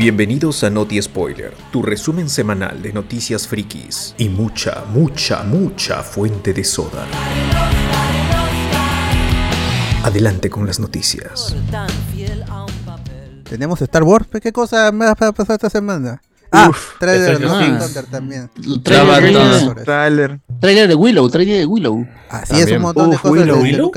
[0.00, 6.54] Bienvenidos a Noti Spoiler, tu resumen semanal de noticias frikis y mucha, mucha, mucha fuente
[6.54, 7.04] de soda.
[10.02, 11.54] Adelante con las noticias.
[13.44, 14.26] Tenemos Star Wars.
[14.40, 16.22] ¿Qué cosa más ha pasado esta semana?
[16.52, 17.78] Ah, trailer de Love.
[17.78, 18.50] Thunder también.
[18.82, 19.84] Trailer, Trailer.
[19.84, 20.40] trailer.
[20.60, 22.06] Trailer de Willow, trailer de Willow.
[22.28, 22.68] Así También.
[22.68, 23.56] es, un montón de Uf, cosas Willow.
[23.56, 23.92] de, de ¿Willow?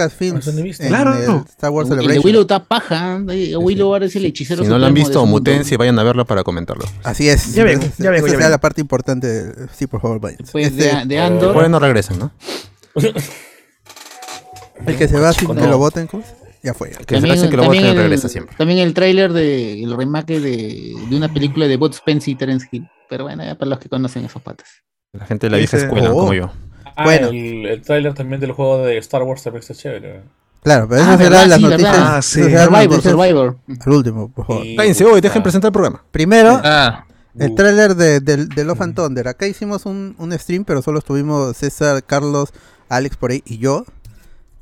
[0.64, 0.84] Visto.
[0.84, 1.14] en Claro.
[1.18, 2.26] el Star Wars El de Celebration.
[2.26, 3.20] Willow está paja.
[3.30, 3.58] ¿eh?
[3.58, 6.04] Willow ahora es el hechicero Si no lo han de visto, mutense y vayan a
[6.04, 6.86] verlo para comentarlo.
[7.04, 7.54] Así es.
[7.54, 8.50] Ya vengo, ya vengo, esa vengo.
[8.50, 9.28] la parte importante.
[9.28, 10.38] de- Sí, por favor, vayan.
[10.40, 11.50] Después Este, de, de Andor.
[11.50, 12.32] Después no regresan, ¿no?
[14.86, 16.30] el que se va sin que lo voten, ¿cómo es?
[16.64, 16.92] Ya fue.
[16.92, 18.56] Que se hace que lo voten regresa siempre.
[18.58, 22.68] También el trailer de el remake de, de una película de Bud Spence y Terence
[22.72, 22.88] Hill.
[23.10, 24.70] Pero bueno, ya para los que conocen esos patas.
[25.12, 26.16] La gente de la vieja Dice- escuela, Oh.
[26.20, 26.52] como yo.
[26.96, 27.28] Ah, Bueno.
[27.30, 30.22] el, el tráiler también del juego de Star Wars también está chévere.
[30.64, 31.98] Claro, pero Ah, esas serán verdad, las sí, noticias.
[32.00, 32.42] Ah, sí.
[32.44, 33.58] Survivor, Survivor.
[33.86, 34.66] Al último, por favor.
[34.66, 35.44] Y- Cállense hoy, dejen Ah.
[35.44, 36.04] presentar el programa.
[36.12, 37.06] Primero, Ah,
[37.38, 39.28] el tráiler de, del- de Love and Thunder.
[39.28, 42.54] Acá hicimos un, un stream, pero solo estuvimos César, Carlos,
[42.90, 43.86] Alex por ahí y yo.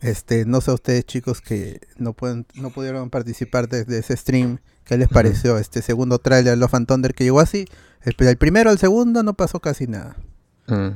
[0.01, 4.57] Este, no sé a ustedes chicos que no pueden, no pudieron participar desde ese stream.
[4.83, 7.65] ¿Qué les pareció este segundo tráiler de Love and Thunder que llegó así?
[8.03, 10.17] El, primero al segundo no pasó casi nada.
[10.67, 10.87] Mm.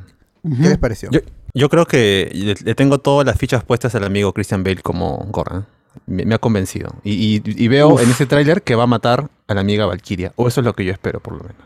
[0.62, 1.10] ¿Qué les pareció?
[1.12, 1.20] Yo,
[1.54, 5.18] yo creo que le, le tengo todas las fichas puestas al amigo Christian Bale como
[5.32, 5.68] Goran.
[6.08, 6.96] Me, me ha convencido.
[7.04, 10.34] Y, y- y veo en ese tráiler que va a matar a la amiga Valkyria.
[10.36, 11.62] O eso es lo que yo espero, por lo menos.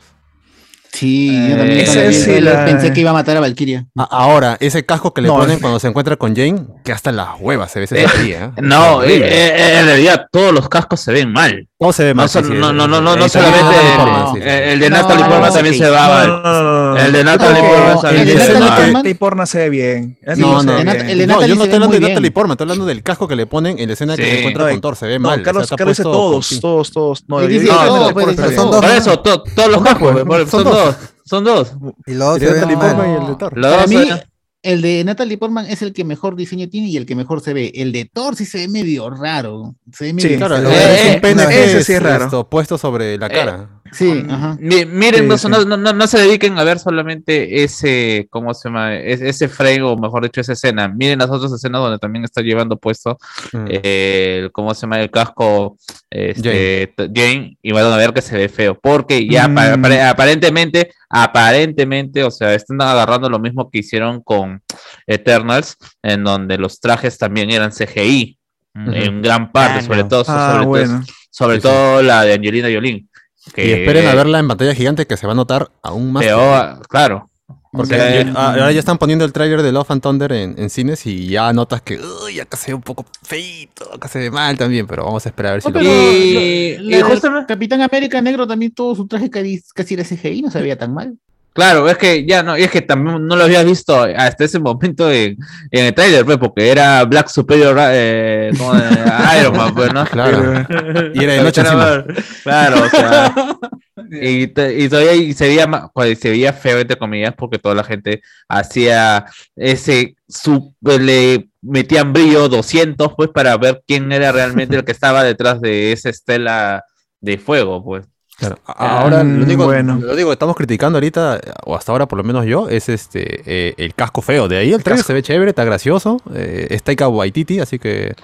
[0.92, 3.14] Sí, yo Eh, también ese cuando vi el sí trailer la- pensé que iba a
[3.14, 3.86] matar a Valkyria.
[3.98, 6.92] A- ahora, ese casco que le No, ponen es- cuando se encuentra con Jane, que
[6.92, 8.62] hasta las huevas se ve ese Eh, día, ¿eh?
[8.62, 11.67] No, eh, eh, en realidad todos los cascos se ven mal.
[11.78, 14.73] ¿Cómo se ve No, son- no, no, no, no, no Eh, solamente Natalie el, eh,
[14.73, 16.28] el de No, Natalie no, Portman no, también se va no, mal.
[16.28, 16.98] no, no, no, no.
[16.98, 18.60] El de Natalie No, Portman el también se Ese
[18.92, 19.04] mal.
[19.04, 20.17] De se ve bien.
[20.36, 20.88] No, no, el
[21.22, 22.00] el No, yo no estoy hablando de.
[22.02, 24.66] Natalie Portman, estoy hablando del casco que le ponen en la escena que se encuentra
[24.66, 24.95] No, con Thor.
[24.98, 25.42] Se ve No, mal.
[25.42, 27.23] Carlos, dice todos, todos, todos.
[27.30, 28.82] No, son dos.
[28.82, 30.79] Por eso, to- todos los cascos, son dos.
[30.86, 30.95] Dos,
[31.26, 31.73] son dos.
[32.08, 32.95] Y de Natalie mal.
[32.95, 33.58] Portman y el de Thor.
[33.58, 34.20] Los Para dos mí, son-
[34.62, 37.54] el de Natalie Portman es el que mejor diseño tiene y el que mejor se
[37.54, 37.72] ve.
[37.76, 39.76] El de Thor sí se ve medio raro.
[39.94, 41.10] Se ve medio Sí, el lo de- ve.
[41.10, 42.26] es un pene no, que ese es, sí es raro.
[42.26, 43.79] esto, puesto sobre la Eh, cara.
[43.92, 44.58] Sí, ajá.
[44.60, 45.66] Mi- Miren, Sí, no, sí.
[45.67, 48.95] no, no, se dediquen a ver solamente ese, ¿cómo se llama?
[48.95, 50.88] Es- ese frame, o mejor dicho, esa escena.
[50.88, 53.17] Miren las otras escenas donde también está llevando puesto
[53.54, 53.66] Mm.
[53.70, 55.00] eh, el, ¿cómo se llama?
[55.00, 55.77] El casco
[56.10, 57.58] este, Jane.
[57.61, 58.77] y van a ver que se ve feo.
[58.80, 59.52] Porque ya Mm.
[59.58, 64.61] apa- apare- aparentemente, aparentemente, o sea, están agarrando lo mismo que hicieron con
[65.08, 68.36] Eternals, en donde los trajes también eran CGI.
[68.76, 70.08] En gran parte, Ah, sobre no.
[70.08, 71.00] todo, Ah, sobre, bueno.
[71.00, 71.61] todo, sobre sí.
[71.64, 73.06] todo la de Angelina Jolie.
[73.54, 76.23] Que Y esperen a verla en pantalla gigante que se va a notar aún más.
[76.26, 77.30] peor, claro.
[77.71, 80.32] Porque O sea, yo- ah, ahora ya están poniendo el tráiler de Love and Thunder
[80.32, 84.08] en, en cines y ya notas que uy, acá se ve un poco feito, acá
[84.08, 87.82] se ve mal también, pero vamos a esperar a ver si lo pero Y- Capitán
[87.82, 91.15] América Negro también todo su traje casi, casi era CGI, no se veía tan mal.
[91.54, 94.60] Claro, es que ya no, y es que también no lo había visto hasta ese
[94.60, 95.37] momento en,
[95.71, 98.82] en el trailer, pues, porque era Black Superior eh, como de
[99.42, 100.05] Iron Man, pues, ¿no?
[100.05, 100.65] Claro.
[101.14, 102.05] Y era de noche encima.
[102.43, 103.33] Claro, o sea.
[104.11, 108.21] Y, todavía y se veía pues, se veía feo entre comillas porque toda la gente
[108.48, 114.93] hacía ese su le metían brillo 200 pues para ver quién era realmente el que
[114.93, 116.86] estaba detrás de esa estela
[117.20, 118.05] de fuego pues
[118.39, 118.58] Claro.
[118.66, 120.00] A- Ahora, Mm, lo único, bueno.
[120.02, 123.73] lo digo, estamos criticando ahorita, o hasta ahora por lo menos yo, es este eh,
[123.77, 124.48] el casco feo.
[124.48, 126.22] De ahí el trailer se ve chévere, está gracioso.
[126.33, 128.16] Eh, es Taika Waititi, así que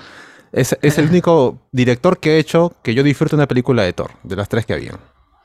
[0.51, 4.11] es, es el único director que ha hecho que yo disfrute una película de Thor,
[4.23, 4.95] de las tres que habían.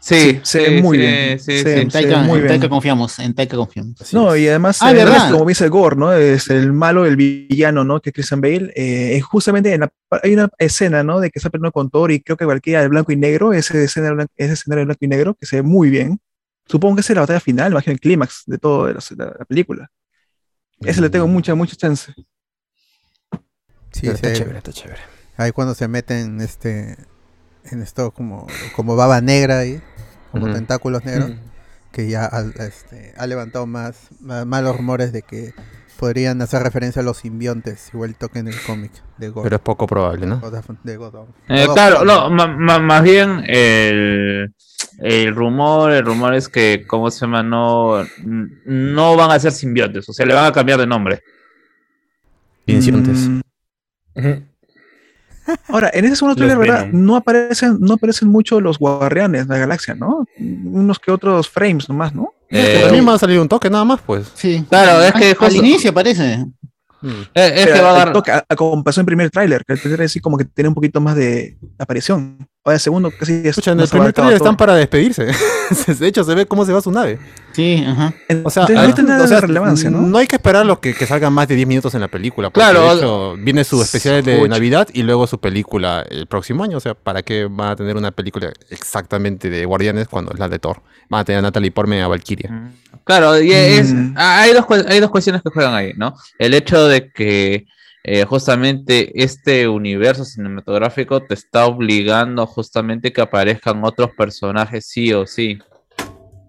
[0.01, 1.39] Sí, se ve muy bien.
[1.39, 1.81] sí, Se- sí.
[1.81, 2.49] En Taika, muy en bien.
[2.49, 4.13] Taika confiamos, en Taika confiamos.
[4.13, 5.31] No, y además, Ah, eh, ¿verdad?
[5.31, 6.13] como dice Gore, ¿no?
[6.13, 8.01] Es el malo, el villano, ¿no?
[8.01, 8.73] Que es Christian Bale.
[8.75, 11.21] eh, es justamente en la- hay una escena, ¿no?
[11.21, 13.85] De que está peleando con Thor y creo que Valkyria de blanco y negro, ese
[13.85, 16.19] escenario, ese escenario de blanco y negro, que se ve muy bien.
[16.67, 19.45] Supongo que esa es la batalla final, imagino el clímax de toda la, la- la
[19.45, 19.91] película.
[20.81, 22.13] Ese le tengo mucha, mucha chance.
[23.93, 25.01] Sí, Pero está chévere, está chévere.
[25.37, 26.97] Ahí cuando se meten este,
[27.65, 28.47] en esto como,
[28.77, 29.81] como baba negra ahí,
[30.31, 31.31] como tentáculos negros,
[31.93, 35.53] que ya al- este, ha levantado más, más, más los rumores de que
[35.99, 39.43] podrían hacer referencia a los simbiontes, igual toque en el cómic de God.
[39.43, 40.41] Pero es poco probable, ¿no?
[40.41, 44.55] God of- de God of- Eh, God claro, no, ma- ma- más bien el,
[45.01, 47.43] el rumor, el rumor es que, ¿cómo se llama?
[47.43, 48.03] No,
[48.65, 51.21] no van a ser simbiontes, o sea, le van a cambiar de nombre.
[52.67, 53.29] Incidentes.
[54.15, 54.50] Mm.
[55.69, 56.87] Ahora, en ese segundo trailer, ¿verdad?
[56.93, 60.27] No aparecen, no aparecen mucho los guardianes de la galaxia, ¿no?
[60.39, 62.35] Unos que otros frames nomás, ¿no?
[62.49, 64.31] Eh, También va a salir un toque nada más, pues.
[64.35, 64.65] Sí.
[64.69, 66.45] Claro, es que Al- inicio parece.
[67.03, 67.09] Mm.
[67.35, 68.13] Eh, es que va a agarrar.
[68.13, 70.45] toque, a- a como pasó en el primer tráiler, que el primer sí como que
[70.45, 72.47] tiene un poquito más de aparición.
[72.71, 75.27] Ahora el segundo casi es Escucha, en el primer trailer están para despedirse.
[75.99, 77.19] de hecho, se ve cómo se va su nave.
[77.53, 78.15] Sí, ajá.
[78.45, 80.03] O sea, Entonces, ah, no tiene nada o sea, de relevancia, ¿no?
[80.03, 82.51] No hay que esperar lo que, que salgan más de 10 minutos en la película.
[82.51, 84.49] Porque Claro, de hecho, viene su especial de.
[84.49, 86.77] Navidad y luego su película el próximo año.
[86.77, 90.49] O sea, ¿para qué van a tener una película exactamente de Guardianes cuando es la
[90.49, 90.81] de Thor?
[91.09, 92.71] Van a tener a Natalie Portman y a Valkyria.
[93.05, 94.15] Claro, y es, Mm.
[94.17, 96.15] ah, hay, dos, hay dos cuestiones que juegan ahí, ¿no?
[96.39, 97.67] El hecho de que
[98.03, 105.27] eh, justamente este universo cinematográfico te está obligando justamente que aparezcan otros personajes sí o
[105.27, 105.59] sí.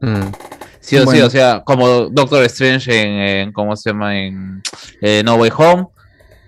[0.01, 0.31] Mm.
[0.80, 3.09] Sí o sí, o sea, como Doctor Strange en,
[3.48, 4.18] en- ¿cómo se llama?
[4.18, 4.63] En
[5.01, 5.88] eh, No Way Home,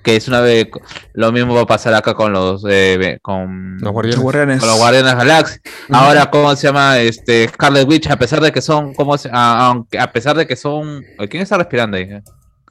[0.04, 0.68] que es una vez,
[1.14, 4.60] lo mismo va a pasar acá con los, eh, con, Los Guardianes.
[4.60, 5.62] con los Guardianes Galaxia.
[5.90, 6.98] Ahora, ¿cómo se llama?
[6.98, 10.48] Este, Scarlet Witch, a pesar de que son, ¿cómo se, a, aunque, a pesar de
[10.48, 12.10] que son, ¿quién está respirando ahí?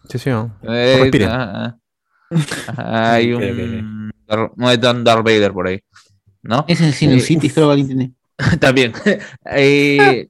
[0.09, 0.31] Sí, sí.
[0.31, 0.53] ¿no?
[0.67, 1.11] Eh.
[2.77, 4.11] Hay un,
[4.81, 5.81] Dan Darth Vader por ahí,
[6.43, 6.65] ¿no?
[6.69, 8.13] Es el City, creo que alguien tiene.
[8.61, 8.93] También.
[9.51, 10.29] Eh,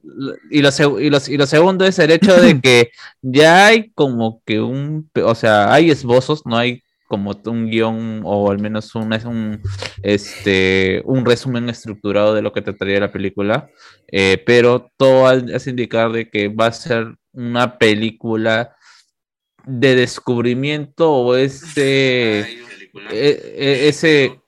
[0.51, 0.69] y, lo,
[0.99, 2.91] y, lo, y lo segundo es el hecho de que
[3.21, 8.49] ya hay como que un, o sea, hay esbozos, no hay como un guion o
[8.49, 9.61] al menos un, es un,
[10.01, 13.69] este, un resumen estructurado de lo que trataría la película,
[14.11, 18.75] eh, pero todo ha- hace indicar de que va a ser una película
[19.65, 22.55] de descubrimiento o ese, e-
[23.11, 24.39] e- ese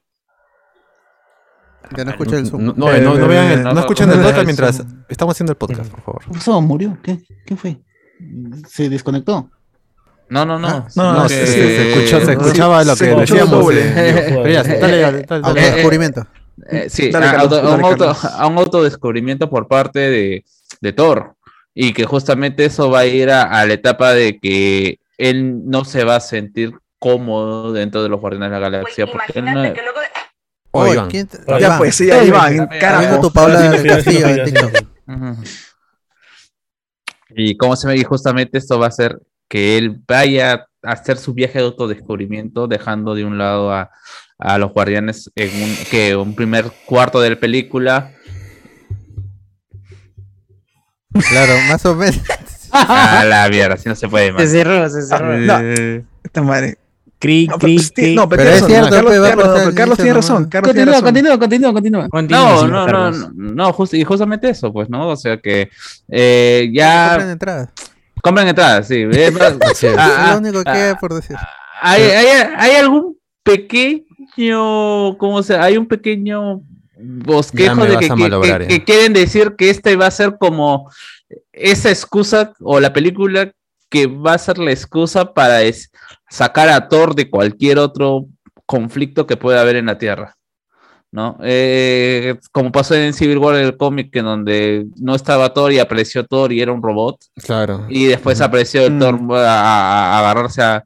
[1.95, 2.65] Ya no escuché el zoom.
[2.65, 5.51] No, no, no, no vean el- no no, escuchen el no, podcast mientras estamos haciendo
[5.53, 6.23] el podcast, por favor.
[6.25, 6.59] ¿Qué pasó?
[6.61, 6.97] ¿Murió?
[7.03, 7.77] ¿Qué, ¿Qué fue?
[8.67, 9.49] ¿Se desconectó?
[10.27, 10.67] No, no, no.
[10.67, 13.73] Ah, no, No, no, se, sí, se sí, escuchó, se escuchaba lo que decíamos.
[13.73, 15.25] eh, pero ya, dale, dale.
[16.69, 20.45] Eh, sí, Dale, a, Carlos, un auto- a un autodescubrimiento por parte de,
[20.81, 21.35] de Thor.
[21.75, 25.85] Y que justamente eso va a ir a, a la etapa de que él no
[25.85, 29.05] se va a sentir cómodo dentro de los Guardianes de la Galaxia.
[29.07, 31.09] Porque él no- Oye, Oye, Iván.
[31.09, 33.21] ¿quién te- Ya, pues, sí, ahí van, carajo.
[33.21, 34.73] tu Paula Castillo TikTok.
[37.37, 41.17] Y cómo se ve, y justamente esto va a hacer que él vaya a hacer
[41.17, 43.89] su viaje de autodescubrimiento, dejando de un lado a,
[44.37, 48.11] a los guardianes en un, que un primer cuarto de la película.
[51.29, 52.19] Claro, más o menos.
[52.75, 54.41] A la mierda, así no se puede más.
[54.43, 55.37] Se cerró, se cerró.
[55.37, 55.59] No,
[56.23, 56.77] esta madre.
[57.17, 57.49] Cric,
[58.13, 60.35] No, pero, no, es razón, cierto, Carlos, Carlos, Carlos tiene inicio razón.
[60.35, 60.49] nomás.
[60.49, 61.03] Carlos tiene Continúa, razón.
[61.03, 62.09] continúa, continúa, continúa.
[62.09, 63.33] Continúa, No, no, no, Carlos.
[63.35, 65.07] no, no, just- y justamente eso, pues, ¿no?
[65.09, 65.69] O sea que
[66.09, 67.69] eh, ya Compren entradas.
[68.21, 69.05] compren entradas, sí.
[69.09, 69.33] Es.
[69.41, 69.55] ah,
[69.97, 71.37] ah, lo único que ah, hay por decir.
[71.81, 72.27] ¿Hay, hay,
[72.57, 76.61] hay algún pequeño, cómo se, hay un pequeño
[76.97, 80.89] bosquejo de que quieren decir que este va a ser como
[81.51, 83.51] esa excusa o la película
[83.89, 85.91] que va a ser la excusa para es-
[86.29, 88.25] sacar a Thor de cualquier otro
[88.65, 90.35] conflicto que pueda haber en la Tierra.
[91.11, 91.37] ¿No?
[91.43, 96.25] Eh, como pasó en Civil War el cómic, en donde no estaba Thor y apareció
[96.25, 97.17] Thor y era un robot.
[97.41, 97.85] Claro.
[97.87, 98.99] Y después apareció el Mm.
[98.99, 100.83] Thor a, a- a agarrarse a,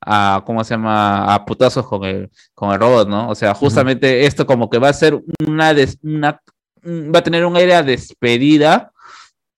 [0.00, 1.34] a, ¿cómo se llama?
[1.34, 3.28] A putazos con el, con el robot, ¿no?
[3.28, 6.40] O sea, justamente esto como que va a ser una, des- una
[6.82, 8.92] mm, va a tener un aire a despedida,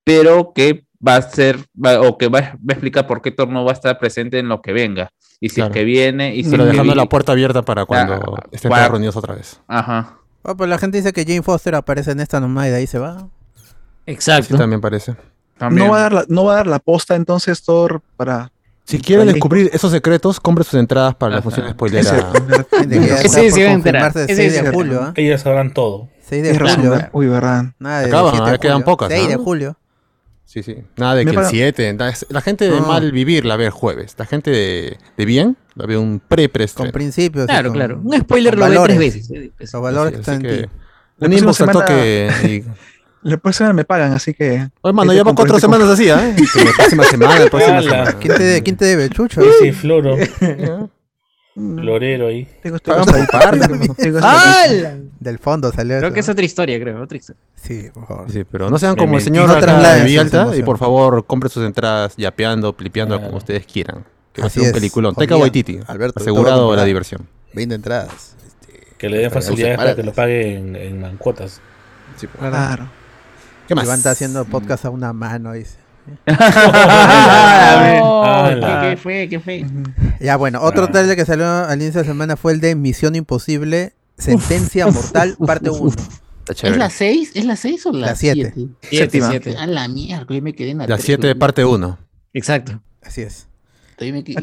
[0.09, 3.49] pero que va a ser, va- o que va, va a explicar por qué Thor
[3.49, 5.11] no va a estar presente en lo que venga.
[5.39, 5.71] Y si Claro.
[5.71, 8.47] es que viene, y si Pero es que dejando la puerta abierta para cuando Ah,
[8.51, 9.61] estén para- reunidos otra vez.
[9.69, 10.15] Ajá.
[10.43, 12.87] Oh, pues la gente dice que Jane Foster aparece en esta nomás y de ahí
[12.87, 13.29] se va.
[13.55, 13.65] Sí,
[14.07, 14.57] Exacto.
[14.57, 15.15] también parece.
[15.59, 15.87] También.
[15.87, 18.51] No va, a dar la, no va a dar la posta entonces Thor para...
[18.85, 23.65] Si quieren descubrir esos secretos, compren sus entradas para la función ya Ese sí se
[23.65, 24.03] va a enterar.
[24.13, 25.13] confirmarse Ese 6 sí de julio, ¿ah?
[25.15, 26.09] Ellos sabrán todo.
[26.23, 26.91] 6 de julio.
[26.91, 27.11] ¿verdad?
[27.13, 27.65] Uy, verdad.
[27.79, 29.77] Nada de Acaban, 7 de ahora quedan pocas, 6 de julio.
[30.51, 30.77] Sí, sí.
[30.97, 31.97] Nada de Me que el para- 7.
[32.31, 32.87] La gente de No.
[32.87, 34.15] mal vivir la ve el jueves.
[34.17, 37.45] La gente de, de bien la ve un pre pre Con principios.
[37.45, 38.01] Claro, con- claro.
[38.03, 38.97] Un spoiler lo ve valores.
[38.97, 39.31] tres veces.
[39.31, 39.71] eh, pues.
[39.75, 40.69] Los valores que están en ti.
[41.19, 42.65] La Un próxima inbox al semana- toque.
[43.21, 44.69] La próxima semana me pagan, así que...
[44.81, 46.11] Oye, mano, van cuatro semanas así, ¿eh?
[46.65, 48.13] La próxima semana, la próxima semana.
[48.19, 49.43] ¿Quién te, debe- ¿Quién te debe, Chucho?
[49.45, 50.17] Y sí, Floro,
[51.59, 51.83] Ya.
[51.83, 52.47] Florero ahí.
[52.63, 52.79] Tengo.
[55.21, 57.03] Del fondo salió Creo eso, que es otra historia, creo.
[57.03, 57.41] Otra historia.
[57.57, 58.31] Sí, por favor.
[58.31, 61.65] Sí, pero no sean Me como el señor de Villalta y por favor compren sus
[61.65, 63.29] entradas yapeando, flipeando, Claro.
[63.29, 64.05] como ustedes quieran.
[64.33, 65.15] Que va a Así ser un peliculón.
[65.15, 65.81] Taika Waititi.
[65.87, 67.27] Alberto, asegurado la diversión.
[67.55, 68.37] 20 entradas.
[68.47, 71.61] Este, Que le den facilidades para que lo paguen en, en cuotas.
[72.39, 72.89] Claro.
[73.67, 73.85] ¿Qué más?
[73.85, 75.77] Iván está haciendo podcast a una mano, dice.
[78.03, 78.81] Oh, Ala.
[78.83, 79.29] ¿Qué, qué fue?
[79.29, 79.65] ¿Qué fue?
[80.21, 80.91] Ya, bueno, otro Ah.
[80.93, 85.37] trailer que salió al inicio de la semana fue el de Misión Imposible, Sentencia Mortal,
[85.45, 85.93] parte 1.
[86.49, 87.33] Está ¿Es la 6?
[87.35, 88.53] ¿Es la 6 o la La siete.
[88.55, 88.73] 7?
[88.83, 89.31] Siete, Séptima.
[89.31, 89.57] siete.
[89.59, 91.35] A la mierda, yo me quedé en la La tres, 7 güey.
[91.35, 91.99] parte 1.
[92.33, 92.81] Exacto.
[93.03, 93.48] Así es.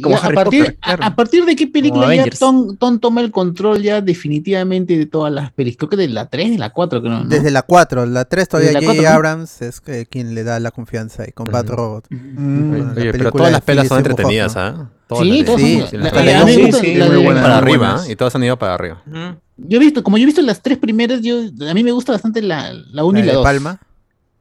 [0.01, 1.03] Como a, Harry partir, Potter, a- claro.
[1.03, 2.25] a, partir de qué película ya.
[2.37, 5.77] Tom, Tom toma el control ya definitivamente de todas las películas?
[5.77, 7.11] Creo que de la 3, de la 4, creo.
[7.19, 7.25] ¿no?
[7.25, 8.85] Desde la 4, la 3 todavía J.J.
[8.93, 9.09] 4, ¿no?
[9.15, 11.63] Abrams es que quien le da la confianza y con Ujú.
[11.67, 12.05] Robot.
[12.09, 14.55] Mm, Bueno, Oye, pero todas las pelas son entretenidas.
[14.57, 14.89] ¿ah?
[15.07, 17.43] Todas Sí, todas sí, son- sí, la- a sí, sí, muy buenas.
[17.43, 18.07] para arriba, buenas.
[18.07, 18.11] ¿ah?
[18.11, 19.01] y todas han ido para arriba.
[19.07, 19.39] Ujú.
[19.57, 21.37] Yo he visto, como yo he visto las tres primeras, yo,
[21.69, 23.43] a mí me gusta bastante la, la 1 La y la de 2.
[23.43, 23.79] Palma.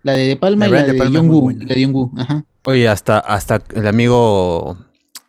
[0.03, 1.65] La de De Palma La y la de, De Palma buena.
[1.67, 2.45] La de ajá.
[2.67, 4.77] Oye, hasta, hasta el amigo.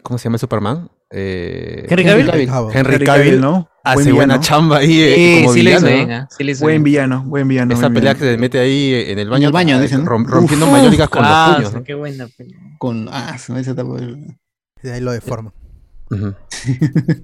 [0.06, 0.90] ¿Cómo se llama el Superman?
[1.10, 2.50] Eh, Henry Henry Cavill.
[2.74, 3.68] Henry Cavill ¿no?
[3.84, 6.14] hace Buen buena chamba ahí eh, Sí, como sí le hizo villano.
[6.16, 6.28] ¿ah?
[6.38, 7.74] Sí le hizo Buen villano, buen villano.
[7.74, 8.30] Esa buen pelea villano.
[8.32, 11.48] que se mete ahí en el baño, el baño, ah, dicen, rompiendo mayólicas con Ah,
[11.48, 11.74] los puños.
[11.74, 11.84] ¿no?
[11.84, 12.70] qué buena película.
[12.78, 13.90] Con, ah, esa etapa.
[14.84, 15.54] De ahí lo deforman.
[16.12, 16.34] Ujú.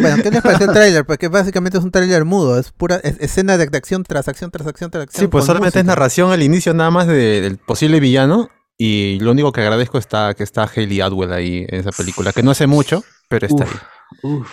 [0.00, 1.04] Bueno, ¿qué les pareció el tráiler?
[1.04, 4.50] Porque básicamente es un tráiler mudo, es pura es- escena de, de acción tras acción
[4.52, 5.22] tras acción tras acción.
[5.22, 8.48] Sí, pues solamente es narración al inicio nada más de- del posible villano.
[8.82, 12.42] Y lo único que agradezco está que está Hayley Atwell ahí en esa película, que
[12.42, 13.70] no hace mucho, pero está Uf.
[13.74, 13.78] ahí.
[14.22, 14.50] Uf,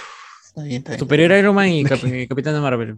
[0.48, 1.00] está bien, está bien.
[1.00, 2.98] Superior Iron Man y Cap- Capitán Marvel.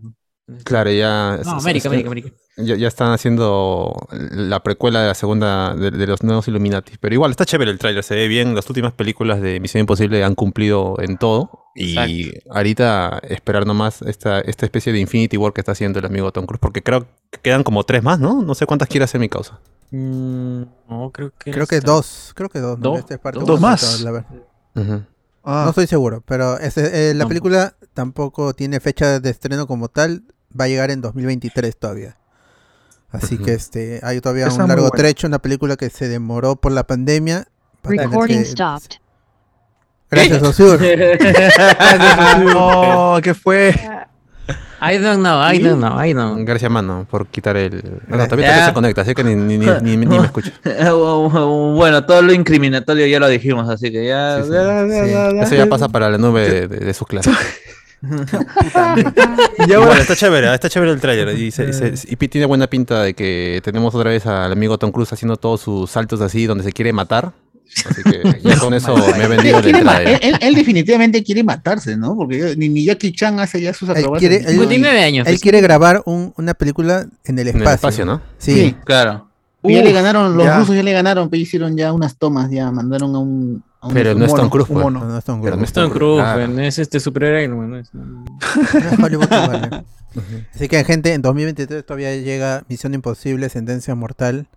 [0.63, 1.39] Claro, ya.
[1.45, 2.29] No, América, es- América, América.
[2.57, 6.93] Ya, ya están haciendo la precuela de la segunda de, de los nuevos Illuminati.
[6.99, 8.55] Pero igual está chévere el tráiler, se ve bien.
[8.55, 11.67] Las últimas películas de Misión Imposible han cumplido en todo.
[11.75, 16.31] Y ahorita esperar nomás esta, esta especie de Infinity War que está haciendo el amigo
[16.31, 16.59] Tom Cruise.
[16.59, 18.41] Porque creo que quedan como tres más, ¿no?
[18.41, 19.59] No sé cuántas quiere hacer mi causa.
[19.91, 21.51] Mm, no, creo que.
[21.51, 22.77] Creo que dos, creo que dos.
[22.79, 22.89] ¿no?
[22.91, 22.99] ¿Dos?
[22.99, 23.47] Esta es parte ¿Dos?
[23.47, 24.01] ¿Dos más?
[24.01, 24.29] la verdad.
[24.75, 25.03] Ujú.
[25.43, 27.27] Ah, No estoy seguro, pero ese- eh, la No.
[27.29, 30.23] película tampoco tiene fecha de estreno como tal.
[30.59, 32.17] Va a llegar en 2023 todavía.
[33.11, 34.97] Así que este hay todavía Está un largo buena.
[34.97, 35.25] trecho.
[35.27, 37.47] Una película que se demoró por la pandemia.
[37.83, 38.97] Recording que- stopped.
[40.11, 40.79] Gracias, Osur.
[42.53, 43.73] no, ¿qué fue?
[44.81, 46.45] I don't know, I don't know, I don't know.
[46.45, 47.75] Gracias, mano, por quitar el.
[47.83, 48.29] No, Gracias.
[48.29, 48.65] también Ya.
[48.67, 50.51] se conecta, así que ni, ni, ni, ni- ni me escucha.
[50.93, 54.41] bueno, todo lo incriminatorio ya lo dijimos, así que ya.
[54.43, 55.09] Sí, sí.
[55.09, 55.39] Sí.
[55.41, 57.35] Eso ya pasa para la nube de, de- de sus clases.
[59.67, 61.37] Y ahora, está chévere, está chévere el tráiler.
[61.37, 64.91] Y, se- se- y tiene buena pinta de que tenemos otra vez al amigo Tom
[64.91, 67.33] Cruise haciendo todos sus saltos así donde se quiere matar.
[67.89, 70.01] Así que ya con eso me he vendido entrada.
[70.03, 72.15] él, él- él definitivamente quiere matarse, ¿no?
[72.15, 74.29] Porque ni, ni Jackie Chan hace ya sus Él acrobacias.
[74.29, 75.27] quiere- él- 59 años.
[75.27, 75.41] Él pues.
[75.41, 77.69] quiere grabar un- una película en el En espacio.
[77.69, 78.21] el espacio, ¿no?
[78.37, 78.53] Sí.
[78.53, 78.75] Sí.
[78.85, 79.27] Claro.
[79.63, 80.57] Ya le ganaron, los ya.
[80.57, 83.63] rusos ya le ganaron, pero hicieron ya unas tomas, ya mandaron a un.
[83.81, 84.91] a un- Pero no es Tom Cruise, pues.
[84.91, 85.69] No, es Tom Pero no Cruise.
[85.69, 86.39] es Tom Cruise, Claro.
[86.45, 86.99] pues, no es este
[87.49, 87.69] Man.
[87.69, 88.25] no es- No
[88.91, 89.83] es Hollywood igual, ¿eh?
[90.55, 94.47] Así que gente, en 2023 todavía llega Misión Imposible, Sentencia Mortal,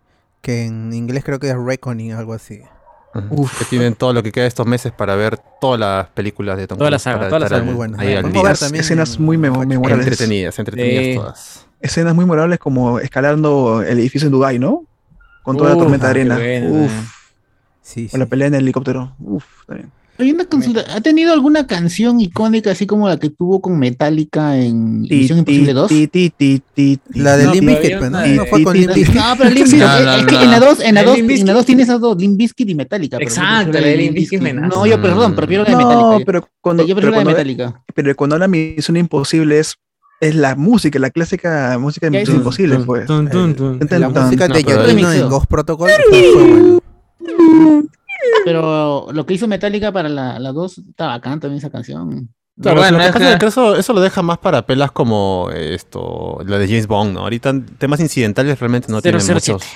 [0.40, 2.62] que en inglés creo que es Reckoning, algo así.
[3.14, 3.48] Ujú.
[3.58, 6.78] Que tienen todo lo que queda estos meses para ver todas las películas de Tom
[6.78, 7.60] Toda la Cruise, saga, para toda la estar saga.
[7.60, 7.98] al- Muy buena.
[8.02, 8.42] ahí al día.
[8.42, 10.06] ver Las también escenas muy memo- memorables.
[10.06, 11.14] Entretenidas, entretenidas Sí.
[11.16, 11.66] todas.
[11.80, 14.84] Escenas muy memorables como escalando el edificio en Dubai, ¿no?
[15.42, 16.36] Con toda la Uf, tormenta de qué arena.
[16.36, 17.04] bueno, Uf, eh.
[17.82, 18.30] Sí, con la sí.
[18.30, 19.14] pelea en el helicóptero.
[19.20, 19.90] Uf, está bien.
[20.22, 20.84] Hay una consulta.
[20.94, 25.72] ¿Ha tenido alguna canción icónica así como la que tuvo con Metallica en Misión Imposible
[25.72, 25.88] 2?
[25.88, 27.18] Ti, ti, ti, ti, ti.
[27.20, 28.26] La de No, Limp Bizkit, pues, ¿no?
[28.26, 29.14] No fue con Limp Bizkit.
[29.16, 30.42] No, pero Limp No, Bizkit, no, es que no.
[30.42, 31.54] en la 2, en la El 2, Limp en la Bizkit.
[31.54, 33.16] 2 tiene esas dos, Limp Bizkit y Metallica.
[33.20, 34.40] Exacto, la de Limp Bizkit.
[34.42, 36.24] No, yo, perdón, prefiero la de No, Metallica.
[36.26, 37.82] pero cuando, yo pero prefiero la de cuando, Metallica.
[37.94, 39.74] pero cuando habla Misión Imposible es,
[40.20, 42.36] es la música, la clásica música de Misión.
[42.36, 43.08] Imposible, pues.
[43.08, 43.22] La
[44.08, 45.12] música no, de Remixeo.
[45.24, 45.90] en Ghost Protocol.
[48.44, 52.28] Pero lo que hizo Metallica para la, la 2 está bacán también esa canción.
[52.60, 54.66] Claro, Bueno, lo que es pasa que- es que eso, eso lo deja más para
[54.66, 57.20] pelas como esto, la de James Bond, ¿no?
[57.20, 59.52] Ahorita temas incidentales realmente no tienen 007.
[59.54, 59.68] muchos.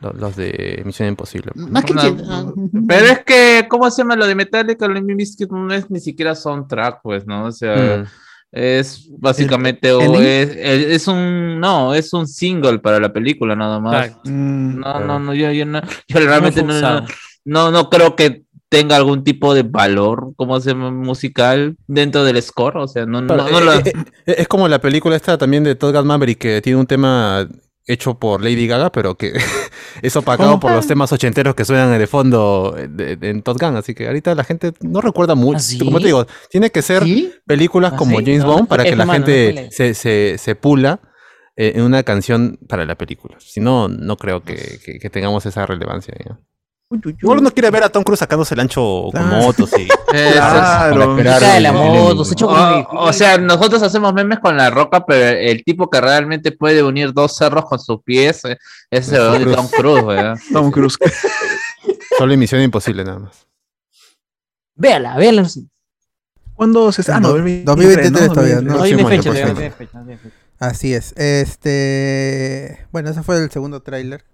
[0.00, 1.52] lo- Los de Misión Imposible.
[1.54, 2.52] Más que No,
[2.86, 4.86] Pero es que, ¿cómo se llama lo de Metallica?
[4.88, 5.00] Lo de
[5.50, 7.46] no es ni siquiera soundtrack, pues, ¿no?
[7.46, 8.06] O sea, Mm.
[8.52, 13.80] es básicamente o es, es, es un no, es un single para la película nada
[13.80, 14.10] más.
[14.24, 17.06] Mm, No, no, no, yo, yo no, yo realmente no.
[17.44, 22.42] No, no creo que tenga algún tipo de valor, como se llama, musical dentro del
[22.42, 23.82] score, o sea, no, no, no eh, lo- eh,
[24.26, 27.46] eh, es como la película esta también de Todd Gun Maverick que tiene un tema
[27.86, 29.32] hecho por Lady Gaga, pero que
[30.02, 33.76] es opacado por los temas ochenteros que suenan de fondo de- de- en Todd Gun,
[33.76, 35.58] así que ahorita la gente no recuerda mucho.
[35.58, 35.78] ¿Ah, sí?
[35.78, 37.32] Como te digo, tiene que ser ¿Sí?
[37.46, 38.24] películas ¿Ah, como sí?
[38.24, 41.00] James No, Bond no para que la no gente se, se, se pula
[41.56, 43.36] eh, en una canción para la película.
[43.38, 46.14] Si no, no creo que, que- que tengamos esa relevancia.
[46.24, 46.40] ¿ya?
[46.94, 47.18] Uy, uy, uy.
[47.22, 49.36] Igual uno quiere ver a Tom Cruise sacándose el ancho con Claro.
[49.42, 51.16] motos y Claro.
[51.60, 56.00] la moto, se o, sea, nosotros hacemos memes con la roca, pero el tipo que
[56.00, 58.56] realmente puede unir dos cerros con sus pies eh,
[58.90, 60.38] es el Tom de Tom Cruise, ¿verdad?
[60.52, 60.96] Tom Cruise.
[62.18, 63.46] Solo emisión imposible nada más.
[64.76, 65.46] Véala, véala.
[66.54, 68.74] ¿Cuándo se Ah, no, 2023 todavía, ¿no?
[68.74, 69.90] No no fecha, no fecha.
[70.58, 71.12] Así es.
[71.16, 72.86] Este.
[72.92, 74.24] Bueno, ese fue el segundo tráiler.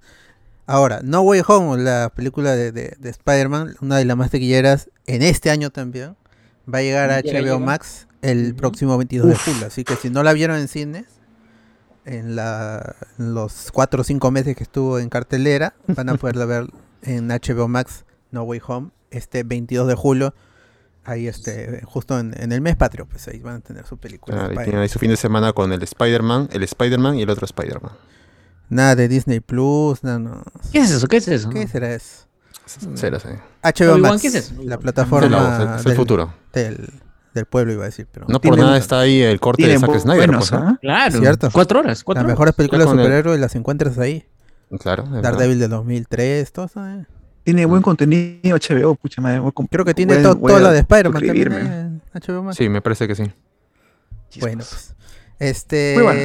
[0.71, 4.89] Ahora, No Way Home, la película de, de- de Spider-Man, una de las más taquilleras
[5.07, 6.17] en este año también,
[6.73, 7.59] va a llegar a HBO llega.
[7.59, 9.67] Max el próximo 22 de julio.
[9.67, 11.07] Así que si no la vieron en cines,
[12.05, 16.45] en, la, en los 4 o 5 meses que estuvo en cartelera, van a poderla
[16.47, 16.67] ver
[17.03, 20.35] en HBO Max No Way Home este 22 de julio.
[21.05, 24.51] Ahí este, justo en, en el mes patrio, pues ahí van a tener su película.
[24.55, 27.93] y ahí su fin de semana con el Spider-Man, el Spider-Man y el otro Spider-Man.
[28.71, 30.43] Nada de Disney Plus, nada, no.
[30.73, 31.07] ¿Qué es eso?
[31.09, 31.51] ¿Qué es eso?
[31.51, 32.27] ¿Qué será eso?
[32.95, 33.29] Será así.
[33.63, 34.55] HBO Max, ¿qué es eso?
[34.63, 36.33] la Es plataforma el, es el del, futuro.
[36.53, 36.89] del,
[37.35, 39.99] del pueblo, iba a decir, pero No por nada está ahí el corte de Zack
[39.99, 40.29] Snyder.
[40.29, 40.63] buenos, pues.
[40.63, 40.79] ¿ah?
[40.81, 41.19] Claro.
[41.19, 41.51] Cierto.
[41.53, 42.05] Cuatro horas.
[42.05, 42.35] Cuatro las horas.
[42.39, 44.25] mejores películas de el- superhéroes las encuentras ahí.
[44.79, 45.03] Claro.
[45.21, 46.87] Daredevil de 2003, todo eso.
[46.87, 47.05] eh.
[47.43, 49.43] Tiene buen contenido HBO, pucha madre.
[49.69, 52.01] Creo que tiene to- toda la de Spider-Man también suscribirme.
[52.15, 52.57] eh, HBO Max.
[52.57, 53.25] Sí, me parece que sí.
[54.39, 54.95] Bueno, pues.
[55.41, 55.95] Este.
[55.97, 56.21] Muy bueno.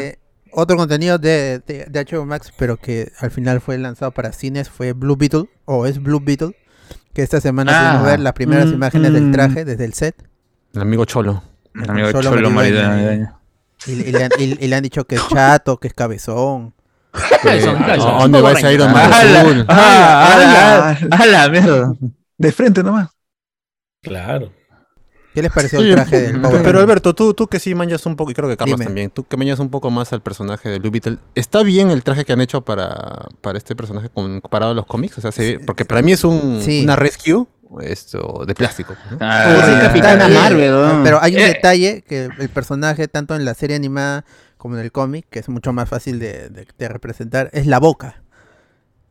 [0.58, 4.70] Otro contenido de, de, de HBO Max, pero que al final fue lanzado para cines,
[4.70, 6.56] fue Blue Beetle, o es Blue Beetle,
[7.14, 9.32] que esta semana Ah, pudimos ver las primeras mm, imágenes del mm.
[9.34, 10.16] traje desde el set.
[10.74, 11.44] El amigo Cholo.
[11.74, 12.50] El amigo Cholo Cholo.
[12.52, 13.38] Maridueño.
[13.88, 16.74] Y, y le han, y- y le han dicho que es chato, que es cabezón.
[17.14, 17.66] Eh, ¿Cuáles
[18.06, 18.92] ¿a dónde va ese Power Iron.
[18.92, 21.94] Man Ah, ah, Ah, ah, ah, la mierda.
[22.38, 23.10] De frente nomás.
[24.02, 24.52] Claro.
[25.36, 26.80] ¿Qué les pareció el traje del Power Pero?
[26.80, 28.86] Alberto, tú, tú que sí manjas un poco, y creo que Carlos Dime.
[28.86, 32.02] también, tú que manjas un poco más al personaje de Blue Beetle, ¿está bien el
[32.04, 35.18] traje que han hecho para, para este personaje comparado a los cómics?
[35.18, 36.84] O sea, se- porque para mí es un, Sí.
[36.84, 37.46] una rescue
[37.82, 38.96] esto, de plástico.
[39.12, 39.18] ¿no?
[39.20, 41.02] Ah, Capitana bien, Marvel, ¿no?
[41.04, 41.48] Pero hay un Eh.
[41.48, 44.24] detalle que el personaje, tanto en la serie animada
[44.58, 47.80] como en el cómic, que es mucho más fácil de, de- de representar, es la
[47.80, 48.24] boca.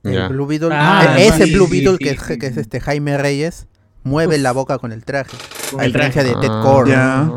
[0.03, 0.29] El Ya.
[0.29, 2.55] Blue Beetle, Ah, e- ese sí, Blue sí, Beetle sí, que, es, sí, que es
[2.55, 2.61] sí.
[2.61, 3.67] este Jaime Reyes,
[4.03, 5.37] mueve la boca con el traje.
[5.81, 6.23] El traje.
[6.23, 6.91] diferencia de Ted Ah, Core.
[6.91, 7.31] Ya.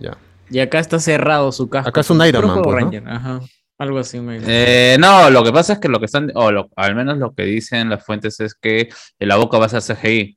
[0.00, 0.18] ya.
[0.50, 1.88] Y acá está cerrado su casco.
[1.90, 3.10] Acá es un Iron Man, pues, ¿no?
[3.12, 3.40] Ajá.
[3.78, 4.18] Algo así.
[4.20, 7.16] me- Eh, no, lo que pasa es que lo que están, o lo- al menos
[7.18, 8.88] lo que dicen las fuentes es que
[9.20, 10.36] la boca va a ser CGI.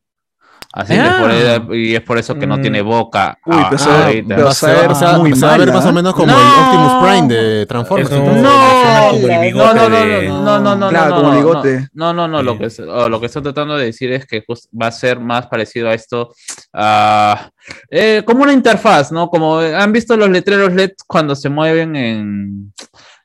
[0.74, 1.18] Así que Ah.
[1.20, 2.62] por eso- y es por eso que no Mm.
[2.62, 3.38] tiene boca.
[3.46, 5.94] Uy, ah, pero Va ser- o sea, muy se va a ver más o ¿eh?
[5.94, 6.38] menos como No.
[6.38, 8.10] el Optimus Prime de Transformers.
[8.12, 11.88] No, no, no, no, no, no, no, no, Claro, no, como no, bigote.
[11.94, 12.58] No, no, no, lo Sí.
[12.60, 15.20] que, es- o lo que estoy tratando de decir es que just- va a ser
[15.20, 16.34] más parecido a esto,
[16.74, 17.50] ah,
[17.90, 19.28] eh, como una interfaz, ¿no?
[19.30, 22.74] Como han visto los letreros LED cuando se mueven en...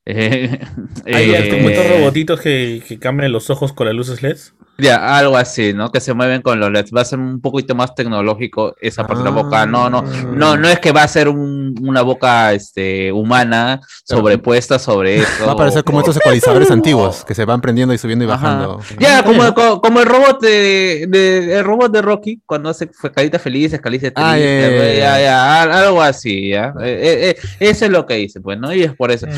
[0.07, 0.59] eh,
[1.07, 4.39] Hay eh, como estos robotitos que, que cambian los ojos con las luces LED.
[4.79, 5.91] Ya, algo así, ¿no?
[5.91, 6.91] Que se mueven con los LEDs.
[6.95, 9.65] Va a ser un poquito más tecnológico esa parte de la boca.
[9.65, 14.79] No, no, no, no es que va a ser un- una boca este, humana sobrepuesta
[14.79, 15.47] sobre eso.
[15.47, 18.35] Va a parecer como estos ecualizadores antiguos que se van prendiendo y subiendo y Ajá.
[18.37, 18.81] bajando.
[18.99, 23.11] Ya, como, co- como, el robot de, de- el robot de Rocky, cuando hace fue
[23.11, 26.75] caritas felices, caritas Ah, tristes, ya, ya, ya, ya, ya, al- algo así, ¿ya?
[26.83, 28.75] Eh, eh, eh, eso es lo que dice, pues, ¿no?
[28.75, 29.27] Y es por eso.
[29.27, 29.31] Mm.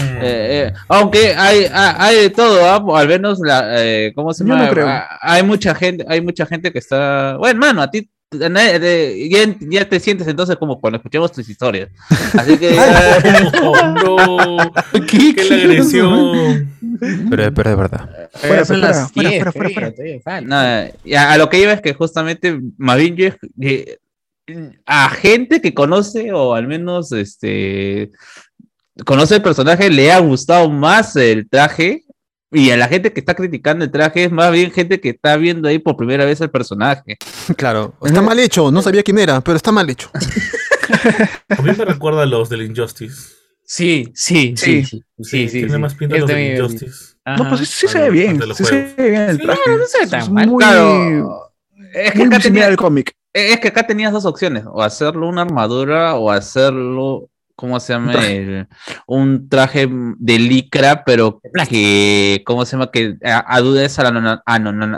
[0.66, 2.99] Eh, aunque hay, hay, hay de todo, ¿ah?
[3.01, 4.66] al menos la, eh, ¿cómo se Yo llama?
[4.66, 4.87] no creo.
[4.88, 9.29] Ah, Hay mucha gente, hay mucha gente que está, bueno, mano, a ti de- de-
[9.31, 11.88] ya, ya te sientes entonces como cuando escuchamos tus historias.
[12.35, 12.77] Así que
[13.62, 14.73] Oh, no.
[15.07, 15.35] ¿Qué?
[15.35, 16.71] ¡Qué la agresión!
[17.31, 18.29] Pero, pero es verdad.
[18.35, 19.92] Fuera, son fuera, las fuera, 10, fuera, fuera, todavía, fuera.
[19.94, 20.47] todavía falta.
[20.49, 23.29] Nada, y a, lo que iba es que justamente más bien yo
[24.87, 28.11] a gente que conoce o al menos este
[29.05, 32.05] conoce el personaje le ha gustado más el traje
[32.51, 35.37] y a la gente que está criticando el traje es más bien gente que está
[35.37, 37.17] viendo ahí por primera vez el personaje.
[37.57, 37.95] Claro.
[38.05, 38.71] Está mal hecho.
[38.71, 40.11] No sabía quién era, pero está mal hecho.
[41.49, 43.35] A mí me recuerda a los del Injustice.
[43.65, 44.85] Sí, sí, sí.
[44.85, 45.03] sí.
[45.21, 45.79] Sí, sí, Tiene sí.
[45.79, 47.17] más pinta Yo los del Injustice.
[47.27, 48.39] No, pues sí, sí se ve bien.
[48.39, 49.61] de Sí se ve bien el traje.
[49.67, 50.47] no, no se ve tan Es mal.
[50.49, 51.53] muy, Claro,
[51.93, 53.13] es que muy acá tenía, cómic.
[53.35, 58.12] es que acá tenías dos opciones, o hacerlo una armadura o hacerlo ¿cómo se llama?
[58.25, 58.68] El-
[59.09, 62.92] un traje de licra, pero que, ¿cómo se llama?
[62.92, 64.40] Que a- adudes a la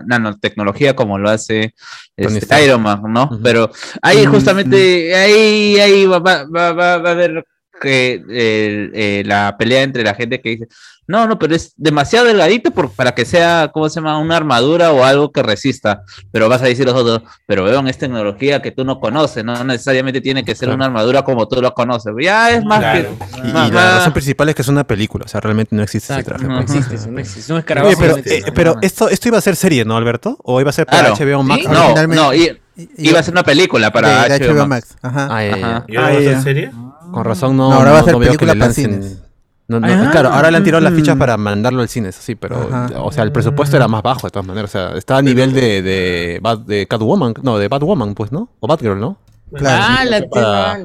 [0.06, 1.74] nanotecnología como lo hace
[2.18, 2.64] este.
[2.64, 3.30] Iron Man, ¿no?
[3.42, 3.70] Pero
[4.02, 7.46] ahí Mm, justamente, ahí, ahí va, va, va, va- a haber
[7.80, 10.68] que eh, la pelea entre la gente que dice,
[11.10, 14.18] no, no, pero es demasiado delgadito por, para que sea, ¿cómo se llama?
[14.18, 16.02] Una armadura o algo que resista.
[16.32, 19.62] Pero vas a decir los otros, pero vean, es tecnología que tú no conoces, no
[19.64, 20.76] necesariamente tiene que ser Claro.
[20.76, 22.12] una armadura como tú lo conoces.
[22.22, 23.08] Ya es más Claro.
[23.18, 23.38] que...
[23.48, 25.24] Y, más- y la más- razón principal es que es una película.
[25.24, 26.46] O sea, realmente no existe ese Exacto, traje.
[26.54, 26.76] no pues.
[26.86, 27.52] existe, no existe.
[27.52, 30.36] Un Oye, escarabajo pero, eh, pero esto, esto iba a ser serie, ¿no, Alberto?
[30.44, 31.14] ¿O iba a ser para Claro.
[31.16, 31.62] HBO Max?
[31.62, 31.68] ¿Sí?
[31.70, 34.86] No, no, Y- y- iba a ser una película para de, de HBO HBO Max.
[34.90, 34.96] Max.
[35.02, 35.28] Ajá.
[35.30, 35.84] Ah, ya, ya, Ajá.
[35.88, 36.40] ¿Y ahora Ah, va a ser ya.
[36.42, 36.70] serie?
[37.10, 39.18] Con razón no, No, ahora va a no- ser película para cines.
[39.70, 40.08] No, no, Ah.
[40.10, 41.18] claro, ahora le han tirado las fichas Mm.
[41.20, 42.88] para mandarlo al cine, eso sí, pero, Ajá.
[43.02, 45.52] o sea, el presupuesto era más bajo de todas maneras, o sea, está a nivel
[45.52, 48.48] de, de, de Catwoman, no, de Batwoman, pues, ¿no?
[48.58, 49.16] O Batgirl, ¿no?
[49.54, 49.84] Claro.
[49.88, 50.78] Ah, la Para-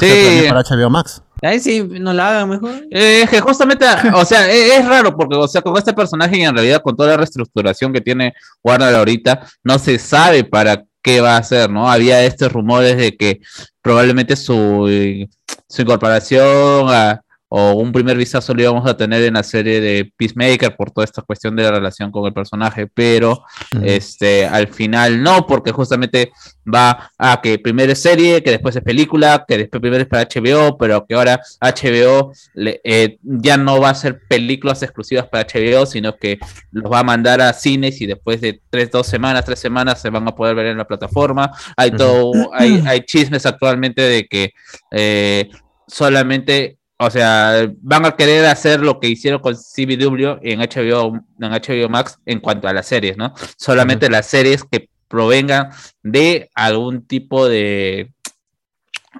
[0.00, 0.44] Sí.
[0.48, 1.22] para HBO Max.
[1.42, 2.70] Ahí sí, no la hagan mejor.
[2.90, 6.38] Eh, Es que justamente, o sea, e- es, raro porque, o sea, con este personaje
[6.38, 10.84] y en realidad con toda la reestructuración que tiene Warner ahorita, no se sabe para
[11.02, 11.88] qué va a hacer, ¿no?
[11.90, 13.40] Había estos rumores de que
[13.82, 15.28] probablemente su, eh,
[15.68, 17.20] su incorporación a-
[17.56, 21.04] o un primer vistazo lo íbamos a tener en la serie de Peacemaker por toda
[21.04, 23.44] esta cuestión de la relación con el personaje, pero
[23.84, 26.32] este, al final no, porque justamente
[26.66, 30.24] va a que primero es serie, que después es película, que después primero es para
[30.24, 35.44] HBO, pero que ahora HBO le- eh, ya no va a ser películas exclusivas para
[35.46, 36.38] HBO, sino que
[36.72, 40.10] los va a mandar a cines y después de tres, dos semanas, tres semanas se
[40.10, 41.52] van a poder ver en la plataforma.
[41.76, 44.50] Hay todo, hay, hay chismes actualmente de que
[44.90, 45.48] eh,
[45.86, 51.50] solamente o sea, van a querer hacer lo que hicieron con CBW en HBO, en
[51.52, 53.34] HBO Max en cuanto a las series, ¿no?
[53.56, 55.70] Solamente las series que provengan
[56.02, 58.12] de algún tipo de,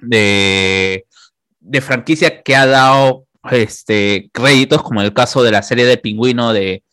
[0.01, 1.05] de,
[1.59, 6.51] de franquicia que ha dado este créditos, como el caso de la serie de Pingüino
[6.53, 6.83] de,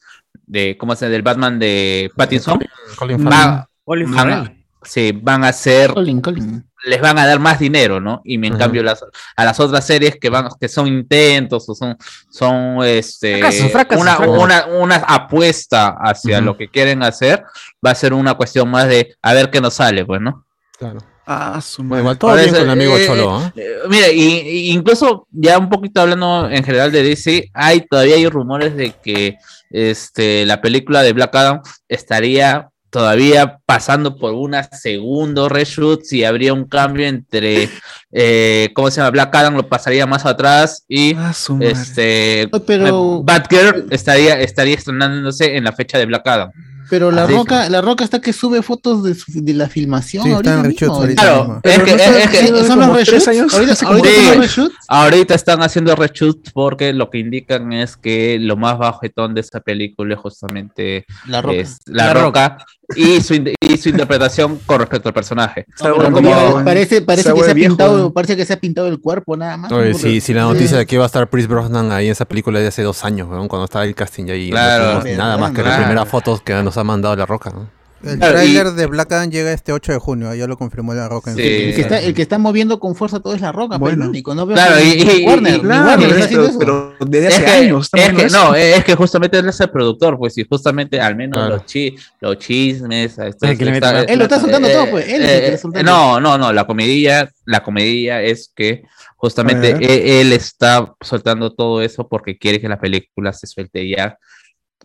[0.46, 1.12] de ¿cómo se llama?
[1.12, 2.60] del Batman de Pattinson.
[2.98, 3.66] Colin Va- Farrell.
[3.84, 6.64] Colin van, sí, van a ser Colin, Colin.
[6.84, 8.20] Les van a dar más dinero, ¿no?
[8.24, 9.04] Y en cambio las,
[9.36, 11.96] a las otras series que van, que son intentos o son,
[12.30, 14.42] son este Fracasos, fracasos, una, fracasos.
[14.42, 17.44] una, una apuesta hacia lo que quieren hacer,
[17.84, 20.44] va a ser una cuestión más de a ver qué nos sale, pues, ¿no?
[20.78, 20.98] Claro.
[21.24, 22.02] Ah, su madre.
[22.02, 23.52] igual todo bien eso, con el amigo eh, Cholo, ¿ah?
[23.54, 28.16] Eh, mira, y, y incluso ya un poquito hablando en general de DC, hay todavía
[28.16, 29.36] hay rumores de que
[29.70, 36.52] este la película de Black Adam estaría todavía pasando por una segundo reshoot si habría
[36.52, 37.70] un cambio entre
[38.12, 39.10] eh, ¿cómo se llama?
[39.10, 45.64] Black Adam lo pasaría más atrás y Ah, este Pero- Batgirl estaría estaría estrenándose en
[45.64, 46.50] la fecha de Black Adam.
[46.90, 50.24] Pero la Así roca, la roca está que sube fotos de, su- de la filmación
[50.24, 50.64] Sí, ahorita mismo.
[50.68, 53.28] reshoots ahorita Claro, es que, no está es que- haciendo ¿Son los reshoots?
[53.28, 54.74] Ahorita, ahorita son reshoots.
[54.88, 59.60] Ahorita están haciendo reshoots porque lo que indican es que lo más bajetón de esa
[59.60, 61.56] película es justamente La roca.
[61.56, 62.58] es la, La roca,
[62.96, 65.66] y, su, y su interpretación con respecto al personaje.
[65.78, 69.56] Como- parece parece que se ha pintado, parece que se ha pintado el cuerpo nada
[69.56, 69.72] más.
[69.72, 72.24] Oye, sí, sí, la noticia de que iba a estar Chris Brosnan ahí en esa
[72.24, 74.50] película de hace dos años, cuando estaba el casting ahí.
[74.50, 75.02] Claro.
[75.16, 77.50] nada más que las primeras fotos que nos ha mandado la roca.
[77.50, 77.81] ¿no?
[78.02, 81.08] El Claro, tráiler de Black Adam llega este 8 de junio, ya lo confirmó la
[81.08, 81.42] Roca en Sí.
[81.42, 83.94] El que, está, el que está moviendo con fuerza todo es la roca, Bueno.
[83.96, 86.42] pero el único, no veo Claro, que- y- y- Warner, y- Claro, Warner pero, está
[86.50, 86.58] eso.
[86.58, 89.70] pero desde Es hace que, años es que- no, es que justamente él es el
[89.70, 91.54] productor, pues, y justamente al menos Claro.
[91.56, 93.18] los, chi- los chismes.
[93.18, 95.58] esto- mete está- Él lo está soltando eh, todo, pues, él es el que eh,
[95.58, 95.90] soltando.
[95.90, 98.82] No, no, no, la comedia, la comedia es que
[99.16, 99.82] justamente ver.
[99.90, 104.18] e- él, está soltando todo eso porque quiere que la película se suelte ya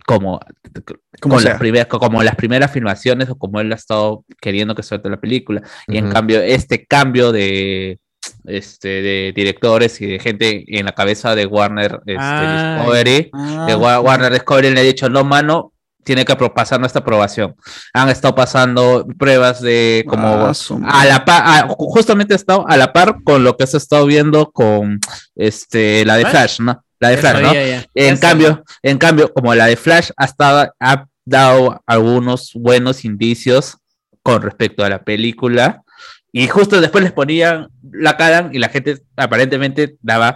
[0.07, 0.39] como,
[1.19, 1.51] Como sea.
[1.51, 5.19] las primeras, como las primeras filmaciones o como él ha estado queriendo que suelte la
[5.19, 5.61] película.
[5.87, 6.13] Y en Ujú.
[6.13, 7.99] cambio, este cambio de
[8.45, 12.13] este de directores y de gente en la cabeza de Warner este.
[12.47, 15.73] Discovery, Ah, de Wa- Warner Discovery le ha dicho, no, mano,
[16.05, 17.55] tiene que pasar nuestra aprobación.
[17.93, 20.53] Han estado pasando pruebas de como Ah,
[21.01, 23.79] a la par, a- justamente ha estado a la par con lo que se ha
[23.79, 25.01] estado viendo con
[25.35, 26.25] este la de.
[26.25, 26.81] Flash, ¿no?
[26.99, 27.53] La de Flash, ¿no?
[27.53, 27.85] ya.
[27.95, 33.05] En Ya cambio, en cambio, como la de Flash ha estado, ha dado algunos buenos
[33.05, 33.77] indicios
[34.23, 35.83] con respecto a la película.
[36.31, 40.35] Y justo después les ponían la cara y la gente aparentemente daba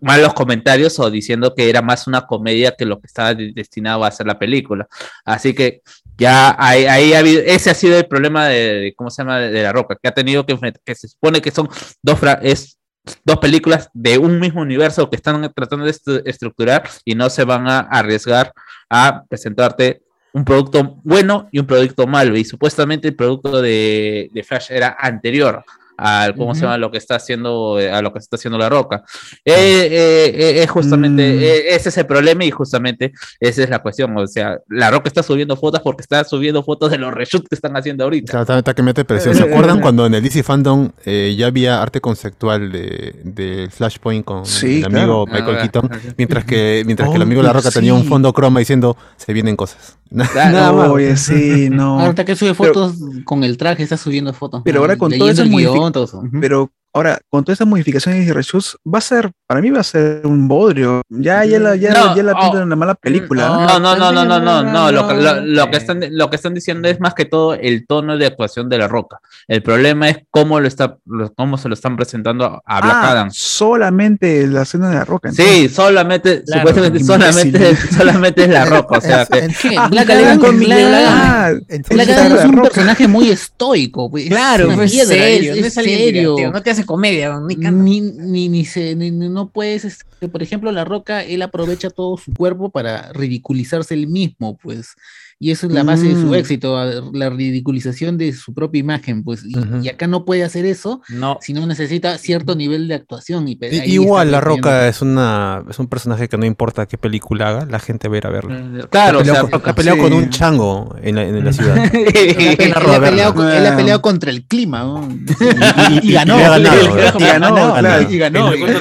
[0.00, 4.04] malos comentarios o diciendo que era más una comedia que lo que estaba de- destinado
[4.04, 4.86] a hacer la película.
[5.24, 5.80] Así que
[6.18, 9.38] ya ahí, ahí ha habido, ese ha sido el problema de, de- ¿cómo se llama?
[9.38, 11.68] De, de la roca, que ha tenido que enfrentar, que se supone que son
[12.02, 12.78] dos, es,
[13.24, 17.44] dos películas de un mismo universo que están tratando de estru- estructurar y no se
[17.44, 18.52] van a arriesgar
[18.90, 22.36] a presentarte un producto bueno y un producto malo.
[22.36, 25.64] Y supuestamente el producto de, de Flash era anterior
[25.98, 26.66] al cómo se Ujú.
[26.66, 29.02] llama lo que está haciendo eh, a lo que está haciendo la roca
[29.44, 31.38] Eh, eh, eh, es justamente Mm.
[31.42, 35.08] eh, ese es el problema y justamente esa es la cuestión o sea la roca
[35.08, 38.74] está subiendo fotos porque está subiendo fotos de los reshoots que están haciendo ahorita está
[38.74, 39.34] que mete presión.
[39.34, 44.24] ¿Se acuerdan cuando en el DC Fandom eh, ya había arte conceptual de, de Flashpoint
[44.24, 45.26] con Sí, el amigo claro.
[45.26, 45.90] Michael Ah, Keaton?
[45.92, 48.08] ah, Mientras que, mientras que el Oh, amigo La Roca tenía un sí.
[48.08, 49.96] fondo croma diciendo se vienen cosas.
[50.32, 50.90] Claro, Nada más.
[50.90, 52.00] Oye, sí, no.
[52.00, 54.62] Ahorita que sube fotos con el traje, está subiendo fotos.
[54.64, 54.80] Pero ¿no?
[54.82, 56.22] ahora con todo Leyendo eso guion, todo eso.
[56.40, 59.84] Pero Ahora, con todas estas modificaciones y reshoots, va a ser, para mí va a
[59.84, 61.02] ser un bodrio.
[61.10, 63.48] Ya, ya la, ya, No, ya la oh, una mala película.
[63.48, 64.90] No, no, no, no, no, no, no.
[64.90, 67.86] Lo, que- lo, lo que están, lo que están diciendo es más que todo el
[67.86, 69.18] tono de actuación de la roca.
[69.46, 70.96] El problema es cómo lo está,
[71.36, 73.30] cómo se lo están presentando a Black Ah, Adam.
[73.30, 75.30] solamente la escena de la roca.
[75.32, 78.98] Sí, solamente, Claro, supuestamente solamente, solamente es la roca.
[78.98, 79.76] O sea, que.
[79.76, 81.62] Ah, Black Adam, Black Adam-
[82.10, 84.10] Adam es un personaje muy estoico.
[84.28, 86.36] Claro, es serio, es, serio.
[86.50, 87.56] no te hace comedia, ni.
[88.00, 92.16] Ni, ni, se, ni- ni- no puedes, este, por ejemplo, La Roca, él aprovecha todo
[92.16, 94.94] su cuerpo para ridiculizarse él mismo, pues,
[95.38, 96.34] y eso es la base de su Mm.
[96.34, 96.78] éxito,
[97.12, 101.36] la ridiculización de su propia imagen, pues, y, y acá no puede hacer eso, No.
[101.42, 103.46] si no necesita cierto nivel de actuación.
[103.48, 104.40] Y, ahí Igual La.
[104.40, 108.14] Roca es una es un personaje que no importa qué película haga, la gente va
[108.14, 108.54] a ir a verlo.
[108.54, 110.02] eh, claro, ha o sea, peleado, ha peleado sí.
[110.04, 111.94] con un chango en la, en la ciudad.
[111.94, 115.08] Él ha, peleado, con- él ha peleado contra el clima, ¿no?
[115.90, 116.36] y- y ganó.
[116.38, 116.44] y Y.
[116.44, 118.10] Y ganó, ganó, claro.
[118.10, 118.80] y ganó, y contra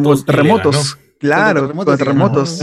[0.00, 0.98] los terremotos.
[1.22, 2.58] Claro, Contra terremotos,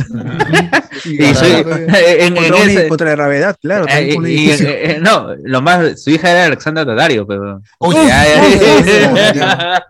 [2.90, 3.86] Contra, la gravedad, claro.
[3.90, 7.62] eh, y- eh, eh, no, lo más, su hija era Alexandra Daddario, pero.
[7.80, 8.60] Uy, Ya, ya, uy,
[9.36, 9.86] ya.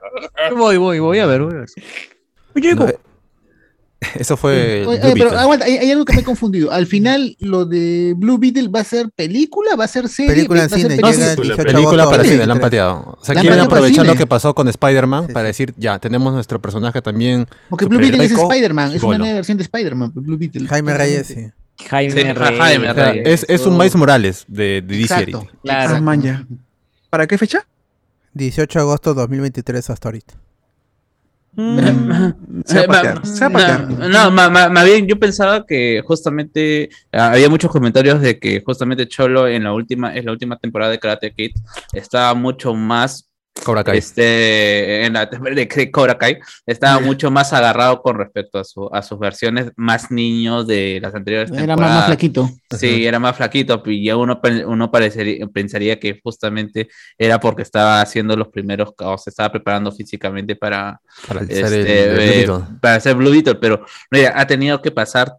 [0.51, 1.69] uy, Voy, voy, voy a ver, voy a ver.
[2.75, 2.97] No, eh,
[4.15, 4.85] Eso fue.
[4.87, 5.37] Oye, Blue oye, pero Beetle.
[5.39, 6.71] aguanta, hay, hay algo que me he confundido.
[6.71, 10.33] Al final, lo de Blue Beetle va a ser película, va a ser serie.
[10.35, 11.11] Película en va a ser cine, película?
[11.11, 12.61] película, 18 de Película para cine, la han 23.
[12.61, 13.17] pateado.
[13.19, 16.33] O sea, La quieren aprovechar lo que pasó con Spider-Man Sí, para decir, ya, tenemos
[16.33, 17.45] nuestro personaje también.
[17.69, 20.67] Porque Blue Beetle es Spider-Man, es una nueva versión de Spider-Man, Blue Beetle.
[20.67, 21.47] Jaime Reyes, sí.
[21.89, 22.57] Jaime Sí, Reyes.
[22.59, 23.43] Jaime O sea, Reyes.
[23.43, 25.47] es, es un Miles Morales de, de DC Exacto.
[25.63, 25.95] Claro.
[26.05, 26.43] Ah.
[27.09, 27.65] ¿Para qué fecha?
[28.33, 30.33] 18 de agosto 2023 hasta ahorita.
[31.55, 33.89] Se va a Eh, patear, ma- se va a patear.
[33.89, 38.39] No, no, ma- ma- más bien yo pensaba que justamente ah, había muchos comentarios de
[38.39, 41.51] que justamente Cholo en la última en la última temporada de Karate Kid
[41.93, 43.28] estaba mucho más
[43.63, 43.97] Cobra Kai.
[43.97, 48.89] este en la de de Cobra Kai estaba mucho más agarrado con respecto a su
[48.93, 51.95] a sus versiones más niños de las anteriores Era más, temporadas.
[51.97, 52.49] más flaquito.
[52.77, 58.01] Sí, era más flaquito y ya uno, uno parecería, pensaría que justamente era porque estaba
[58.01, 62.07] haciendo los primeros, o se estaba preparando físicamente para, Para este, hacer el- el eh,
[62.45, 62.77] Blue Beetle.
[62.81, 65.33] para hacer Blue Beetle, pero mira, ha tenido que pasar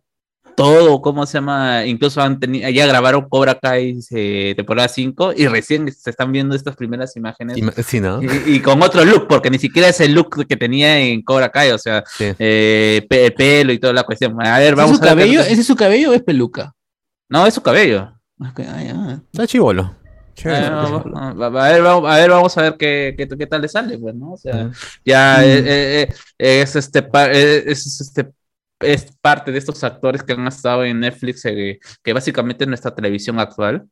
[0.57, 1.87] todo, ¿cómo se llama?
[1.87, 6.55] Incluso han tenido, ya grabaron Cobra Kai eh, temporada 5 y recién se están viendo
[6.55, 7.57] estas primeras imágenes.
[7.59, 8.23] Y- Sí, ¿no?
[8.23, 11.49] Y, y con otro look, porque ni siquiera es el look que tenía en Cobra
[11.51, 12.27] Kai, o sea, Sí.
[12.39, 14.35] eh, pe- pelo y toda la cuestión.
[14.45, 15.41] A ver, ¿Ese es vamos su a ver cabello?
[15.41, 16.75] ¿Ese es su cabello o es peluca?
[17.29, 18.13] No, es su cabello.
[18.41, 19.19] Ah.
[19.33, 19.97] Está chivolo.
[20.47, 23.99] Ah, a, ver, vamos, a ver, vamos a ver qué, qué, qué tal le sale,
[23.99, 24.33] pues, ¿no?
[24.33, 24.71] O sea,
[25.05, 25.43] ya Mm.
[25.45, 26.09] eh, eh,
[26.39, 28.31] eh, es, este, pa- eh, es, este,
[28.81, 32.95] es parte de estos actores que han estado en Netflix, eh, que básicamente es nuestra
[32.95, 33.85] televisión actual,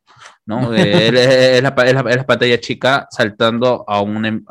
[0.47, 0.73] ¿no?
[0.75, 4.25] Eh, es, la, pa- es la- es la pantalla chica saltando a un...
[4.25, 4.45] em-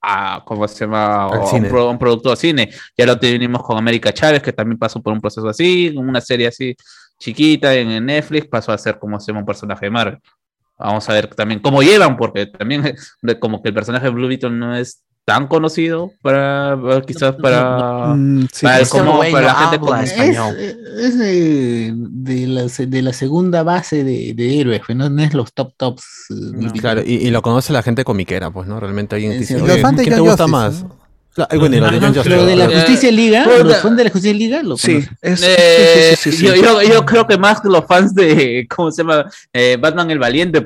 [0.00, 1.24] A, a- ¿Cómo se llama?
[1.24, 2.70] A un, pro- un producto de cine.
[2.96, 6.46] Ya lo tuvimos con América Chávez, que también pasó por un proceso así, una serie
[6.48, 6.76] así
[7.18, 10.18] chiquita en, en Netflix, pasó a ser como se llama un personaje de Marvel.
[10.78, 12.82] Vamos a ver también cómo llevan, porque también
[13.40, 18.14] como que el personaje de Blue Beetle no es tan conocido para, para- quizás para,
[18.52, 20.56] sí, para, el pues, como- güey para no la gente habla como- español.
[20.58, 25.22] Es, es de, de la, de la segunda base de, de héroes, pues, no, no
[25.22, 26.04] es los top tops.
[26.30, 26.80] eh, Beetle.
[26.80, 28.78] Claro, y, y lo conoce la gente comiquera, pues, ¿no?
[28.80, 29.62] Realmente alguien que Sí, dice.
[29.62, 30.82] "Oye, Los fans de ¿quién te gusta Justice, más?
[30.82, 31.04] ¿no?
[31.34, 32.36] Claro, bueno, y los de John Ajá, Justice.
[32.36, 33.64] Lo de la Eh, Justicia Liga, puta.
[33.64, 36.52] los fans de la Justicia Liga lo Sí, es, sí, Eh, sí, sí, sí, Yo,
[36.54, 36.62] sí.
[36.62, 39.24] yo, yo creo que más los fans de, ¿cómo se llama?
[39.52, 40.60] Eh, Batman el Valiente,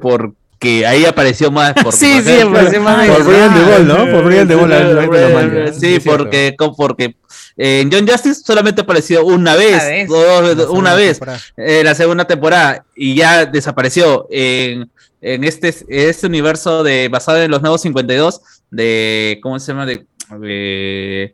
[0.59, 1.73] porque ahí apareció más.
[1.75, 3.97] Porque, Sí, sí, apareció más Por Brian de Ball, ¿no?
[4.11, 5.75] Por Brian de Ball.
[5.79, 7.17] Sí, porque, porque
[7.57, 10.09] eh, en John Justice solamente apareció una vez,
[10.71, 11.41] una vez, temporada.
[11.57, 14.91] eh, la segunda temporada, y ya desapareció en,
[15.21, 18.41] en este, este universo de basado en los nuevos 52,
[18.71, 19.87] de, ¿cómo se llama?
[19.87, 20.07] De,
[20.41, 21.33] de,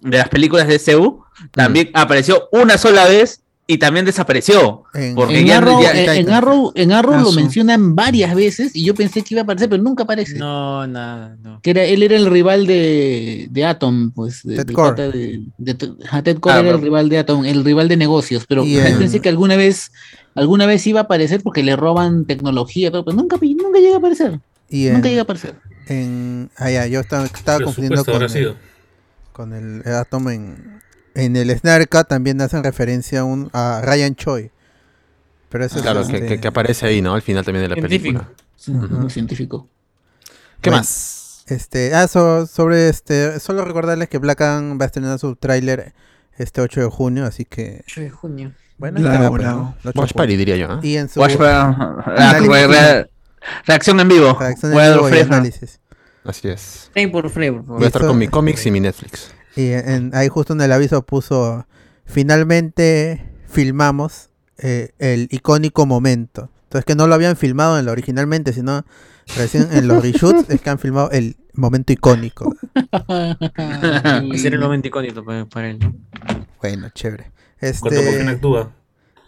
[0.00, 4.84] de las películas de CU, también apareció una sola vez y también desapareció.
[4.94, 6.30] En- Porque En ya- Arrow, ya- en, en.
[6.30, 9.82] Arrow, en Arrow lo mencionan varias veces y yo pensé que iba a aparecer, pero
[9.82, 10.36] nunca aparece.
[10.38, 11.60] No, nada, no.
[11.62, 14.42] Que era, él era el rival de, de Atom, pues.
[14.42, 15.02] De, Ted del Core.
[15.10, 18.44] de- de- Ted Core Ah, era el rival de Atom, el rival de negocios.
[18.48, 19.92] Pero Y yo en- pensé que alguna vez,
[20.34, 24.40] alguna vez iba a aparecer porque le roban tecnología, pero nunca, nunca llega a aparecer.
[24.70, 25.54] Y Nunca en, llega a aparecer.
[25.88, 28.54] en- ah, ya, yo estaba, estaba confundiendo con el,
[29.32, 30.80] con el Atom en,
[31.14, 34.50] en el Cut también hacen referencia a, un, a Ryan Choi.
[35.48, 37.14] Pero eso es Claro, que, este, que- que aparece ahí, ¿no?
[37.14, 38.24] Al final también de la Científico.
[38.66, 38.98] película.
[39.02, 39.68] Un científico.
[40.60, 40.78] ¿Qué Bueno.
[40.80, 41.44] más?
[41.48, 45.92] Este, ah, so- sobre este, solo recordarles que Black Adam va a estrenar su tráiler
[46.38, 48.52] este 8 de junio, así que 8 de junio.
[48.78, 49.10] bueno, 8
[49.82, 50.12] de Watch.
[50.14, 50.72] Party, diría yo.
[50.74, 50.78] ¿eh?
[50.82, 53.06] Y en su Watch, re-
[53.66, 54.36] reacción en vivo.
[54.38, 55.80] reacción en vivo y análisis.
[56.24, 56.88] Así es.
[56.92, 57.76] Frame por frame, por favor.
[57.78, 59.34] Voy a estar con mi cómics y mi Netflix.
[59.56, 61.66] Y en- ahí justo en el aviso puso,
[62.04, 66.50] finalmente filmamos eh, el icónico momento.
[66.64, 68.84] Entonces que no lo habían filmado en lo originalmente, sino
[69.36, 72.54] recién en los reshoots es que han filmado el momento icónico.
[74.32, 75.94] Ese era el momento icónico para, para él, ¿no?
[76.60, 77.30] Bueno, chévere.
[77.60, 78.72] Este, actúa.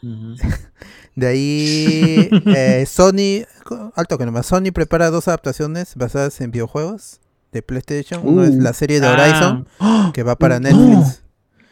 [1.14, 3.46] De ahí eh, Sony,
[3.94, 7.20] alto que nomás, Sony prepara dos adaptaciones basadas en videojuegos
[7.54, 8.20] de PlayStation.
[8.24, 8.60] Uno es Uh.
[8.60, 9.12] la serie de Ah.
[9.12, 10.10] Horizon, ¡Oh!
[10.12, 10.68] que va para No.
[10.68, 11.22] Netflix.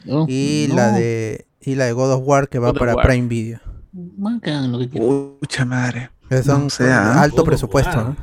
[0.07, 0.77] No, Y no.
[0.77, 2.95] la de y la de God of War que va God para.
[3.03, 3.61] Prime Video.
[3.93, 5.33] Man, que hagan lo que quieran.
[5.39, 6.11] Pucha madre.
[6.29, 7.21] Que son No sé, ah.
[7.23, 7.97] alto God presupuesto.
[8.03, 8.17] ¿no?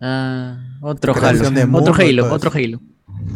[0.00, 1.68] Ah, otro Halo.
[1.78, 2.50] Otro Halo, otro.
[2.54, 2.80] Halo.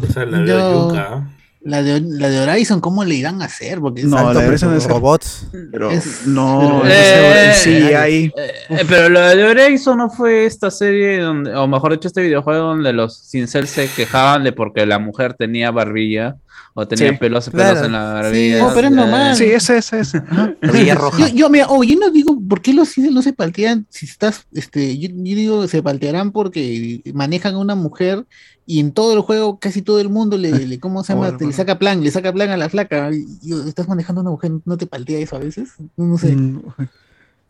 [0.02, 1.28] Esa es la de Yo- Yuka.
[1.68, 3.78] La de, la de Horizon, ¿cómo le irán a hacer?
[3.80, 5.46] Porque No, alto la de Horizon es- robots.
[5.70, 8.32] Pero Es- no, Eh, sí hay.
[8.36, 12.68] Eh, pero lo de Horizon no fue esta serie donde, o mejor dicho, este videojuego
[12.68, 16.36] donde los cincel se quejaban de porque la mujer tenía barbilla
[16.74, 17.74] o tenía Sí, pelos, claro.
[17.74, 18.58] pelos en la Sí, barbilla.
[18.58, 19.36] no, pero es normal.
[19.36, 20.20] Sí, ese, ese, ese.
[20.20, 20.98] Barbilla.
[21.18, 24.06] Yo, yo, mira, oh, yo no digo, ¿por qué los cines no se paltean si
[24.06, 28.26] estás, este, yo, yo digo, se paltearán porque manejan a una mujer
[28.66, 31.36] y en todo el juego casi todo el mundo le, le ¿cómo se llama?
[31.36, 33.10] Te le saca plan, le saca plan a la flaca.
[33.12, 35.70] Y, y estás manejando a una mujer, ¿no te paltea eso a veces?
[35.96, 36.36] No, sé.
[36.36, 36.60] Mm,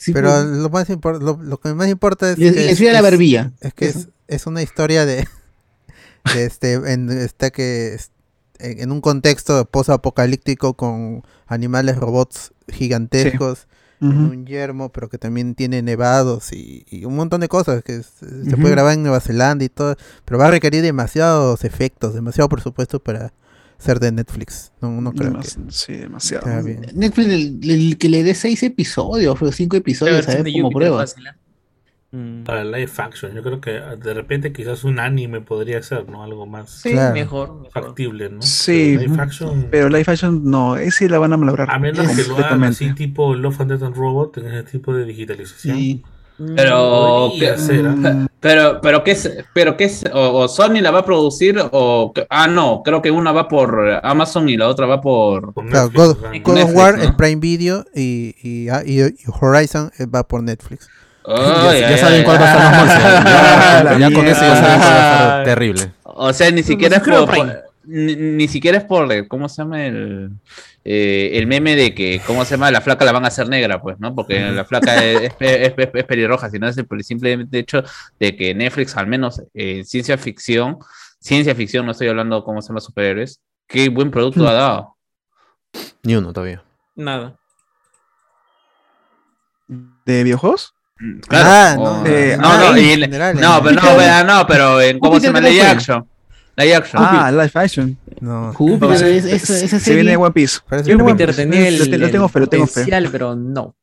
[0.00, 0.88] Sí, Pero pues, lo más
[1.20, 3.50] lo, lo que más importa es le, que es, a la barbilla.
[3.60, 5.26] es que es, es una historia de,
[6.34, 7.98] de este en está que
[8.58, 13.66] en, en un contexto post-apocalíptico con animales robots gigantescos
[14.00, 18.02] en un yermo, pero que también tiene nevados y, y un montón de cosas que
[18.04, 22.48] se puede grabar en Nueva Zelanda y todo, pero va a requerir demasiados efectos, demasiado
[22.48, 23.32] presupuesto para
[23.76, 24.70] ser de Netflix.
[24.80, 26.46] No, no creo que Sí, demasiado.
[26.62, 30.44] Netflix, el, el que le dé seis episodios o cinco episodios, ¿sabes?
[30.44, 30.98] de Como prueba.
[30.98, 31.30] fácil, ¿eh?
[32.10, 32.44] Mm.
[32.44, 33.34] Para live action.
[33.34, 36.22] Yo creo que de repente quizás un anime podría ser, ¿no?
[36.24, 37.12] Algo más Sí, Claro.
[37.14, 38.40] mejor, factible, ¿no?
[38.40, 39.66] Sí, Pero live action.
[39.70, 42.94] Pero live action no, ese la van a malograr a menos que lo hagan así
[42.94, 45.76] tipo Love and Death and Robot en ese tipo de digitalización.
[45.76, 46.02] Sí.
[46.56, 47.90] Pero, Podría ¿qué- ser, ¿ah?
[47.90, 51.60] Mm, pero, pero qué es, pero qué es, o, o Sony la va a producir
[51.72, 55.66] o, ah no, creo que una va por Amazon y la otra va por, Por
[55.68, 57.16] Claro, Netflix, God, of War ¿no?
[57.16, 60.88] Prime Video y, y, ah, y- y Horizon eh, va por Netflix.
[61.80, 62.58] Ya saben cuál va a ay.
[62.58, 63.98] más monstruo.
[63.98, 65.92] Ya, con eso ya saben cuál va a ser terrible.
[66.04, 67.28] O sea, ni siquiera es por,
[67.84, 70.30] ni, ni siquiera es por ¿cómo se llama el
[70.84, 73.80] eh, el meme de que cómo se llama la flaca la van a hacer negra,
[73.80, 74.14] pues, ¿no?
[74.14, 77.46] Porque la flaca es, es, es- es- es pelirroja, sino es el por el simple
[77.52, 77.82] hecho
[78.18, 80.78] de que Netflix, al menos en ciencia ficción,
[81.20, 84.96] ciencia ficción, no estoy hablando cómo se llama superhéroes, qué buen producto ha dado.
[86.02, 86.62] Ni uno todavía.
[86.96, 87.34] Nada.
[90.06, 90.74] ¿De videojuegos?
[91.00, 91.48] Mm, Claro.
[91.50, 93.46] Ah, o- no, eh, no, ah, no, en general, pero
[93.82, 96.06] no, no, pero en cómo se llama live action.
[96.56, 97.02] Live action.
[97.04, 97.96] Ah, live action.
[98.20, 98.52] No.
[98.52, 100.58] Júpiter, No, es- es- esa se viene One Piece.
[100.68, 101.42] Júpiter Piece.
[101.46, 102.84] tenía el, Lo te- lo tengo fe, lo tengo fe.
[103.12, 103.76] pero no.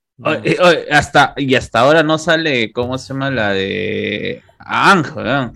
[0.92, 3.32] Hasta, y hasta ahora no sale, ¿cómo se llama?
[3.32, 5.54] La de Ángel, ¿no?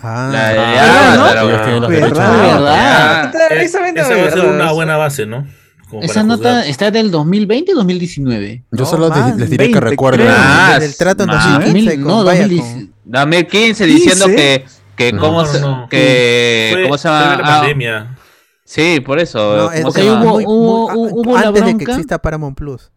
[0.00, 1.88] Ah, La de ¿verdad, no?
[1.88, 2.42] ¿Verdad?
[2.42, 3.32] ¿Verdad?
[3.32, 3.88] Ah, esa va
[4.26, 5.46] a ser una buena base, ¿no?
[5.92, 6.66] Como Esa nota juzgar.
[6.70, 8.64] está del 2020 o 2019.
[8.70, 10.26] Yo No, solo les- más, les diré que 20, recuerden.
[10.26, 10.36] creo.
[10.38, 11.44] Ah, desde el trato en más.
[11.52, 12.64] 2015 con, no, vaya, 2010.
[12.74, 14.36] con- 2015 diciendo 15.
[14.36, 14.64] que,
[14.96, 15.86] que No, cómo no, se, no.
[15.90, 17.36] que, Fue- ¿cómo se fue llama?
[17.36, 18.16] la Ah, pandemia.
[18.64, 19.38] sí, por eso.
[19.38, 20.22] No, ¿cómo es- se Porque llama?
[20.24, 21.92] hubo- muy- hubo- muy- hubo la antes de que bronca.
[21.92, 22.90] exista Paramount Plus.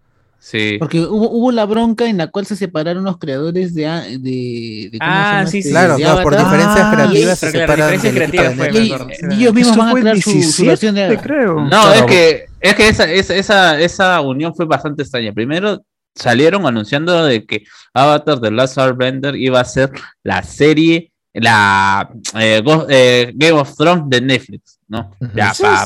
[0.48, 0.76] Sí.
[0.78, 4.90] Porque hubo, hubo la bronca en la cual se separaron los creadores de, a- de,
[4.92, 5.70] de ¿cómo Ah, se sí, este?
[5.70, 6.52] sí, Claro, por Avatar.
[6.52, 9.34] diferencias Ah, creativas se separan diferencias creativas fue.
[9.34, 11.56] Y, ellos mismos van a crear su, su 17, versión de creo.
[11.62, 11.94] No, Claro.
[11.94, 15.34] es que, es que esa, esa, esa, esa unión fue bastante extraña.
[15.34, 17.64] Primero salieron anunciando de que
[17.96, 19.90] Avatar The Last Airbender iba a ser
[20.24, 25.12] la serie, la eh, eh, Game of Thrones de Netflix, ¿no?
[25.36, 25.86] Ya, pa-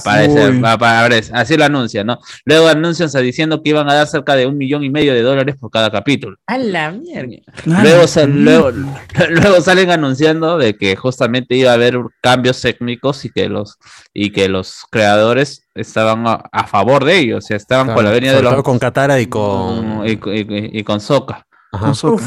[0.62, 2.20] pa- aparecer, así lo anuncian, ¿no?
[2.46, 5.56] Luego anuncian diciendo que iban a dar cerca de un millón y medio de dólares
[5.60, 6.38] por cada capítulo.
[6.48, 7.36] A la mierda.
[7.66, 8.72] Luego, sal- luego,
[9.30, 13.78] luego salen anunciando de que justamente iba a haber cambios técnicos y que los
[14.14, 18.12] y que los creadores estaban a, a favor de ellos, o sea, estaban con la
[18.12, 20.08] venia de los con Katara y con.
[20.08, 21.46] y, y- y con Sokka.
[21.72, 21.94] Ajá.
[22.00, 22.20] Con.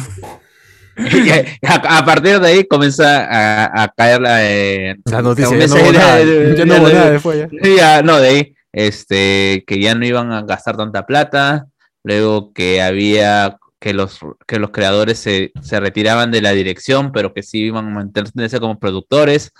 [1.62, 5.56] A, a partir de ahí comienza a, a caer la, eh, La noticia.
[5.58, 6.16] Ya no hubo nada.
[6.24, 7.38] de- Ya no hubo nada después.
[7.38, 7.48] ya.
[7.62, 11.66] Sí, ya, no, de ahí, este, que ya no iban a gastar tanta plata,
[12.04, 17.34] luego que había que los, que los creadores se, se retiraban de la dirección, pero
[17.34, 19.50] que sí iban a mantenerse como productores,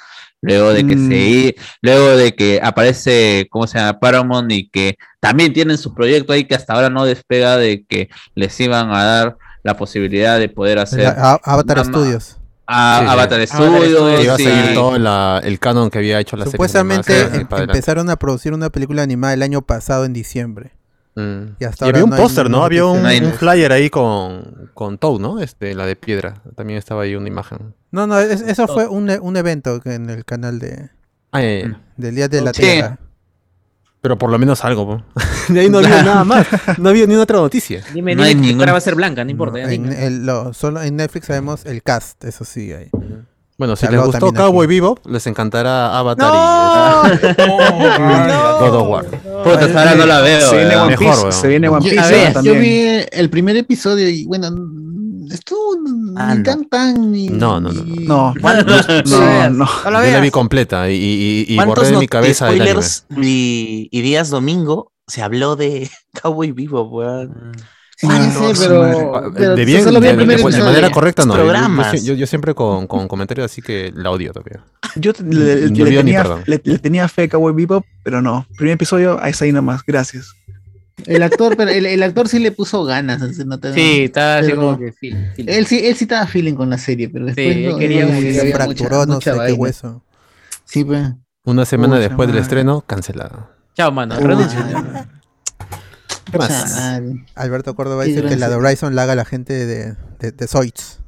[0.41, 1.09] luego de que Mm.
[1.11, 3.99] se luego de que aparece, ¿cómo se llama?
[3.99, 8.11] Paramount y que también tienen su proyecto ahí que hasta ahora no despega de que
[8.37, 12.39] les iban a dar la posibilidad de poder hacer La- A- Avatar una Studios.
[12.67, 13.13] a Sí, sí.
[13.13, 14.25] Avatar Avatar Studios.
[14.25, 16.53] Iba a y- seguir todo la- el canon que había hecho la serie.
[16.53, 20.73] Supuestamente animada, em- empezaron a producir una película animada el año pasado en diciembre.
[21.15, 21.57] Mm.
[21.61, 22.65] Y hasta Y ahora había un no póster, ¿no?
[22.65, 23.03] Había un,
[23.39, 25.41] flyer ahí con, con Toad, ¿no?
[25.41, 26.43] Este, la de piedra.
[26.57, 27.75] También estaba ahí una imagen.
[27.91, 30.89] No, no, es- eso fue un, un evento que en el canal de,
[31.31, 31.79] Ah, ya.
[31.99, 32.63] del Día de la Sí.
[32.63, 32.99] Tierra.
[34.03, 35.03] Pero por lo menos algo, po.
[35.49, 36.47] De ahí no había nada más.
[36.77, 37.83] No había ni una otra noticia.
[37.95, 39.59] Dime, No dime que ningún- va a ser blanca, no importa.
[39.59, 40.07] ya En, dime.
[40.07, 42.73] el- lo- solo en Netflix sabemos el cast, eso sí.
[42.73, 42.91] Hay.
[43.59, 44.67] Bueno, si les gustó Cowboy.
[44.67, 47.37] Vivo, les encantará Avatar y
[48.61, 49.07] God of War.
[49.25, 50.51] Ahora no la veo.
[50.51, 50.77] Se viene.
[50.77, 51.33] One Mejor, Piece.
[51.41, 54.51] Se viene One Yo, Piece a ahora ver, yo vi el primer episodio y bueno,
[55.33, 55.75] estuvo
[56.17, 56.43] Ah, ni no.
[56.45, 57.29] tan tan ni.
[57.29, 57.83] No, no, no.
[57.85, 58.87] ni- No, ¿Cuántos?
[59.07, 59.67] no, no.
[59.85, 62.83] Yo la vi completa y, y, y ¿Cuántos borré de no- mi cabeza el anime.
[62.83, 65.91] spoilers y, y días domingo se habló de
[66.23, 67.53] Cowboy Vivo, weón?
[67.97, 69.85] Sí, sí, no, pero, su pero de bien,
[70.65, 71.35] manera correcta no.
[71.35, 72.03] Yo- yo- Programas.
[72.03, 74.65] Yo, yo siempre con, con comentarios así que la odio todavía.
[74.97, 78.45] Yo le, ni le, le tenía fe a Cowboy Bebop, pero no.
[78.57, 79.83] Primer episodio, ahí está ahí nomás.
[79.87, 80.35] Gracias.
[81.07, 83.21] El actor, pero el, el actor sí le puso ganas.
[83.47, 85.13] nota- Sí, está así Pero- como que sí.
[85.37, 85.45] sí.
[85.47, 88.13] Él sí, él sí estaba feeling con la serie, pero después él no, quería no,
[88.19, 90.03] sí, Se fracturó, mucha- no mucha sé qué hueso.
[90.65, 91.09] Sí, pues.
[91.45, 93.51] Una semana después del estreno, cancelada.
[93.75, 94.15] Chao, mano.
[94.19, 94.29] Uy.
[97.35, 101.01] Alberto Córdoba dice que la de Horizon la haga la gente de, de, de Zoids.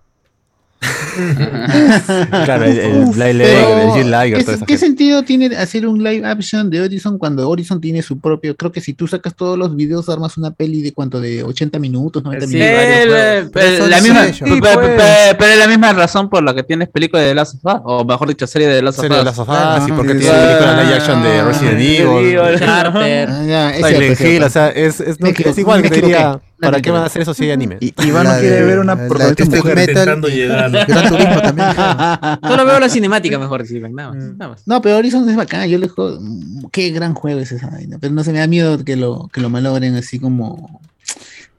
[2.44, 6.68] Claro, el, el Uf, Blade pero, el Liger, ¿qué, sentido tiene hacer un live action
[6.70, 8.56] de Horizon cuando Horizon tiene su propio?
[8.56, 11.78] Creo que si tú sacas todos los videos, armas una peli de cuánto, de 80
[11.78, 12.74] minutos, 90 Sí, minutos.
[12.84, 15.50] El- Pero la misma, Sí, pues.
[15.50, 18.04] es la misma razón por la que tienes película de The Last of Us, o
[18.04, 19.26] mejor dicho, serie de The Last of Serie de Us.
[19.26, 20.40] las sofás y Ajá, porque sí, tiene sí.
[20.46, 22.38] película live action de Ah, Resident Evil.
[22.38, 22.58] Evil.
[22.58, 23.28] Charter.
[23.30, 24.24] Ah, ya, es cierto.
[24.28, 26.40] Hill, o sea, es, es, no- Me equivoqué, es igual que diría.
[26.64, 27.76] ¿Para qué van a hacer eso si hay anime?
[27.80, 29.76] Y Iván no quiere de- ver una protagonista mujer.
[29.76, 30.70] Metal Intentando llegar.
[30.70, 31.68] Gran Turismo también.
[32.42, 34.16] Solo veo la cinemática mejor, sí, nada más.
[34.16, 34.62] Nada más.
[34.66, 37.98] No, pero Horizon es bacán, yo le juego, mm, qué gran juego es esa vaina,
[38.00, 40.80] pero no se me da miedo que lo, que lo malogren así como,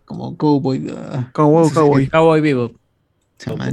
[0.06, 0.93] como Cowboy.
[0.95, 2.08] ah, Cowboy, Cowboy.
[2.08, 2.72] Cowboy Vivo.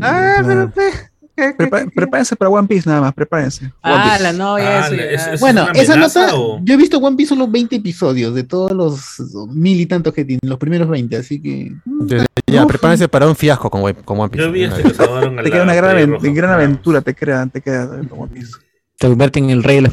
[0.00, 0.90] Ah, pero pe-
[1.36, 3.72] prepa- prepárense para One Piece nada más, prepárense.
[3.82, 4.94] Ah, la novia, Ah, eso.
[4.94, 5.32] es- ya.
[5.34, 8.44] es- Bueno, una esa nota, o- yo he visto One Piece solo 20 episodios de
[8.44, 11.72] todos los mil y tantos que tiene, los primeros 20, así que...
[11.84, 14.44] mm, Desde ya, prepárense para un fiasco con, One- con One Piece.
[14.44, 18.52] Yo vi este Te la queda una gran, aventura, te queda, te queda One Piece.
[18.98, 19.92] Te convierte en el rey de las.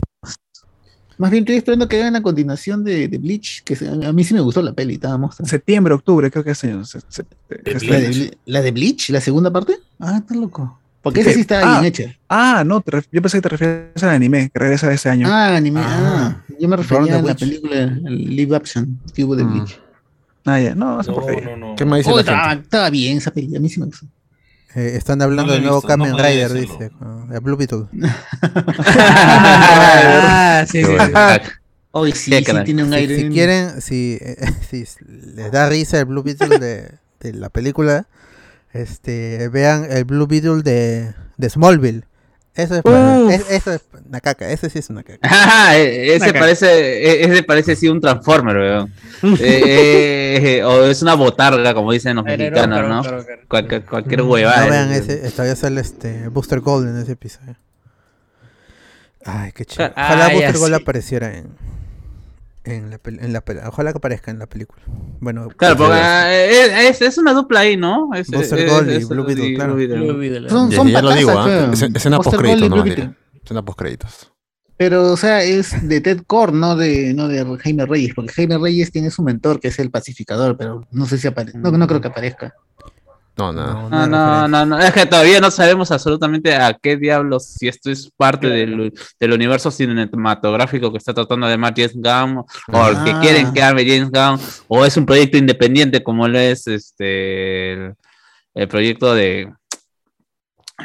[1.18, 4.24] Más bien estoy esperando que hagan la continuación de, de Bleach, que se- a mí
[4.24, 5.50] sí me gustó la peli, estaba mostrando.
[5.50, 6.86] Septiembre, octubre, creo que es año.
[6.86, 8.10] se- se- ¿La de, año.
[8.10, 9.10] Ble- la de Bleach?
[9.10, 9.80] ¿La segunda parte?
[10.00, 10.80] Ah, está loco.
[11.02, 11.80] Porque esa sí está Ah.
[11.80, 12.16] bien hecha.
[12.28, 15.28] Ah, no, te yo pensé que te refieres al anime, que regresa ese año.
[15.30, 15.80] Ah, anime.
[15.84, 16.36] Ah.
[16.40, 17.40] Ah, yo me refería a la Witch.
[17.40, 19.54] película, el live action que hubo de Mm.
[19.54, 19.80] Bleach.
[20.46, 21.76] Ah, ya, no, No, no, no.
[21.76, 22.64] ¿Qué más dice Oh, la estaba, gente?
[22.64, 24.06] estaba bien esa película, a mí sí me gustó.
[24.76, 26.92] Eh, están hablando No del nuevo visto, no Kamen podría Rider, dice.
[27.30, 27.86] de Blue Beetle.
[29.02, 30.92] Ah, sí, sí.
[30.92, 31.52] sí.
[31.92, 32.66] Hoy sí, sí crack.
[32.66, 33.16] tiene un Si, aire.
[33.18, 34.38] si quieren, si, eh,
[34.70, 34.86] si
[35.36, 38.06] les da risa el Blue Beetle de, de la película,
[38.74, 42.04] este vean el Blue Beetle de, de Smallville.
[42.56, 43.32] Eso es, para- Uf.
[43.32, 45.20] es- eso es una caca, ese sí es una caca.
[45.24, 46.68] Ah, e- ese parece,
[47.04, 48.94] e- ese parece sí un Transformer, weón.
[49.40, 53.24] Eh, eh, o es una botarga, como dicen los mexicanos, ¿no?
[53.48, 54.66] Cualquier, cualquier huevada.
[54.66, 57.56] No vean ese, todavía sale este Booster Gold en ese episodio.
[59.26, 59.92] Ay, qué chido.
[59.96, 60.82] Ah, Ojalá ya, Booster Gold sí.
[60.82, 61.48] apareciera en,
[62.70, 64.82] en la, en la Ojalá que aparezca en la película.
[65.20, 68.10] Bueno, Claro, porque ah, es, es- es una dupla ahí, ¿no?
[68.14, 69.76] Es, Booster es- Gold y es- Blue Beetle, y claro.
[69.76, 70.50] Blue Beetle.
[70.50, 71.88] Son, son ya lo digo, patazas, ¿ah?
[71.96, 72.84] escena Buster no.
[73.44, 74.32] Escena postcréditos.
[74.78, 78.58] Pero, o sea, es de Ted Core, no de, no de Jaime Reyes, porque Jaime
[78.58, 81.58] Reyes tiene su mentor, que es el pacificador, pero no sé si aparece.
[81.58, 82.54] No, no creo que aparezca.
[83.40, 83.90] No, no.
[83.90, 87.46] no, No, hay no, no, no, es que todavía no sabemos absolutamente a qué diablos,
[87.58, 92.38] si esto es parte del, del universo cinematográfico que está tratando de armar James Gunn,
[92.40, 93.04] o Ah.
[93.06, 97.74] que quieren que arme James Gunn, o es un proyecto independiente como lo es este
[97.74, 97.94] el,
[98.56, 99.50] el proyecto de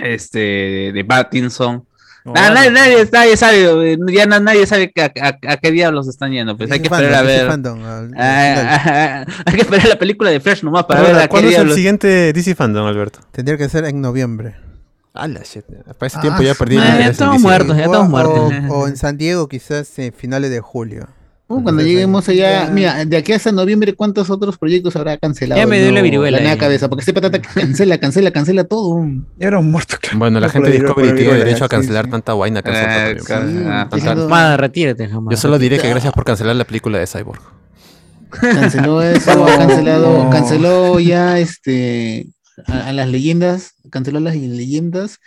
[0.03, 1.87] este de Pattinson.
[2.25, 6.09] Na- nadie, nadie, nadie sabe, ya na- nadie sabe que a, a- a qué diablos
[6.09, 7.51] están yendo, pues hay que esperar a Fandom, DC ver.
[7.51, 8.15] Fandom, al-.
[8.17, 11.59] Ah, hay que esperar la película de Fresh nomás para ver a qué ¿Cuándo es
[11.59, 13.21] el siguiente DC Fandom, Alberto?
[13.31, 14.57] Tendría que ser en noviembre.
[15.13, 15.65] Ah, la shit.
[15.99, 17.77] Para ese Ah, tiempo ya perdí el ah, ya estamos muertos.
[17.77, 18.53] ya O- estamos o- muertos.
[18.71, 21.07] O, en San Diego quizás en finales de julio.
[21.47, 25.61] Uh, cuando Entonces, lleguemos allá, mira, de aquí hasta noviembre, ¿cuántos otros proyectos habrá cancelado?
[25.61, 26.57] Ya me dio la viruela ahí.
[26.59, 29.05] cabeza, porque este patata cancela, cancela, cancela todo.
[29.39, 30.19] Ya era un muerto, claro.
[30.19, 32.11] Bueno, la gente de la Discovery la tiene derecho a cancelar sí.
[32.13, 32.75] tanta vaina que Eh,
[33.29, 35.31] ah, tanta- sí, Jamás, retírate, jamás.
[35.33, 37.43] Yo solo diré que gracias por cancelar la película de Cyborg.
[38.31, 42.27] Canceló eso, ha cancelado, canceló ya este
[42.67, 45.19] a, a las leyendas, canceló las leyendas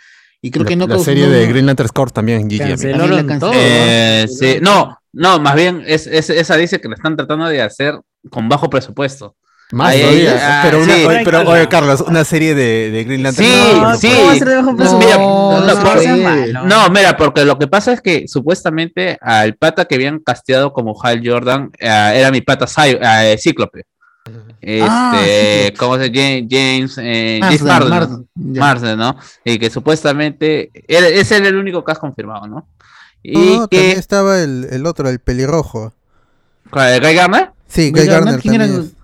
[0.42, 2.48] y creo la, que no la serie no- de Green Lantern Corps también.
[2.48, 3.52] También la canceló.
[3.54, 7.62] Eh, sí, no, no, más bien es, es- esa dice que la están tratando de
[7.62, 7.98] hacer
[8.30, 9.34] con bajo presupuesto.
[9.70, 11.04] Más ahí, ah, pero, una, sí.
[11.04, 13.46] oye, pero oye, Carlos, una serie de, de Green Lantern.
[13.46, 14.08] Sí, No, sí.
[14.08, 16.16] ¿cómo va a ser No, de bajo presupuesto?
[16.16, 20.20] mira, No, no, mira, porque lo que pasa es que supuestamente al pata que habían
[20.20, 23.82] casteado como Hal Jordan eh, era mi pata Cy- eh, Cíclope.
[24.60, 25.70] Este, Ah.
[25.78, 26.46] ¿cómo se llama?
[26.50, 28.54] James, James, eh, Marsden, James Marsden, Marsden, ¿no?
[28.54, 28.60] ya.
[28.60, 29.16] Marsden, ¿no?
[29.44, 32.68] Y que supuestamente él, es él el único que has confirmado, ¿no?
[33.22, 35.92] Y No, que también estaba el, el otro, el pelirrojo.
[36.70, 37.50] ¿Cuál, ¿Guy Garner?
[37.66, 38.90] Sí, Guy Garner ¿quién era también.
[38.90, 38.96] el-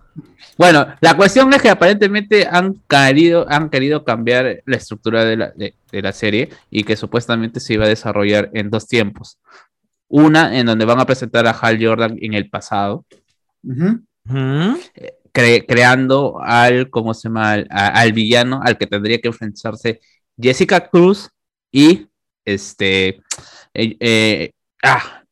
[0.57, 5.51] Bueno, la cuestión es que aparentemente han querido, han querido cambiar la estructura de la,
[5.51, 9.39] de, de la serie y que supuestamente se iba a desarrollar en dos tiempos.
[10.09, 13.05] Una en donde van a presentar a Hal Jordan en el pasado,
[15.33, 17.53] cre- creando al, ¿cómo se llama?
[17.53, 20.01] Al, a- al villano al que tendría que enfrentarse
[20.41, 21.31] Jessica Cruz
[21.73, 22.07] y
[22.45, 23.21] este...
[23.75, 24.51] eh, eh,
[24.83, 25.23] ah,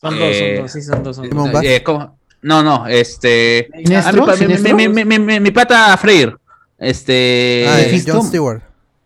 [0.00, 1.16] Son dos, son eh, dos, sí, son dos.
[1.16, 1.62] Son dos.
[1.62, 2.18] Eh, ¿cómo?
[2.42, 3.68] No, no, este...
[3.96, 6.36] ah, mi, mi- mi- mi- mi- mi- mi- mi pata Freire,
[6.78, 7.64] este...
[7.68, 8.12] Ah.
[8.12, 8.62] Jon Stewart.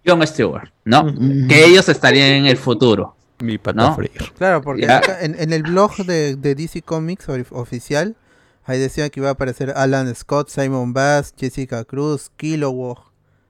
[0.06, 1.04] John Stewart, ¿no?
[1.04, 1.48] Mm.
[1.48, 3.16] Que ellos estarían en el futuro.
[3.38, 3.94] Mi pata ¿No?
[3.94, 4.26] Freire.
[4.36, 4.86] Claro, porque
[5.20, 8.16] en, en el blog de, de DC Comics oficial,
[8.64, 12.98] ahí decía que iba a aparecer Alan Scott, Simon Bass, Jessica Cruz, Kilowog.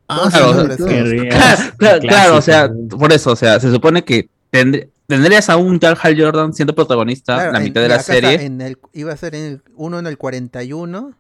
[0.08, 0.76] Ah, claro.
[0.76, 5.78] Claro, claro, claro, o sea, por eso, o sea, se supone que tendrías a un
[5.80, 8.42] tal Hal Jordan siendo protagonista Claro, la en- mitad de la serie.
[8.42, 11.14] en el- iba a ser en el- uno en el 41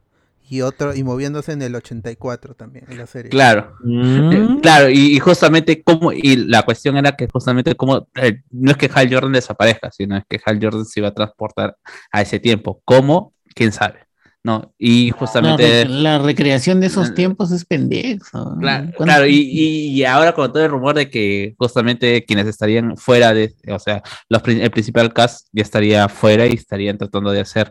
[0.48, 3.30] y otro y moviéndose en el 84 también en la serie.
[3.30, 8.42] Claro, Eh, claro, y, y justamente como, y la cuestión era que justamente como, eh,
[8.50, 11.76] no es que Hal Jordan desaparezca, sino es que Hal Jordan se iba a transportar
[12.10, 12.82] a ese tiempo.
[12.84, 13.32] ¿Cómo?
[13.54, 14.00] ¿Quién sabe?
[14.42, 15.84] No, y justamente...
[15.84, 18.56] la recreación de esos tiempos es pendejo.
[18.58, 22.96] Claro, ¿Cuánto- claro, y, y- ahora con todo el rumor de que justamente quienes estarían
[22.96, 27.40] fuera de, o sea, los, el principal cast ya estaría fuera y estarían tratando de
[27.40, 27.70] hacer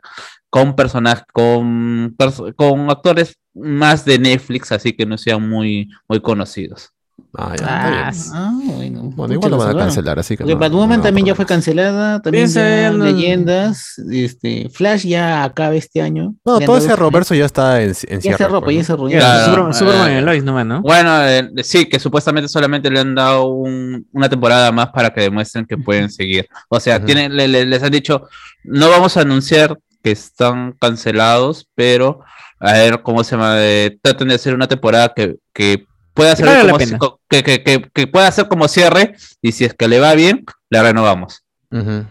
[0.51, 2.15] con personajes, con,
[2.55, 6.91] con actores más de Netflix, así que no sean muy, muy conocidos.
[7.35, 8.33] Ah, ya, Ah, está bien.
[8.33, 9.33] ah, bueno.
[9.33, 10.43] Igual lo van a cancelar, así que.
[10.43, 16.01] No- Batwoman no también ya fue cancelada, también ya leyendas, este, Flash ya acaba este
[16.01, 16.33] año.
[16.43, 19.19] No, todo ese reverso ya está en, en Ya pues, ya.
[19.19, 20.81] Claro, Superman, Superman eh, y Lois nomás, ¿no?
[20.81, 25.21] Bueno, eh, sí, que supuestamente solamente le han dado un- una temporada más para que
[25.21, 26.47] demuestren que pueden seguir.
[26.69, 28.27] O sea, tienen, le- le- les han dicho,
[28.63, 32.21] no vamos a anunciar que están cancelados, pero
[32.59, 35.85] a ver cómo se llama, eh, traten de hacer una temporada que, que
[36.19, 36.99] pueda ser vale la como, pena.
[37.29, 40.45] que, que- que- que pueda ser como cierre, y si es que le va bien,
[40.69, 41.43] la renovamos.
[41.71, 42.05] Ujú.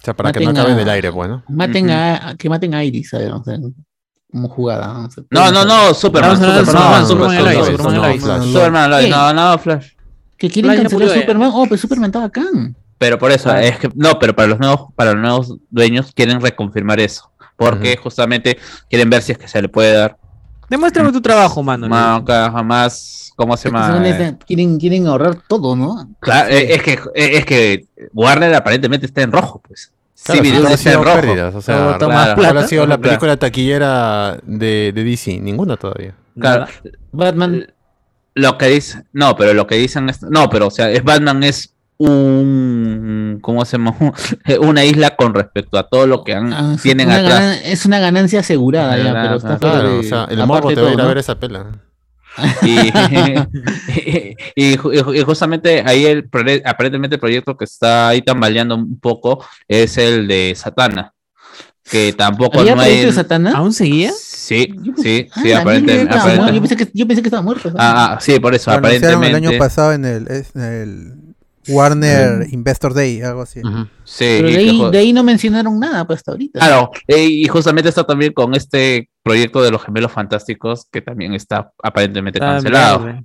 [0.00, 1.42] O sea, para que no Maten acabe en a- el aire, bueno.
[1.48, 1.94] Maten Ujú.
[1.94, 3.56] a, que maten a Iris, ver, o sea,
[4.30, 5.06] como jugada.
[5.06, 7.06] o sea, No, no, no, Superman, Superman, Superman,
[8.42, 9.92] Superman, no, no, Flash.
[10.36, 11.20] Que quieren Flash cancelar ya.
[11.22, 11.50] Superman.
[11.52, 12.42] Oh, pero Superman estaba acá.
[12.98, 13.62] Pero por eso, Ah.
[13.62, 17.30] es que no, pero para los nuevos, para los nuevos dueños quieren reconfirmar eso.
[17.56, 18.58] Porque justamente
[18.90, 20.17] quieren ver si es que se le puede dar
[20.68, 21.88] Demuéstrame tu trabajo, mano.
[21.88, 24.02] más, jamás, ¿cómo se llama?
[24.46, 26.08] Quieren, quieren ahorrar todo, ¿no?
[26.20, 29.92] claro, es que es que Warner aparentemente está en rojo, pues.
[30.24, 31.20] Claro, Civil todo ha está sido en rojo.
[31.20, 32.34] pérdidas, o sea, claro, toma Claro.
[32.34, 32.52] plata.
[32.52, 33.02] ¿cuál ha sido la Claro.
[33.02, 35.38] película taquillera de, de DC?
[35.40, 36.14] Ninguna todavía.
[36.38, 36.66] Claro,
[37.12, 37.66] Batman.
[38.34, 41.42] lo que dice, no, pero lo que dicen es, no, pero o sea, es Batman
[41.44, 43.94] es un, ¿cómo se llama?
[44.60, 47.40] Una isla con respecto a todo lo que han, ah, tienen una atrás.
[47.40, 50.74] ganan- es una ganancia asegurada ya, pero está claro, de- o sea, el morbo de
[50.76, 51.66] te va a ir todo, ver esa pela.
[52.62, 52.68] Y,
[53.88, 56.28] y, y ju- y ju- y justamente ahí el
[56.64, 61.12] aparentemente el proyecto que está ahí tambaleando un poco es el de Satana.
[61.90, 63.06] Que tampoco ¿Había no proyecto hay.
[63.06, 63.52] de Satana?
[63.56, 64.12] ¿Aún seguía?
[64.14, 66.54] Sí, Yo pensé- sí, ah, sí, la aparente- mierda, estaba aparente- muerto.
[66.54, 67.62] Yo pensé que, yo pensé que estaba muerto.
[67.70, 67.76] ¿sabes?
[67.80, 69.48] Ah, ah, sí, por eso, anunciaron el aparentemente.
[69.48, 71.27] año pasado en el, es- en el
[71.68, 73.60] Warner Investor Day, algo así.
[74.04, 76.58] Sí, pero de ahí, ju- de ahí no mencionaron nada, pues hasta ahorita.
[76.60, 81.34] Claro, eh, y justamente está también con este proyecto de los gemelos fantásticos que también
[81.34, 83.20] está aparentemente Está cancelado.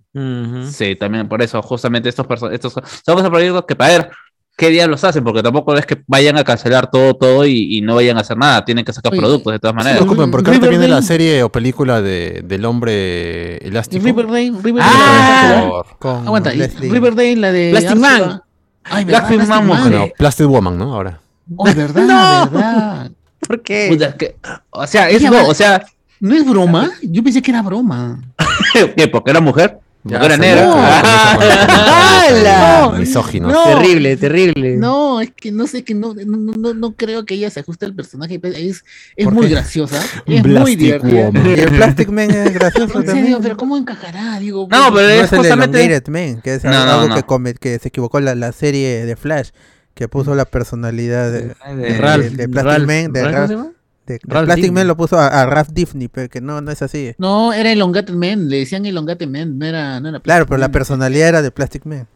[0.69, 4.09] Sí, también por eso, justamente estos estos son esos proyectos que para ver
[4.57, 7.95] qué diablos hacen, porque tampoco es que vayan a cancelar todo, todo y, y no
[7.95, 10.03] vayan a hacer nada, tienen que sacar Oye, productos de todas No se maneras.
[10.05, 14.05] preocupen, porque ahorita viene la serie o película de, del hombre elástico.
[14.05, 14.93] Riverdale, Riverdale.
[14.95, 16.51] Ah, Por- Con Aguanta.
[16.51, 17.71] Riverdale, la de.
[17.71, 17.95] Plastic.
[17.97, 18.41] Man.
[18.85, 19.05] Ay.
[19.05, 19.81] Plastic Plastic Man, Man.
[19.89, 20.93] Bueno, Plastic Woman, ¿no?
[20.93, 21.19] Ahora.
[21.55, 23.11] Oh, verdad, verdad.
[23.45, 23.87] ¿Por qué?
[23.89, 24.35] Puta, es que-
[24.69, 25.83] o sea, es no, o sea,
[26.19, 26.89] ¿No es broma?
[27.01, 28.21] Yo pensé que era broma.
[28.95, 29.07] ¿qué?
[29.09, 29.77] ¿Porque era mujer?
[30.05, 31.37] Ya, ¿Porque era se negra?
[31.37, 32.99] cuestión.
[32.99, 33.47] Misógino.
[33.51, 34.75] No, Terrible, terrible.
[34.77, 37.85] No, es que no sé que no, no, no, no creo que ella se ajuste
[37.85, 38.39] al personaje.
[38.43, 38.83] Es,
[39.15, 39.53] es ¿Por muy qué?
[39.53, 40.01] graciosa.
[40.25, 41.25] Es muy Plastic divertida.
[41.27, 41.47] Woman.
[41.47, 43.25] Y el Plastic Man es gracioso En también.
[43.27, 44.39] serio, pero ¿cómo encajará?
[44.39, 45.79] Digo, No, pues, pero No es es el justamente.
[45.85, 47.15] Elongated Man, que es No, no, algo no.
[47.15, 49.49] Que, come- que se equivocó la, la serie de Flash,
[49.93, 53.37] que puso la personalidad de, de- de Ralph, de Plastic Ralph- Man, de Ralph, ¿cómo
[53.37, 53.71] Ralph- se llama?
[54.05, 54.71] De- Plastic Dibny.
[54.71, 57.13] Man lo puso a, a Ralph Diffney, pero que no, no es así.
[57.17, 60.69] No, era Elongated Man, le decían Elongated Man, no era, no era Claro, pero la
[60.69, 62.07] personalidad era de Plastic Man.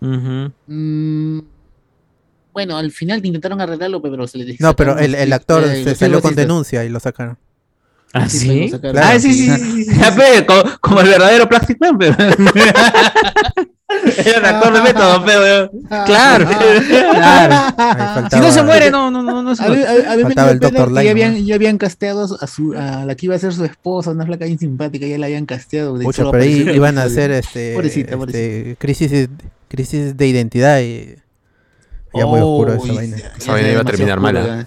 [0.00, 1.38] Mm,
[2.52, 5.94] bueno, al final intentaron arreglarlo, pero se les No, pero el, el actor eh, se
[5.94, 7.38] salió con denuncia y lo sacaron.
[8.12, 8.38] ¿Ah, Sí,
[8.68, 8.70] sí?
[8.80, 8.98] Claro.
[9.00, 9.84] Ah, sí, sí, sí.
[9.84, 9.90] sí.
[10.00, 12.16] Ya, pe, como, como el verdadero Plastic Man, pero.
[14.24, 15.70] Era un actor de método, pero.
[16.06, 17.74] Claro, claro.
[17.76, 19.84] Ahí Si no se muere, no, no, no, no se muere.
[20.06, 21.02] a- mí me el Dr.
[21.02, 24.10] ya habían, ya habían casteado a, su, a la que iba a ser su esposa,
[24.10, 25.98] una flaca bien simpática, ya la habían casteado.
[25.98, 28.78] de solo pero ahí iban a hacer este, Pobrecita, este, pobrecita.
[28.78, 29.28] crisis,
[29.68, 31.16] crisis de identidad y
[32.14, 33.16] ya muy oscuro esa vaina.
[33.16, 34.46] ya- Esa ya vaina iba a terminar mala.
[34.46, 34.66] ya.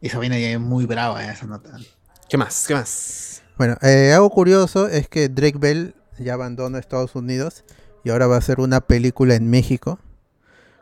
[0.00, 1.70] Esa vaina ya es muy brava, ya, esa nota.
[2.28, 2.64] ¿Qué más?
[2.66, 3.42] ¿Qué más?
[3.56, 7.64] Bueno, eh, algo curioso es que Drake Bell ya abandona Estados Unidos
[8.04, 9.98] y ahora va a hacer una película en México.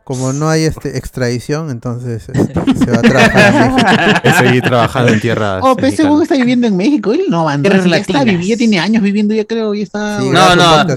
[0.05, 4.21] Como no hay este extradición, entonces este, se va a trabajar en México.
[4.25, 5.61] Es seguir trabajando en tierra.
[5.63, 9.01] Oh, pero ese está viviendo en México, él no Tierras ya, está, ya tiene años
[9.03, 10.21] viviendo, ya creo, ya está.
[10.21, 10.93] Sí, No, no.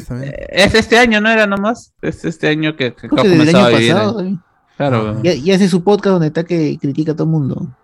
[0.50, 1.94] Es este año, ¿no era nomás?
[2.02, 3.94] Es este año que, que el año a vivir.
[3.94, 4.20] pasado.
[4.20, 4.34] ahí.
[4.34, 4.38] ¿eh?
[4.78, 5.22] Claro.
[5.24, 7.78] Ya, ya hace su podcast donde está que critica a todo el mundo.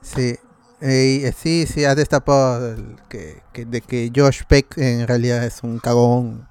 [0.00, 0.34] Sí,
[0.80, 5.44] Eh, eh, sí, sí, ha destapado el que, que- de que Josh Peck en realidad
[5.44, 6.47] es un cagón.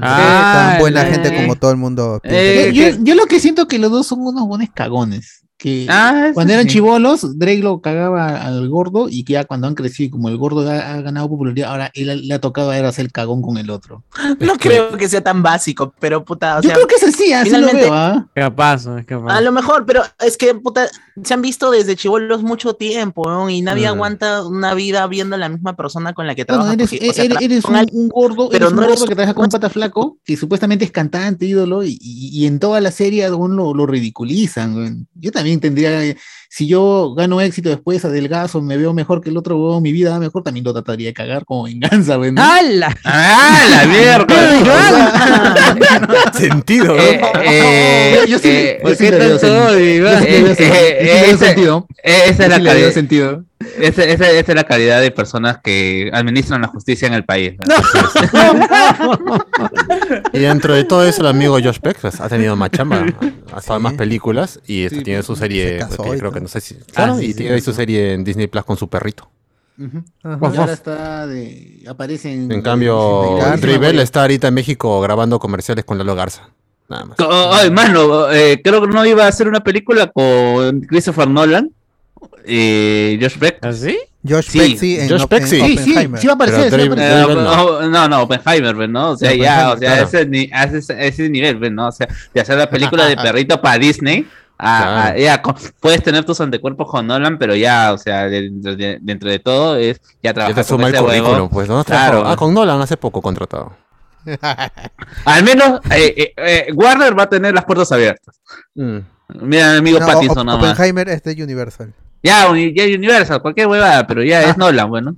[0.00, 2.40] Ah, tan buena gente como todo el mundo piensa.
[2.40, 5.43] Eh, yo, yo lo que siento que los dos son unos buenos cagones.
[5.64, 6.72] Que Ah, cuando eran sí.
[6.74, 10.68] chivolos, Drake lo cagaba al gordo y que ya cuando han crecido, como el gordo
[10.70, 13.56] ha, ha ganado popularidad, ahora él le ha tocado a él hacer el cagón con
[13.56, 14.04] el otro.
[14.40, 17.32] No creo que sea tan básico, pero puta, o Yo sea, creo que es así,
[17.32, 18.26] así lo finalmente- veo, ¿ah?
[18.34, 18.98] Capaz, ¿no?
[18.98, 19.34] es capaz.
[19.34, 20.86] a lo mejor, pero es que puta,
[21.22, 23.48] se han visto desde chivolos mucho tiempo, ¿no?
[23.48, 26.74] Y nadie aguanta una vida viendo a la misma persona con la que trabaja.
[26.74, 28.82] eres, porque, o sea, eres- trabaja eres con un, un gordo, pero eres un no
[28.82, 32.28] eres- gordo que trabaja con un pata flaco, que supuestamente es cantante, ídolo, y, y-
[32.42, 35.06] y en toda la serie aún lo, lo ridiculizan.
[35.14, 36.00] Yo también tendría,
[36.48, 40.18] si yo gano éxito después, adelgazo, me veo mejor que el otro huevón, mi vida
[40.18, 42.38] mejor, también lo trataría de cagar como venganza, weón.
[42.38, 42.96] ¡Hala!
[43.04, 45.54] ¡Ah, la mierda!
[46.34, 50.18] Sentido, Eh, eh, Yo sí- eh, yo sí ¿Qué le veo tanto sen- odio, yo
[50.18, 51.86] sí le eh, veo sen- eh, yo sí le veo ese- sentido.
[52.02, 52.90] Esa es la calidad.
[52.92, 53.44] sentido.
[53.78, 57.54] Esa, esa- esa es la calidad de personas que administran la justicia en el país.
[57.66, 57.74] ¿no?
[60.32, 63.04] Y dentro de todo eso, el amigo Josh Peck pues, ha tenido más chamba,
[63.52, 66.30] ha estado en más películas y este, Sí, tiene su se serie, casó y creo
[66.30, 66.42] que todo.
[66.42, 66.74] no sé si...
[66.92, 69.30] Claro, sí, y sí, tiene su serie en Disney Plus con su perrito.
[69.76, 70.38] Ajá.
[70.52, 72.50] Y ahora está de, aparece en...
[72.50, 76.48] En cambio, Bell está ahorita en México grabando comerciales con Lalo Garza.
[76.88, 77.18] Nada más.
[77.20, 81.70] Oh, Ay, mano, eh, creo que no iba a hacer una película con Christopher Nolan.
[82.46, 83.64] Eh, Josh Beck.
[83.64, 83.98] ¿Así?
[84.26, 85.60] Josh Sí, Peck sí, en, Josh en sí.
[85.60, 87.30] Sí, sí, sí va a aparecer, Pero sí va a aparecer.
[87.30, 87.80] Eh, no.
[87.80, 89.10] no, no, no, Oppenheimer, pues, ¿no?
[89.10, 90.06] O sea, Sí, ya, o sea, claro.
[90.06, 91.88] ese, ese, ese nivel, pues, ¿no?
[91.88, 94.26] O sea, de hacer la película de perrito para Disney.
[94.58, 95.18] A- a- Claro.
[95.18, 99.30] ya, con- puedes tener tus antecuerpos con Nolan, pero ya, o sea, dentro de, dentro
[99.30, 101.24] de todo es ya Ya trabajar te con suma el ese huevo.
[101.26, 101.68] currículum, pues.
[101.68, 101.84] ¿no?
[101.84, 102.24] Claro.
[102.26, 103.72] Ah, con Nolan hace poco contratado.
[105.24, 108.40] Al menos eh, eh, eh, Warner va a tener las puertas abiertas.
[108.74, 108.98] Mm.
[109.40, 110.56] Mira, mi amigo No, Pattinson más.
[110.56, 111.92] Oppenheimer es de Universal.
[112.22, 115.14] Ya, ya Universal, cualquier huevada, pero ya es Nolan, bueno.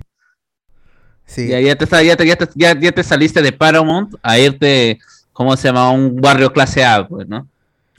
[1.25, 1.47] Sí.
[1.47, 4.99] Ya, ya, te, ya, te, ya, te, ya, ya te saliste de Paramount a irte,
[5.33, 5.87] ¿cómo se llama?
[5.87, 7.47] A un barrio clase A, pues, ¿no?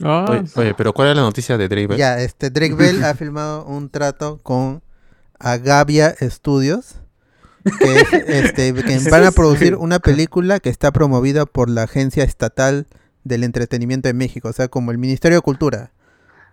[0.03, 1.97] Ah, Oye, oye, pero ¿cuál es la noticia de Drake Bell?
[1.97, 4.81] Ya, este Drake Bell ha firmado un trato con
[5.39, 6.95] Agavia Studios
[7.79, 12.23] que, es, este, que van a producir una película que está promovida por la Agencia
[12.23, 12.87] Estatal
[13.25, 15.91] del Entretenimiento de México, o sea, como el Ministerio de Cultura.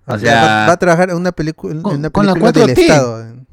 [0.06, 2.26] O, O sea, sea- va, va a trabajar en una, película en Con- una con
[2.26, 2.80] la película del 4T.
[2.80, 3.46] Estado en,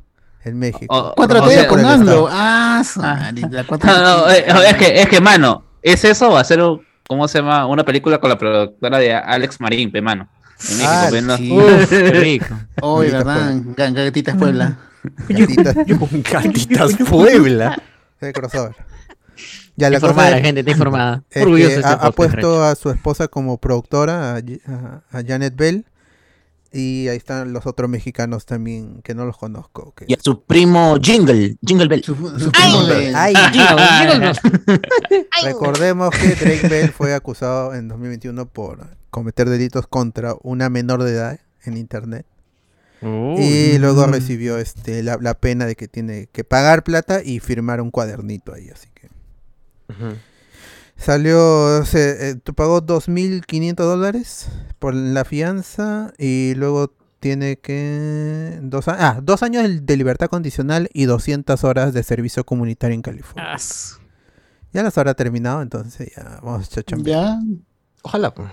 [0.44, 0.96] en México.
[0.96, 2.12] O- 4T o sea, con el AMLO.
[2.12, 2.30] Estado.
[2.32, 3.86] Ah, su madre, la 4T.
[3.86, 7.66] No, no, es, que, es que, mano, ¿es eso o hacer, un- ¿cómo se llama?
[7.68, 10.28] Una película con la productora de Alex Marín, pe, mano.
[10.70, 11.38] En México, Ah, ¿no?
[11.38, 11.52] sí.
[11.58, 12.56] Uf, qué rico.
[12.82, 13.56] Oye, Gatitas ¿verdad?
[13.76, 14.78] Ga- Gatitas Puebla.
[15.28, 15.76] Gatitas,
[16.32, 17.82] Gatitas Puebla.
[18.22, 18.76] de crossover.
[19.76, 21.24] Ya la cosa informada, es- la gente está informada.
[21.32, 25.24] es Orgulloso que de este ha, ha puesto a su esposa como productora, a- a
[25.28, 25.86] Janet Bell.
[26.76, 29.94] Y ahí están los otros mexicanos también, que no los conozco.
[29.96, 32.04] que- Y a su primo Jingle, Jingle Bell.
[32.04, 33.14] Su, su primo de...
[33.16, 33.34] Ay,
[34.20, 34.42] Recho.
[35.44, 41.12] recordemos que Drake Bell fue acusado en 2021 por cometer delitos contra una menor de
[41.12, 42.26] edad en internet.
[43.38, 47.82] Y luego recibió este la, la pena de que tiene que pagar plata y firmar
[47.82, 49.10] un cuadernito ahí, así que
[51.04, 54.48] Salió, se eh, tú pagó 2.500 dólares
[54.80, 58.58] por la fianza y luego tiene que...
[58.62, 63.02] Dos, a- ah, dos años de- libertad condicional y 200 horas de servicio comunitario en
[63.02, 63.58] California.
[64.72, 66.82] Ya las habrá terminado, entonces ya vamos a.
[67.04, 67.38] Ya.
[68.02, 68.34] Ojalá.
[68.34, 68.50] pues.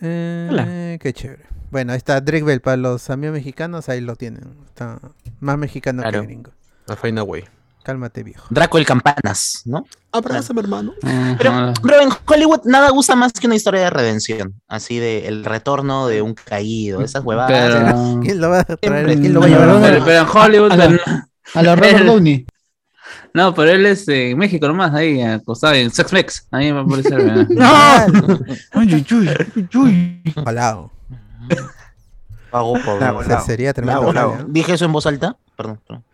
[0.00, 1.44] Eh, qué chévere.
[1.70, 4.56] Bueno, ahí está Drake Bell para los amigos mexicanos, ahí lo tienen.
[4.66, 5.00] Está
[5.40, 6.20] más mexicano Claro.
[6.20, 6.50] que gringo.
[6.88, 7.44] A Find a Way.
[7.86, 8.44] Cálmate, viejo.
[8.50, 9.86] Draco el Campanas, ¿no?
[10.10, 10.92] Abrázame, hermano.
[11.38, 14.60] Pero, bro, en Hollywood nada gusta más que una historia de redención.
[14.66, 17.52] Así de el retorno de un caído, esas huevadas.
[17.84, 19.20] Pero- ¿Quién lo va a traer?
[19.20, 20.72] ¿Quién lo va a llevar a Pero, pero en Hollywood.
[20.72, 21.02] A la- pero-
[21.54, 22.46] A la Robert Downey.
[23.34, 26.48] No, pero él es de México nomás, ahí acostado en Sex Mex.
[26.50, 27.14] Ahí me parece.
[30.44, 30.90] Palao.
[32.50, 34.00] Pago por- Lago, Se- sería tremendo.
[34.00, 34.32] Lago, Lago.
[34.38, 34.44] Lago.
[34.48, 35.36] ¿Dije eso en voz alta?
[35.56, 35.80] Perdón.
[35.86, 36.04] perdón.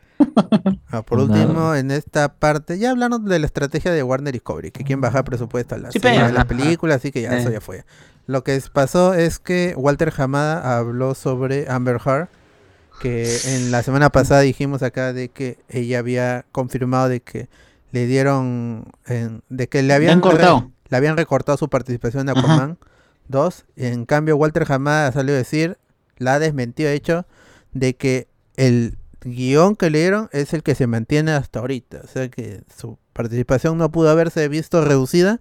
[0.90, 1.42] Ah, por Nada.
[1.44, 5.24] último, en esta parte, ya hablaron de la estrategia de Warner Discovery, que quieren bajar
[5.24, 6.24] presupuesto a la Sí, serie, pe.
[6.26, 6.48] a la Ajá.
[6.48, 7.40] película, así que ya, Eh.
[7.40, 7.84] eso ya fue.
[8.26, 12.28] Lo que es- pasó es que Walter Hamada habló sobre Amber Heard,
[13.00, 17.48] que en la semana pasada dijimos acá de que ella había confirmado de que
[17.90, 20.70] le dieron, en- de que le habían, cortado.
[20.88, 22.78] le habían recortado su participación en Aquaman
[23.28, 23.64] 2.
[23.76, 25.78] En cambio, Walter Hamada salió a decir,
[26.18, 27.26] la ha desmentido, de hecho,
[27.72, 32.00] de que el guion que le dieron es el que se mantiene hasta ahorita.
[32.04, 35.40] O sea que su participación no pudo haberse visto reducida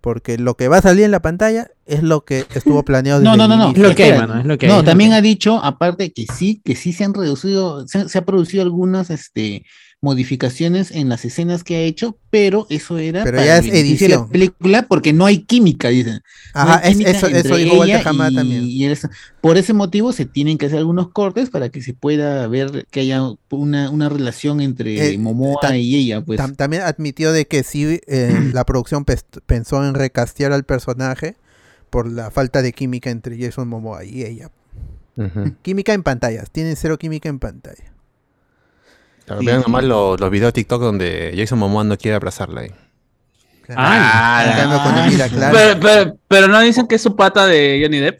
[0.00, 3.32] porque lo que va a salir en la pantalla es lo que estuvo planeado No,
[3.32, 3.64] desde no, el no, no.
[3.70, 3.88] inicio.
[3.88, 4.26] Espera.
[4.26, 4.84] No, hay.
[4.84, 8.62] también ha dicho, aparte, que sí, que sí se han reducido, se, se ha producido
[8.64, 9.64] algunas este,
[10.02, 13.70] modificaciones en las escenas que ha hecho, pero eso era Pero para ya es de
[13.70, 14.28] la edición.
[14.28, 16.14] película porque no hay química, dicen.
[16.54, 18.64] No Ajá, hay es- química eso- eso entre dijo Walter ella Hamada y- también.
[18.64, 22.46] y está- por ese motivo se tienen que hacer algunos cortes para que se pueda
[22.48, 26.40] ver que haya una, una relación entre Eh, Momoa y ella, pues.
[26.40, 29.04] Tam- también admitió de que sí, eh, la producción
[29.46, 31.36] pensó en recastear al personaje
[31.90, 34.50] por la falta de química entre Jason Momoa y ella.
[35.62, 37.91] Química en pantallas, tienen cero química en pantalla.
[39.26, 39.64] Claro, Sí, vean sí.
[39.66, 42.70] nomás los, los videos de TikTok donde Jason Momoa no quiere abrazarla ahí.
[43.74, 44.44] Ah,
[45.32, 45.52] claro.
[45.56, 48.18] pero, pero, pero no dicen que es su pata de Johnny Depp.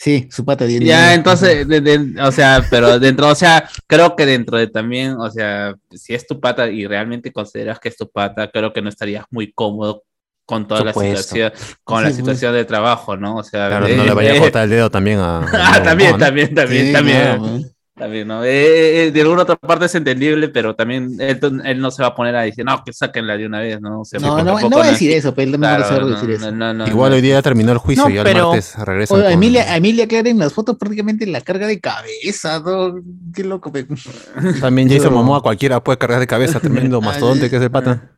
[0.00, 4.14] Sí, su pata de Ya, entonces, de- de- o sea, pero dentro, o sea, creo
[4.14, 7.96] que dentro de también, o sea, si es tu pata y realmente consideras que es
[7.96, 10.04] tu pata, creo que no estarías muy cómodo
[10.44, 11.02] con toda Supuesto.
[11.02, 11.52] la situación,
[11.82, 12.38] con la Sí, pues.
[12.38, 13.36] situación de trabajo, ¿no?
[13.36, 15.40] O sea, Claro, eh, no le vaya a cortar el dedo también a.
[15.52, 17.18] Ah, también, también, también, Sí, también.
[17.20, 17.58] claro.
[17.98, 18.44] También, ¿no?
[18.44, 22.08] Eh, eh, de alguna otra parte es entendible, pero también él, él no se va
[22.08, 24.02] a poner a decir, no, que sáquenla de una vez, ¿no?
[24.02, 25.96] O sea, No, no, no va a decir eso, pero él también no Claro, va
[25.96, 26.52] a no, decir eso.
[26.52, 27.16] no, no, Igual no.
[27.16, 28.76] hoy día ya terminó el juicio No, y el pero- martes
[29.08, 32.94] con- Emilia, Emilia Clarke en las fotos prácticamente la carga de cabeza, ¿no?
[33.34, 33.72] Qué loco.
[33.72, 33.84] pe.
[34.60, 38.12] También Jason Pero- Momoa cualquiera puede cargar de cabeza, tremendo mastodonte que es el pata.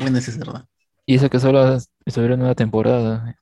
[0.00, 0.64] Bueno, eso es verdad.
[1.04, 3.36] Y eso que solo estuvieron una temporada.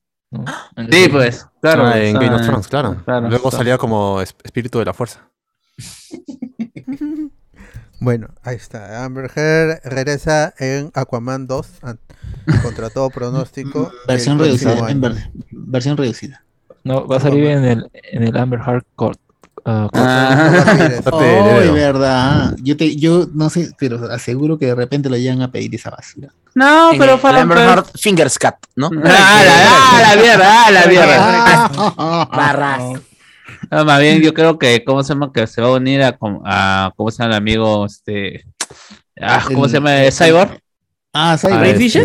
[0.90, 1.86] Sí, pues, claro.
[1.86, 2.96] Ah, en Game of Thrones, claro.
[3.04, 3.56] claro, Luego claro.
[3.56, 5.30] salía como es- espíritu de la fuerza.
[8.00, 9.04] Bueno, ahí está.
[9.04, 11.98] Amber Heard regresa en Aquaman 2 an-
[12.62, 13.90] contra todo pronóstico.
[14.06, 14.88] Versión reducida.
[14.88, 16.44] en ver- versión reducida.
[16.84, 19.18] No, va a salir en el, en el Amber Heart Court.
[19.64, 19.88] Ah,
[20.88, 22.54] de Oh, verdad.
[22.62, 25.90] Yo te, yo no sé, pero aseguro que de repente le llegan a pedir esa
[25.90, 26.28] basura.
[26.54, 27.40] No, En pero el fueron.
[27.42, 28.90] Amber Heard Fingers Cut, ¿no?
[29.04, 32.26] Ah, la, ah, la mierda, ah, la mierda.
[32.26, 33.00] Barras.
[33.70, 35.30] No, más bien, yo creo que, ¿cómo se llama?
[35.32, 37.84] Que se va a unir a, a ¿cómo se llama el amigo?
[37.86, 38.44] Este.
[39.20, 39.90] Ah, ¿Cómo El- se llama?
[40.10, 40.50] ¿Cyborg?
[41.12, 41.60] Ah, Ah, Cyborg.
[41.60, 42.04] Ray este, Fisher?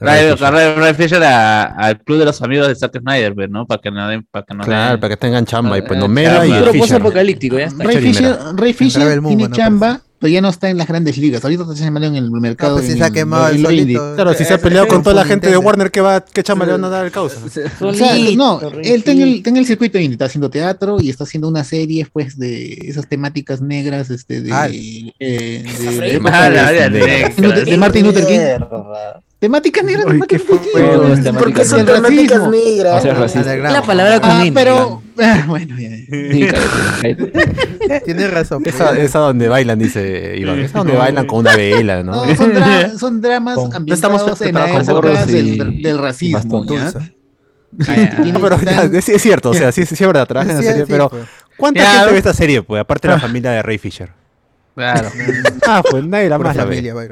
[0.00, 0.52] Ray Ray, Fisher.
[0.52, 3.66] Ray- Ray Fisher a- al club de los amigos de Zack Snyder, pues, ¿no?
[3.66, 4.26] Para que no den.
[4.30, 6.46] Para que no Claro, den- para que tengan chamba y pues Ah, no Mera chamba.
[6.46, 6.78] y el Fisher.
[6.80, 7.84] post-apocalíptico, ya está.
[7.84, 9.54] Ray Fisher Ray Fisher tiene ¿no?
[9.56, 11.42] chamba, pero ya no está en las grandes ligas.
[11.44, 12.70] Ahorita está llamando en el mercado.
[12.72, 14.14] No, pues sí en se ha quemado el solito.
[14.14, 15.56] Claro, si se ha peleado con toda la gente de.
[15.56, 17.36] Warner, ¿qué, va, qué chamba le van a dar al causa?
[17.80, 21.24] No, él está en, el, está en el circuito indie, está haciendo teatro y está
[21.24, 24.68] haciendo una serie pues de esas temáticas negras este de, Ah.
[24.68, 27.54] eh, de, de- Ah, la área de- negra.
[27.54, 28.40] de- de Martin Luther King.
[29.38, 30.04] Temáticas negras.
[30.06, 30.18] Bueno,
[30.74, 31.12] weón.
[31.12, 32.90] es temática Porque negra.
[32.90, 32.96] Son.
[32.96, 33.40] No seas racista.
[33.40, 33.72] Underground.
[33.76, 35.90] La palabra con Ah, N, pero ah, bueno, ya,
[37.88, 38.00] ya.
[38.00, 38.62] Tienes razón.
[38.66, 40.58] Esa, esa donde bailan, dice Iván.
[40.58, 42.26] Esa donde bailan con una vela, ¿no?
[42.26, 46.64] No, son, dra- son dramas Con- ambientados estamos en la época del, del racismo.
[47.70, 50.62] No, pero ya, es, es cierto, o sea, sí, sí es verdad, trabajan en la
[50.62, 51.24] serie, sí, pero pues.
[51.56, 52.12] ¿cuánta Ya, gente ¿no?
[52.12, 52.80] ve esta serie, pues?
[52.80, 54.10] Aparte de la familia de Ray Fisher.
[54.74, 55.10] Claro.
[55.66, 57.08] Ah, pues nadie la más la familia ve.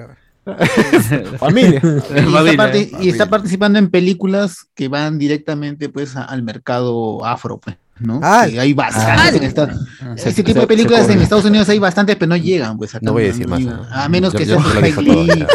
[1.38, 1.80] Familia.
[1.82, 2.56] y, está Familia.
[2.56, 7.76] parti- y está participando en películas que van directamente pues a- al mercado afro pues.
[7.98, 8.20] ¿No?
[8.22, 9.76] Ah, Que hay bastantes en Estados
[10.16, 11.20] Se- Este tipo se- de películas se en.
[11.22, 13.60] Estados Unidos hay bastantes, pero no llegan, pues acá No voy a decir más.
[13.90, 15.46] A menos Yo- que dijo Spike Lee.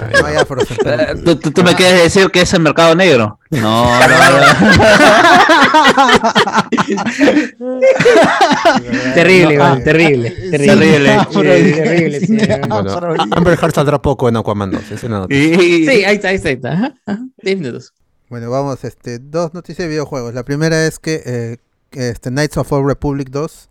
[0.85, 3.39] Eh, ¿Tú, tú, tú me quieres decir que es el mercado negro?
[3.51, 3.91] No, no,
[9.13, 11.17] Terrible, No, ah, terrible, sí, terrible.
[11.31, 12.19] terrible.
[12.67, 14.83] Bueno, Amber Heard saldrá poco en Aquaman 2.
[14.83, 15.63] Esa es la noticia.
[15.63, 16.93] Y- Sí, ahí está, ahí está, ahí está.
[17.43, 17.93] Minutos.
[18.29, 20.33] Bueno, vamos, este, dos noticias de videojuegos.
[20.33, 23.69] La primera es que eh, que, este Knights of Old Republic 2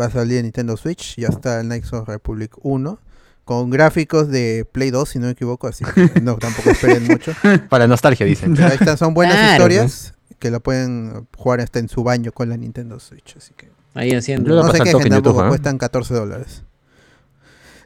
[0.00, 1.16] va a salir en Nintendo Switch.
[1.16, 2.98] Ya está el Knights of Republic 1.
[3.44, 7.32] Con gráficos de Play 2, si no me equivoco, así que no, tampoco esperen mucho.
[7.68, 8.54] Para nostalgia, dicen.
[8.54, 12.30] Pero ahí están, son buenas Claro, historias que la pueden jugar hasta en su baño
[12.32, 13.36] con la Nintendo Switch.
[13.36, 14.62] Así que Ahí haciendo.
[14.62, 15.48] No quejen, toque en tampoco ¿eh?
[15.48, 16.62] cuestan 14 dólares.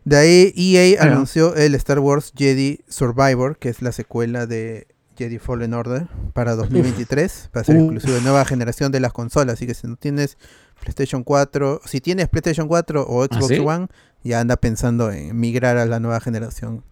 [0.05, 1.13] De ahí EA Claro.
[1.15, 4.87] anunció el Star Wars Jedi Survivor, que es la secuela de
[5.17, 7.51] Jedi Fallen Order para 2023.
[7.57, 7.83] Va a ser Uf.
[7.83, 9.55] exclusivo de nueva generación de las consolas.
[9.55, 10.37] Así que si no tienes
[10.81, 13.59] PlayStation 4, si tienes PlayStation 4 o Xbox sí?
[13.59, 13.89] One,
[14.25, 16.83] ya anda pensando en migrar a la nueva generación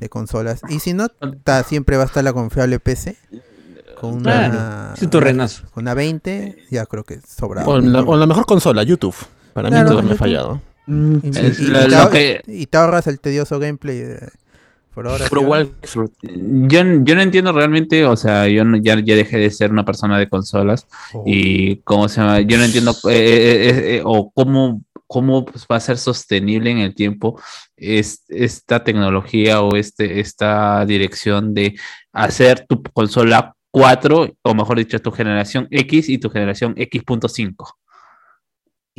[0.00, 0.60] de consolas.
[0.68, 3.16] Y si no, ta- siempre va a estar la confiable PC.
[4.00, 5.62] Con una, Claro, es un torrenazo.
[5.72, 7.64] con una 20, ya creo que sobra.
[7.64, 9.14] O la, o la mejor consola, YouTube.
[9.54, 10.60] Para Claro, mí todo me ha fallado.
[10.86, 13.58] Mm, Y, Es y- y lo- te lo ahor- que- y te ahorras el tedioso
[13.58, 14.28] gameplay de-
[14.96, 15.26] por ahora.
[15.28, 16.10] Puro sí, walkthrough.
[16.22, 19.84] Yo, yo no entiendo realmente, o sea, yo no- ya, ya dejé de ser una
[19.84, 21.22] persona de consolas Oh.
[21.26, 25.76] y cómo se llama, yo no entiendo eh, eh, eh, o cómo, cómo pues, va
[25.76, 27.38] a ser sostenible en el tiempo
[27.76, 31.78] es, esta tecnología o este, esta dirección de
[32.14, 37.54] hacer tu consola 4, o mejor dicho, tu generación X y tu generación X.5.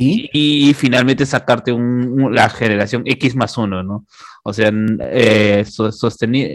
[0.00, 0.30] ¿Y?
[0.32, 4.06] Y, finalmente sacarte un- un- la generación X más uno, ¿no?
[4.44, 4.70] O sea,
[5.10, 5.90] eh, so-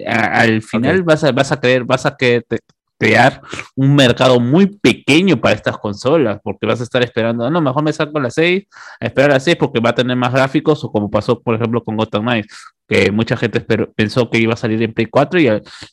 [0.08, 2.60] al final vas a, vas a creer, vas a que te-
[3.04, 3.42] crear
[3.76, 7.92] un mercado muy pequeño para estas consolas, porque vas a estar esperando, no, mejor me
[7.92, 8.64] saco la 6,
[9.00, 11.56] a esperar a la 6 porque va a tener más gráficos, o como pasó, por
[11.56, 12.48] ejemplo, con Gotham Knights,
[12.88, 13.62] que mucha gente
[13.96, 15.48] pensó que iba a salir en Play 4 y,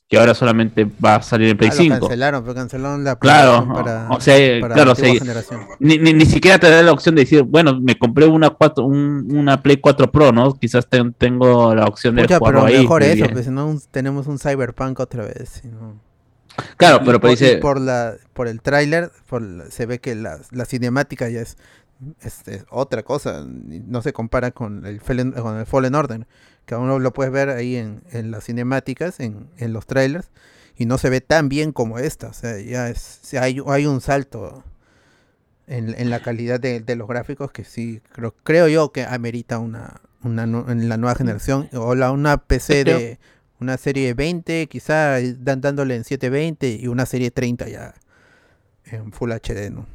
[0.08, 1.98] y ahora solamente va a salir en Play Ah, lo 5.
[2.00, 5.18] cancelaron, pero cancelaron la Claro, para, o sea, para claro, sí.
[5.18, 5.60] generación.
[5.78, 8.84] Ni, ni, ni siquiera te da la opción de decir, bueno, me compré una 4,
[8.84, 10.52] un- una Play 4 Pro, ¿no?
[10.54, 12.82] Quizás ten- tengo la opción de jugarlo pero ahí.
[12.82, 15.60] mejor que eso, pues si no tenemos un Cyberpunk otra vez.
[15.62, 16.09] si no-
[16.76, 19.10] Claro, pero, por, dice, por la por el tráiler
[19.70, 21.56] se ve que la, la cinemática ya es,
[22.22, 26.26] es- es otra cosa, no se compara con el Fallen, con el Fallen Order,
[26.66, 30.30] que aún lo puedes ver ahí en, en las cinemáticas, en, en los trailers,
[30.76, 34.00] y no se ve tan bien como esta, o sea, ya es, hay, hay un
[34.00, 34.64] salto
[35.66, 39.58] en, en la calidad de, de los gráficos que sí, creo, creo yo que amerita
[39.58, 43.18] una, una en la nueva generación, o la, una PC Creo- de
[43.60, 47.94] una serie 20, quizá dan, dándole en 720 y una serie 30 ya
[48.84, 49.86] en Full HD, ¿no?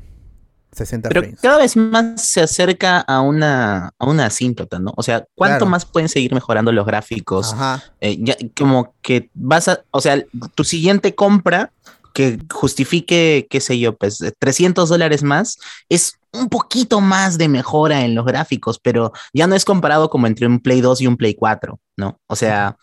[0.72, 1.40] 60 Pero frames.
[1.42, 4.94] cada vez más se acerca a una, a una asíntota, ¿no?
[4.98, 5.66] O sea, ¿cuánto Claro.
[5.72, 7.54] más pueden seguir mejorando los gráficos?
[7.54, 7.82] Ajá.
[8.02, 10.22] Eh, ya, como que vas a, o sea,
[10.54, 11.72] tu siguiente compra
[12.14, 15.58] que justifique, qué sé yo, pues eh, 300 dólares más,
[15.90, 20.28] es un poquito más de mejora en los gráficos, pero ya no es comparado como
[20.28, 22.20] entre un Play 2 y un Play 4, ¿no?
[22.28, 22.76] O sea,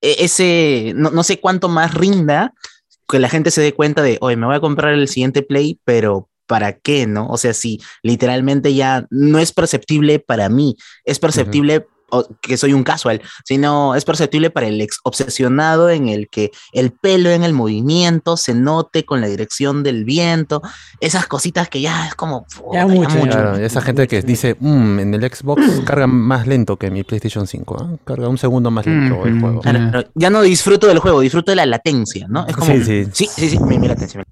[0.00, 2.54] ese, no, no sé cuánto más rinda
[3.08, 5.80] que la gente se dé cuenta de, oye, me voy a comprar el siguiente Play,
[5.84, 7.28] pero ¿para qué, no?
[7.28, 11.86] O sea, si literalmente ya no es perceptible para mí, es perceptible
[12.40, 16.90] que soy un casual, sino es perceptible para el ex obsesionado en el que el
[16.92, 20.62] pelo en el movimiento se note con la dirección del viento,
[21.00, 23.30] esas cositas que ya es como Ya puta, mucho, ya.
[23.30, 27.04] Claro, y esa gente que dice, "Mm, en el Xbox carga más lento que mi
[27.04, 27.76] PlayStation 5.
[27.80, 27.96] ¿ah?
[28.04, 29.60] Carga un segundo más lento el juego.
[29.60, 32.46] Claro, ya no disfruto del juego, disfruto de la latencia, ¿no?
[32.46, 33.06] Es como, Sí, sí.
[33.12, 34.24] sí, sí, sí, mi, mi latencia.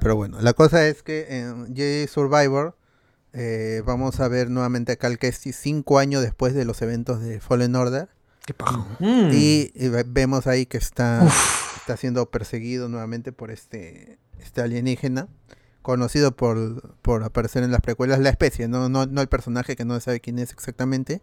[0.00, 2.76] Pero bueno, la cosa es que en Jedi Survivor
[3.32, 7.40] eh, vamos a ver nuevamente a Cal Kestis cinco años después de los eventos de
[7.40, 8.08] Fallen Order.
[8.46, 8.78] Qué paja.
[8.98, 9.30] Mm.
[9.32, 11.26] Y, y ve- vemos ahí que está,
[11.76, 15.28] está siendo perseguido nuevamente por este, este alienígena,
[15.82, 19.84] conocido por, por aparecer en las precuelas, la especie, no, no, no el personaje que
[19.84, 21.20] no se sabe quién es exactamente,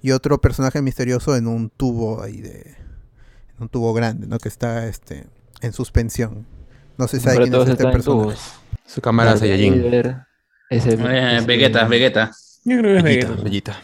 [0.00, 2.60] y otro personaje misterioso en un tubo ahí de...
[3.56, 4.38] en un tubo grande, ¿no?
[4.38, 5.26] Que está este,
[5.60, 6.46] en suspensión.
[6.98, 8.02] No se sabe Pero quién es este personaje.
[8.04, 8.52] tubos.
[8.86, 9.82] Su cámara Saiyajin.
[10.72, 12.30] Ese, eh, ese- Vegeta, Vegeta.
[12.64, 13.42] Yo creo que es Vegeta.
[13.42, 13.82] bellita.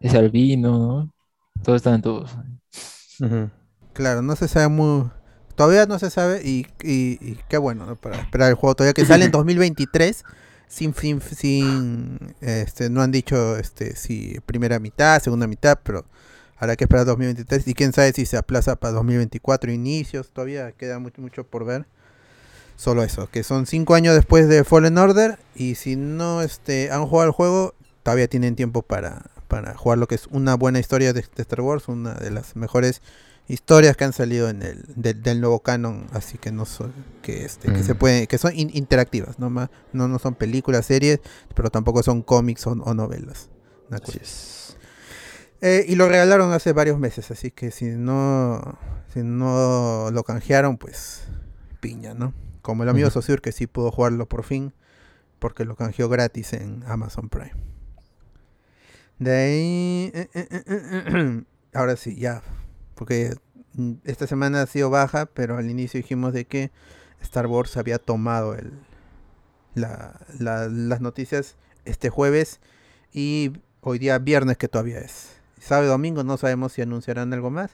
[0.00, 1.14] Ese albino, ¿no?
[1.62, 2.02] Todos están.
[2.04, 3.50] Ujú.
[3.92, 5.10] Claro, no se sabe muy...
[5.54, 7.96] Todavía no se sabe y, y- y qué bueno ¿no?
[7.96, 10.24] para esperar el juego todavía que sale en 2023
[10.66, 16.06] sin sin, sin este no han dicho este si primera mitad, segunda mitad, pero
[16.56, 20.98] habrá que esperar 2023 y quién sabe si se aplaza para 2024 inicios, todavía queda
[20.98, 21.84] mucho mucho por ver.
[22.82, 27.06] Solo eso, que son cinco años después de Fallen Order y si no este, han
[27.06, 31.12] jugado el juego, todavía tienen tiempo para, para jugar lo que es una buena historia
[31.12, 33.00] de, de Star Wars, una de las mejores
[33.46, 37.44] historias que han salido en el del, del nuevo canon, así que no son que
[37.44, 37.98] este que se Mm.
[37.98, 41.20] pueden que son in- interactivas, no Ma- no no son películas, series,
[41.54, 43.48] pero tampoco son cómics o, o novelas.
[45.60, 48.76] Eh, y lo regalaron hace varios meses, así que si no
[49.14, 51.22] si no lo canjearon, pues
[51.80, 52.32] piña, ¿no?
[52.62, 53.14] Como el amigo Ujú.
[53.20, 54.72] Sosur que sí pudo jugarlo por fin
[55.38, 57.52] porque lo canjeó gratis en Amazon Prime.
[59.18, 61.42] De ahí eh, eh, eh,
[61.74, 62.42] ahora sí, ya
[62.94, 63.34] porque
[63.74, 66.70] mm, esta semana ha sido baja, pero al inicio dijimos de que
[67.20, 68.72] Star Wars había tomado el,
[69.74, 72.60] la- la- las noticias este jueves
[73.12, 75.36] y hoy día viernes que todavía es.
[75.60, 77.72] Sábado domingo no sabemos si anunciarán algo más,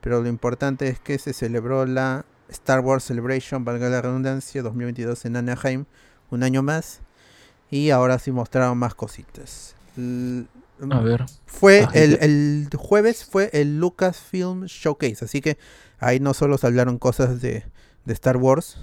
[0.00, 5.24] pero lo importante es que se celebró la Star Wars Celebration, valga la redundancia, 2022
[5.24, 5.84] en Anaheim,
[6.30, 7.00] un año más,
[7.70, 9.74] y ahora sí mostraron más cositas.
[9.96, 10.46] L-
[10.90, 11.26] A ver.
[11.46, 15.58] fue Ah, el, el jueves fue el Lucasfilm Showcase, así que
[15.98, 17.64] ahí no solo se hablaron cosas de,
[18.04, 18.78] de Star Wars,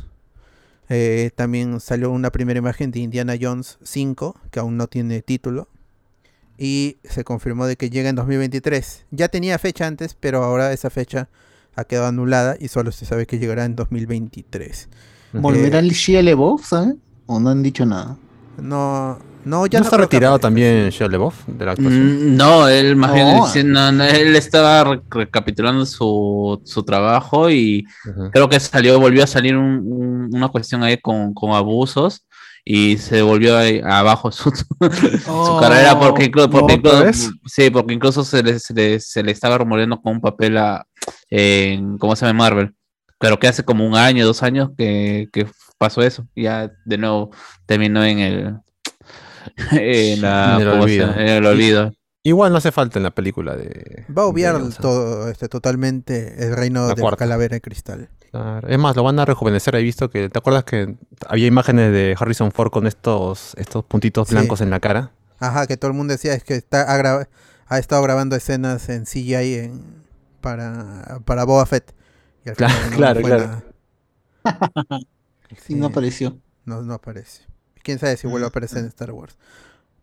[0.89, 5.67] eh, también salió una primera imagen de Indiana Jones 5, que aún no tiene título,
[6.57, 9.05] y se confirmó de que llega en 2023.
[9.11, 11.29] Ya tenía fecha antes, pero ahora esa fecha
[11.77, 14.89] ha quedado anulada y solo se sabe que llegará en 2023.
[15.33, 16.21] ¿Volverá Eh, el Shia
[16.63, 16.95] ¿sabes?
[17.27, 18.17] ¿O no han dicho nada?
[18.59, 22.33] no, no, ya ¿No no está retirado también Shia LaBeouf de la actuación?
[22.33, 23.45] Mm, No, él más bien No.
[23.45, 27.85] dice- no, no, él estaba re- recapitulando su, su trabajo y
[28.33, 32.25] creo que salió, volvió a salir un- un- una cuestión ahí con, con abusos
[32.69, 34.65] y se volvió ahí abajo su, su
[35.27, 35.57] Oh.
[35.61, 39.31] carrera porque, inclu- porque ¿Otra incluso, sí, porque incluso se le, se le, se le
[39.31, 40.85] estaba rumoreando con un papel a,
[41.29, 42.43] en, ¿cómo se llama?
[42.43, 42.73] Marvel.
[43.19, 45.47] Pero que hace como un año, dos años que, que
[45.77, 46.27] pasó eso.
[46.35, 47.31] Y ya de nuevo
[47.65, 48.55] terminó en el,
[49.71, 51.07] en, la- En el ¿cómo se olvido.
[51.07, 51.21] llama?
[51.21, 51.93] En el olvido.
[52.23, 54.05] Igual no hace falta en la película de.
[54.15, 57.17] Va a obviar de todo, este, totalmente el reino La de la cuarta.
[57.19, 58.09] calavera de cristal.
[58.31, 58.67] Claro.
[58.67, 59.75] Es más, lo van a rejuvenecer.
[59.75, 60.29] He visto que.
[60.29, 60.97] ¿Te acuerdas que
[61.27, 64.35] había imágenes de Harrison Ford con estos, estos puntitos Sí.
[64.35, 65.11] blancos en la cara?
[65.39, 67.27] Ajá, que todo el mundo decía es que está ha,
[67.67, 69.83] ha estado grabando escenas en CGI en,
[70.41, 71.93] para, para Boba Fett.
[72.45, 73.63] Y al Claro, final no claro, claro.
[75.65, 76.37] Sí, no apareció.
[76.65, 77.43] No, no aparece.
[77.83, 79.37] Quién sabe si vuelve a aparecer en Star Wars.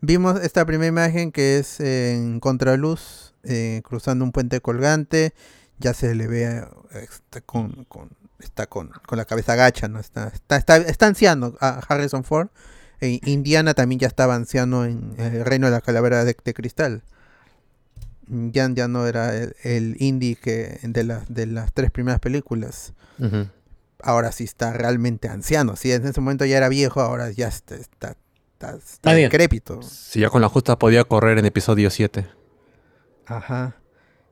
[0.07, 5.33] Vimos esta primera imagen que es en contraluz, eh, cruzando un puente colgante.
[5.79, 9.99] Ya se le ve, eh, está con, con- está con, con la cabeza gacha, ¿no?
[9.99, 12.49] Está, está, está, está anciano a Harrison Ford.
[13.01, 17.03] E Indiana también ya estaba anciano en el reino de la calavera de, de cristal.
[18.27, 22.93] Ya, ya no era el, el indie que de, las de las tres primeras películas
[24.03, 25.77] ahora sí está realmente anciano.
[25.77, 28.17] Si en ese momento ya era viejo, ahora ya está, está,
[28.71, 29.83] está, está decrépito.
[29.83, 32.27] Si ya con la justa podía correr en episodio 7.
[33.27, 33.77] Ajá.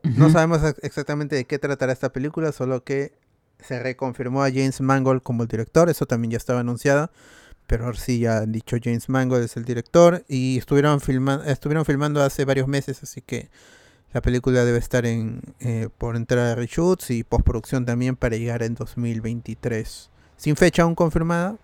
[0.03, 3.13] No sabemos ex- exactamente de qué tratará esta película, solo que
[3.61, 7.11] se reconfirmó a James Mangold como el director, eso también ya estaba anunciado,
[7.69, 11.85] pero ahora sí ya han dicho James Mangold es el director y estuvieron, filma- estuvieron
[11.85, 13.49] filmando hace varios meses, así que
[14.13, 18.65] la película debe estar en eh, por entrar a reshoots y postproducción también para llegar
[18.65, 21.57] en 2023, sin fecha aún confirmada,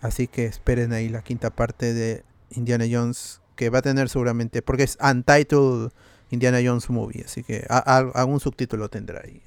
[0.00, 4.62] así que esperen ahí la quinta parte de Indiana Jones que va a tener seguramente,
[4.62, 5.90] porque es Untitled
[6.30, 9.40] Indiana Jones Movie, así que algún subtítulo tendrá ahí.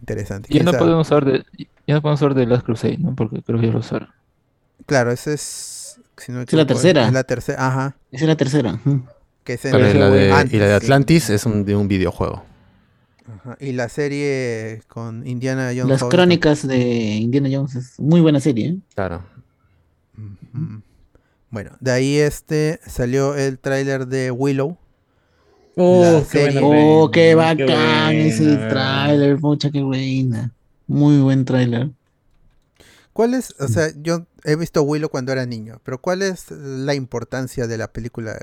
[0.00, 0.48] Interesante.
[0.48, 3.14] Ya ¿Quién no podemos hablar de, ya no podemos hablar de Last Crusade, ¿no?
[3.14, 4.08] Porque creo que ya lo usaron.
[4.86, 5.98] Claro, ese es.
[6.16, 7.06] Si no Es la tercera.
[7.06, 7.96] Es la tercera, ajá.
[8.12, 8.80] Esa es la tercera.
[9.44, 10.84] Que es en Pero el- la de- antes, y la de sí.
[10.86, 12.44] Atlantis es un, de un videojuego.
[13.26, 15.88] Ajá, Y la serie con Indiana Jones.
[16.00, 18.68] Las crónicas de Indiana Jones es muy buena serie.
[18.68, 18.78] ¿eh?
[18.94, 19.22] Claro.
[20.54, 20.78] Mm.
[21.50, 24.78] Bueno, de ahí este salió el tráiler de Willow.
[25.76, 30.52] Oh, qué Oh, qué Qué bacán ese tráiler, mucha qué buena.
[30.86, 31.90] Muy buen tráiler.
[33.12, 33.54] ¿Cuál es?
[33.60, 37.78] O sea, yo he visto Willow cuando era niño, pero ¿cuál es la importancia de
[37.78, 38.36] la película?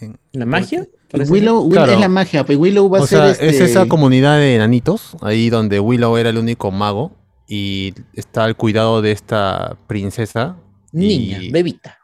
[0.00, 0.88] En, ¿La magia?
[1.12, 1.92] Willow, Willow Claro.
[1.92, 3.48] es la magia, pues Willow va a ser sea, este...
[3.48, 7.12] es esa comunidad de enanitos, ahí donde Willow era el único mago
[7.46, 10.56] y está al cuidado de esta princesa.
[10.92, 11.98] Niña, y- bebita.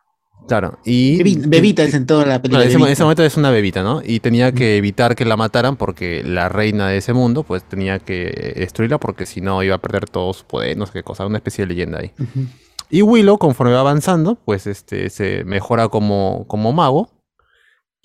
[0.47, 1.16] Claro, y...
[1.18, 2.64] Bebi- Bebita es en toda la película.
[2.64, 4.03] en ese, en momento es una bebita, ¿no?
[4.05, 7.99] Y tenía que evitar que la mataran porque la reina de ese mundo, pues tenía
[7.99, 11.24] que destruirla porque si no iba a perder todo su poder, no sé qué cosa,
[11.24, 12.12] una especie de leyenda ahí.
[12.20, 12.47] Ujú.
[12.91, 17.11] Y Willow, conforme va avanzando, pues este se mejora como, como mago.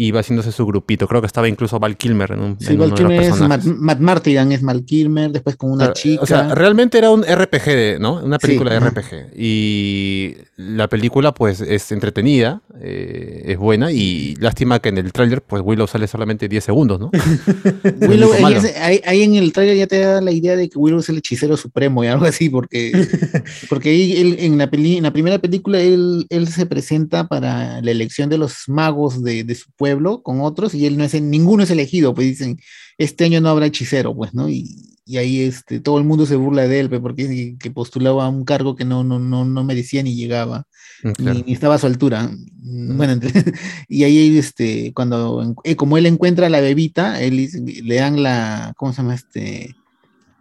[0.01, 1.09] Y va haciéndose su grupito.
[1.09, 3.21] Creo que estaba incluso Val Kilmer en un Sí, en Val uno de los Kilmer
[3.21, 3.65] es personajes.
[3.65, 6.23] Matt, Matt Martigan, es Mal Kilmer, después con una Claro, chica.
[6.23, 8.23] O sea, realmente era un RPG, ¿no?
[8.23, 8.91] Una película de ajá.
[8.91, 9.33] RPG.
[9.35, 13.91] Y la película, pues, es entretenida, eh, es buena.
[13.91, 17.11] Y lástima que en el tráiler, pues, Willow sale solamente 10 segundos, ¿no?
[18.07, 20.79] Willow, ahí, es- ahí- ahí en el trailer ya te da la idea de que
[20.79, 22.93] Willow es el hechicero supremo y algo así, porque,
[23.69, 27.81] porque ahí él- en, la peli- en la primera película él, él se presenta para
[27.81, 29.88] la elección de los magos de, de su pueblo
[30.23, 32.59] con otros y él no es, ninguno es elegido, pues dicen,
[32.97, 34.49] este año no habrá hechicero, pues, ¿no?
[34.49, 34.75] Y,
[35.05, 38.25] y ahí este, todo el mundo se burla de él, pues, porque dice que postulaba
[38.25, 40.65] a un cargo que no, no, no, no merecía ni llegaba
[41.03, 41.33] Mm, claro.
[41.37, 42.29] ni, ni estaba a su altura.
[42.61, 43.19] Mm, Bueno,
[43.87, 47.49] y ahí, este, cuando, eh, como él encuentra a la bebita, él
[47.83, 49.75] le dan la, ¿cómo se llama este?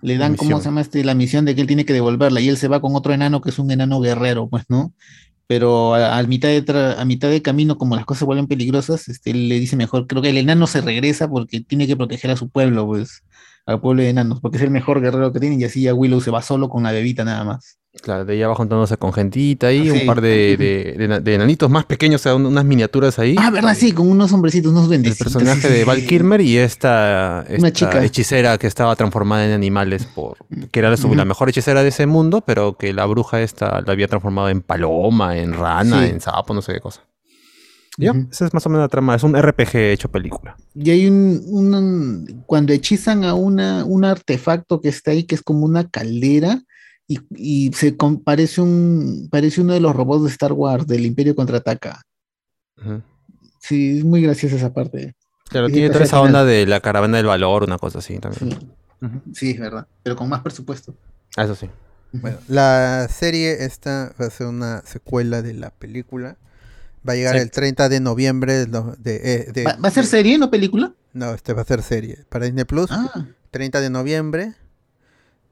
[0.01, 1.03] Le dan, ¿cómo se llama este?
[1.05, 3.41] La misión de que él tiene que devolverla y él se va con otro enano
[3.41, 4.93] que es un enano guerrero, pues, ¿no?
[5.49, 9.49] Pero a, mitad de a mitad de camino, como las cosas vuelven peligrosas, este, él
[9.49, 12.51] le dice mejor, creo que el enano se regresa porque tiene que proteger a su
[12.51, 13.25] pueblo, pues,
[13.65, 16.21] al pueblo de enanos, porque es el mejor guerrero que tienen y así ya Willow
[16.21, 17.79] se va solo con la bebita nada más.
[18.03, 21.21] Claro, de ahí va juntándose con gentita ahí, Ah, un par de, de, de na-
[21.21, 23.35] de enanitos más pequeños, o sea, un- unas miniaturas ahí.
[23.39, 23.75] Ah, ¿verdad?
[23.77, 26.05] Sí, con unos hombrecitos, unos El personaje sí, sí, de Val.
[26.07, 28.05] Kilmer y esta, esta chica.
[28.05, 30.37] hechicera que estaba transformada en animales por
[30.71, 34.09] que era la mejor hechicera de ese mundo, pero que la bruja esta la había
[34.09, 37.03] transformado en paloma, en rana, en sapo, no sé qué cosa.
[38.01, 38.29] Ya, Ujú.
[38.31, 40.57] esa es más o menos la trama, es un RPG hecho película.
[40.75, 45.43] Y hay un, un- cuando hechizan a una, un artefacto que está ahí, que es
[45.43, 46.63] como una caldera,
[47.09, 51.35] y, y se parece un, parece uno de los robots de Star Wars, del Imperio
[51.35, 52.03] Contraataca.
[52.81, 53.03] Ujú.
[53.61, 55.15] Sí, es muy graciosa esa parte.
[55.49, 56.27] Claro, tiene toda esa final.
[56.27, 58.51] onda de la caravana del valor, una cosa así también.
[58.61, 58.69] Sí.
[59.33, 59.87] Sí, es verdad.
[60.03, 60.95] Pero con más presupuesto.
[61.37, 61.69] Ah, Eso sí.
[62.13, 66.37] Bueno, la serie esta va a ser una secuela de la película.
[67.09, 67.43] Va a llegar Sí.
[67.43, 68.67] el 30 de noviembre de,
[68.99, 70.95] de- eh, de- ¿Va, va a ser serie, no película?
[71.13, 72.25] No, este va a ser serie.
[72.29, 73.27] Para Disney Plus, Ah.
[73.51, 74.55] 30 de noviembre.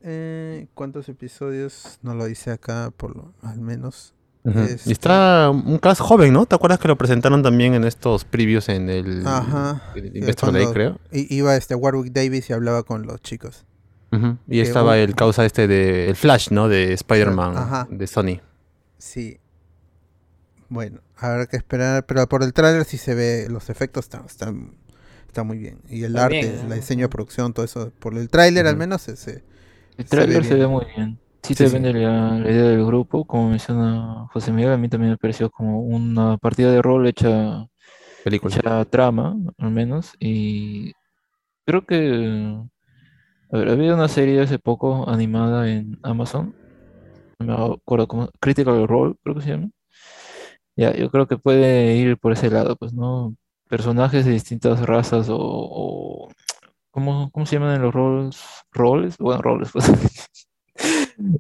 [0.09, 1.99] Eh, ¿Cuántos episodios?
[2.03, 4.15] No lo dice acá, por lo al menos.
[4.45, 4.61] Ujú.
[4.61, 6.47] Este, Y está un cast joven, ¿no?
[6.47, 9.83] ¿Te acuerdas que lo presentaron también en estos previews en el, Ajá.
[9.97, 11.01] el eh, Investor Day, creo?
[11.11, 13.65] i- Iba este Warwick Davis y hablaba con los chicos.
[14.47, 16.69] Y que estaba un- el causa este de el Flash, ¿no?
[16.69, 16.93] De.
[16.95, 18.41] Spider-Man de Sony.
[18.99, 19.41] Sí.
[20.69, 24.75] Bueno, habrá que esperar, pero por el tráiler sí se ve, los efectos están, están,
[25.27, 25.81] están muy bien.
[25.89, 26.75] Y el Está arte, bien, el ¿no?
[26.77, 29.45] diseño de producción, todo eso, por el tráiler al menos se, se,
[29.97, 30.67] El trailer se, bien.
[30.67, 31.19] ve muy bien.
[31.43, 31.73] Sí, Sí, te sí.
[31.75, 35.51] vende la, la idea del grupo, como menciona José Miguel, a mí también me pareció
[35.51, 37.67] como una partida de rol hecha,
[38.25, 38.55] Película.
[38.57, 40.93] hecha trama, al menos, y
[41.67, 42.59] creo que
[43.53, 46.55] a ver, había una serie hace poco animada en Amazon,
[47.41, 49.71] no me acuerdo cómo, Critical Role, creo que se llama.
[50.77, 53.35] Ya, yo creo que puede ir por ese lado, pues, ¿no?
[53.69, 56.29] Personajes de distintas razas o, o-
[56.97, 58.41] ¿cómo, cómo se llaman en los roles?
[58.73, 59.19] ¿Roles?
[59.19, 59.85] Bueno, roles, pues.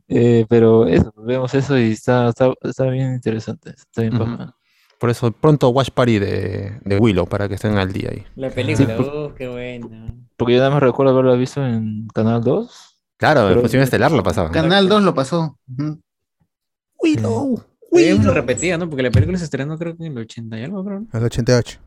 [0.08, 4.52] Eh, pero eso, vemos eso y está, está, está bien interesante, está bien bacán.
[4.98, 8.24] Por eso pronto Watch Party de, de Willow para que estén al día ahí.
[8.36, 10.14] La película, Sí, por- uh, qué buena.
[10.38, 12.98] Porque yo nada más recuerdo haberla visto en Canal 2.
[13.18, 14.50] Claro, en función estelar lo pasaba.
[14.50, 15.58] Canal 2 lo pasó.
[15.68, 16.00] Ujú.
[17.02, 18.88] Willow, Es una repetida, ¿no?
[18.88, 21.00] Porque la película se estrenó creo que en el 80 y algo, creo.
[21.00, 21.06] ¿no?
[21.12, 21.78] El 88.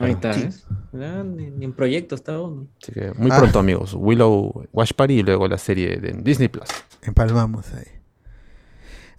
[0.00, 0.42] Ahí está, Sí.
[0.44, 0.66] ¿ves?
[0.92, 2.66] Ya, ni, ni en proyecto estaba uno.
[2.82, 3.38] Así que muy Ah.
[3.38, 3.94] pronto, amigos.
[3.94, 6.68] Willow Watch Party y luego la serie de Disney Plus.
[7.02, 7.84] Empalmamos ahí.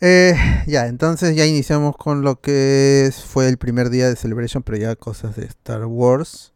[0.03, 0.34] Eh,
[0.65, 4.77] ya, entonces ya iniciamos con lo que es- fue el primer día de Celebration, pero
[4.77, 6.53] ya cosas de Star Wars.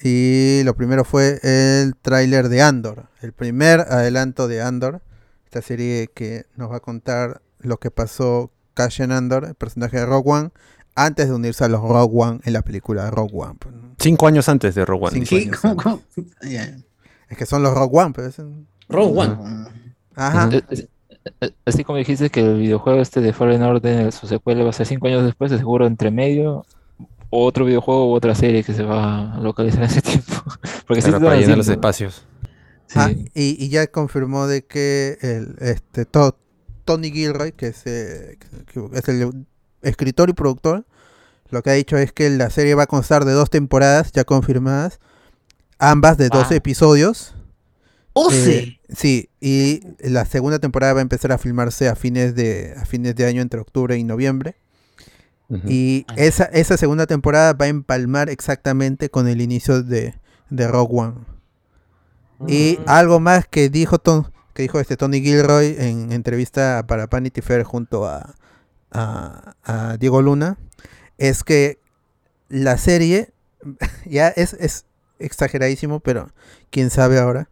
[0.00, 5.00] Y lo primero fue el tráiler de Andor, el primer adelanto de Andor,
[5.44, 10.06] esta serie que nos va a contar lo que pasó Cassian Andor, el personaje de
[10.06, 10.50] Rogue One,
[11.06, 13.54] antes de unirse a los Rogue One en la película Rogue One.
[13.58, 13.94] pues, ¿no?
[13.98, 15.24] Cinco años antes de Rogue One.
[15.26, 16.02] Cinco ¿Cómo.
[17.30, 19.36] Es que son los Rogue One, pero es un- Rogue One.
[20.14, 20.48] Ajá.
[21.66, 24.86] Así como dijiste que el videojuego este de Fallen Order, su secuela va a ser
[24.86, 26.64] cinco años después, de seguro entre medio,
[27.28, 30.32] otro videojuego u otra serie que se va a localizar en ese tiempo.
[30.86, 32.24] Porque sí Claro, para llenar los espacios.
[32.86, 32.98] Sí.
[32.98, 36.38] Ah, y, y ya confirmó de que el, este, to-
[36.86, 38.38] Tony Gilroy, que es, eh,
[38.72, 39.44] que es el
[39.82, 40.84] escritor y productor,
[41.50, 44.24] lo que ha dicho es que la serie va a constar de dos temporadas ya
[44.24, 45.00] confirmadas,
[45.78, 46.56] ambas de 12 Wow.
[46.56, 47.34] episodios.
[48.12, 48.58] ¡Oce!
[48.58, 52.84] Eh, sí, y la segunda temporada va a empezar a filmarse a fines de, a
[52.84, 54.56] fines de año, entre octubre y noviembre.
[55.66, 56.14] Y Ah.
[56.18, 60.14] esa, esa segunda temporada va a empalmar exactamente con el inicio de,
[60.50, 61.14] de Rogue One.
[62.46, 62.82] Y Mm.
[62.88, 67.62] algo más que dijo Ton- que dijo este Tony Gilroy en entrevista para Vanity Fair
[67.62, 68.34] junto a,
[68.90, 70.56] a- a Diego Luna
[71.18, 71.78] es que
[72.48, 73.32] la serie
[74.06, 74.84] ya es, es
[75.18, 76.30] exageradísimo, pero
[76.70, 77.48] quién sabe ahora.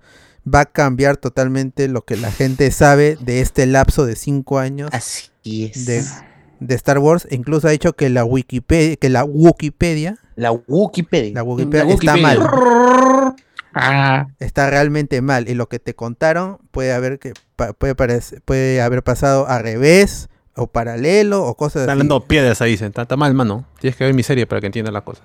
[0.48, 4.90] Va a cambiar totalmente lo que la gente sabe de este lapso de cinco años
[4.92, 5.86] Así es.
[5.86, 6.04] de,
[6.60, 7.26] de Star Wars.
[7.28, 11.32] E incluso ha dicho que la Wikipedia, que la Wikipedia, La Wikipedia.
[11.34, 12.38] la Wikipedia La está Wikipedia.
[12.44, 13.34] mal.
[13.78, 14.28] Ah.
[14.38, 15.50] Está realmente mal.
[15.50, 20.66] Y lo que te contaron puede haber que puede, puede haber pasado al revés, o
[20.66, 22.08] paralelo, o cosas Están así.
[22.08, 22.88] dando piedras ahí, dicen.
[22.88, 23.64] Está, está mal, mano.
[23.80, 25.24] Tienes que ver mi serie para que entiendas las cosas.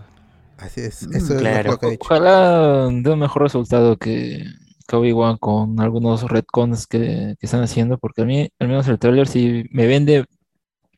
[0.58, 1.08] Así es.
[1.08, 1.72] Mm, Eso es claro.
[1.72, 2.04] lo que he dicho.
[2.06, 4.44] Ojalá dé un mejor resultado que,
[4.88, 9.00] que Obi-Wan con algunos retcons que, que están haciendo, porque a mí, al menos el
[9.00, 10.26] tráiler sí me vende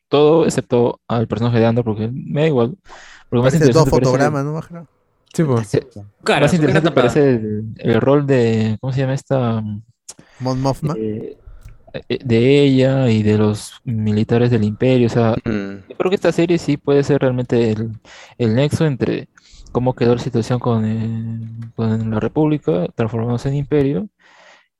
[0.09, 2.75] todo excepto al personaje de Andor, porque me da igual.
[3.29, 4.53] Porque más Parece dos interesante parece- fotogramas, ¿no?
[4.53, 4.85] Majara?
[5.33, 5.79] Sí, pues.
[6.23, 9.63] Cara, más interesante parece el, el rol de, ¿cómo se llama esta?
[10.39, 10.93] Mon Mothma.
[10.97, 11.37] Eh,
[12.07, 15.87] de ella y de los militares del imperio, o sea, Mm.
[15.89, 17.91] yo creo que esta serie sí puede ser realmente el,
[18.37, 19.29] el nexo entre
[19.71, 24.09] cómo quedó la situación con, eh, con la República, transformándose en imperio,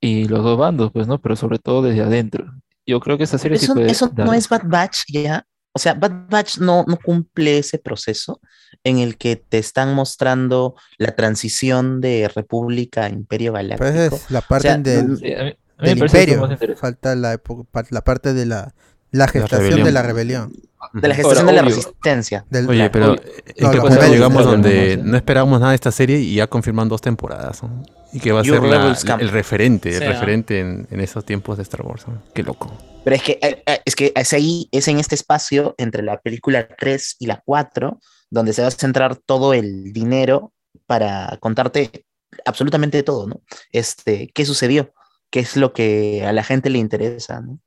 [0.00, 1.20] y los dos bandos, pues, ¿no?
[1.20, 2.52] Pero sobre todo desde adentro.
[2.86, 5.46] Yo creo que esta serie sí Eso, puede eso no dar- es Bad Batch ya.
[5.72, 8.40] O sea, Bad Batch no, no cumple ese proceso
[8.84, 13.88] en el que te están mostrando la transición de República a Imperio Galáctico.
[13.88, 16.46] esa es la parte sea, del, Del imperio.
[16.76, 18.74] Falta la, época- la parte de la,
[19.10, 20.52] la gestación de la rebelión.
[20.92, 21.74] de la gestación de la obvio.
[21.76, 22.44] resistencia.
[22.50, 25.76] Del- Oye, pero ¿en no, qué los punto rebeldes, llegamos donde no esperábamos nada de
[25.76, 27.62] esta serie y ya confirman dos temporadas?
[27.62, 27.82] ¿no?
[28.12, 31.24] Y que va a Your ser la- el referente, el Sí, referente en, en esos
[31.24, 32.06] tiempos de Star Wars.
[32.06, 32.22] ¿no?
[32.34, 32.72] Qué loco.
[33.02, 36.20] Pero es que, eh, eh, es que es ahí, es en este espacio entre la
[36.20, 37.98] película 3 y la 4,
[38.30, 40.52] donde se va a centrar todo el dinero
[40.86, 42.04] para contarte
[42.46, 43.40] absolutamente todo, ¿no?
[43.72, 44.92] Este, ¿qué sucedió?
[45.34, 47.58] ¿Qué es lo que a la gente le interesa, ¿no?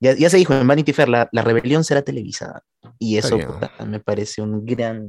[0.00, 2.64] Ya, ya se dijo en Vanity Fair, la, la rebelión será televisada.
[2.98, 5.08] Y eso puta, me parece un gran...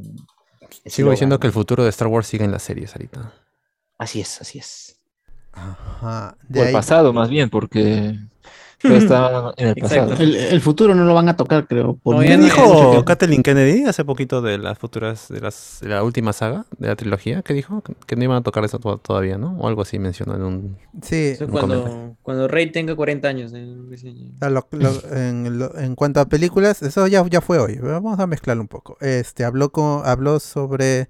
[0.86, 3.34] Sigo diciendo que el futuro de Star Wars sigue en las series ahorita.
[3.98, 5.00] Así es, así es.
[5.52, 6.38] Ajá.
[6.48, 8.20] De O el ahí- pasado más bien, porque
[8.82, 10.10] todo está en el Exacto.
[10.12, 10.24] pasado.
[10.24, 11.96] El, el futuro no lo van a tocar, creo.
[12.02, 13.06] Por No, muy- ya ¿Qué no- mucho dijo.
[13.06, 16.96] Kathleen Kennedy hace poquito de las futuras, de, las, de la última saga, de la
[16.96, 17.42] trilogía?
[17.42, 17.82] ¿Qué dijo?
[18.06, 19.58] Que no iban a tocar eso to- todavía, ¿no?
[19.58, 20.78] O algo así mencionó en un...
[21.02, 22.18] Sí, un cuando, comentario.
[22.22, 23.52] cuando Rey tenga 40 años.
[23.56, 23.66] eh,
[24.42, 27.76] lo- lo- en, lo- en cuanto a películas, eso ya, ya fue hoy.
[27.82, 28.98] pero Vamos a mezclarlo un poco.
[29.02, 31.10] Este habló con, habló sobre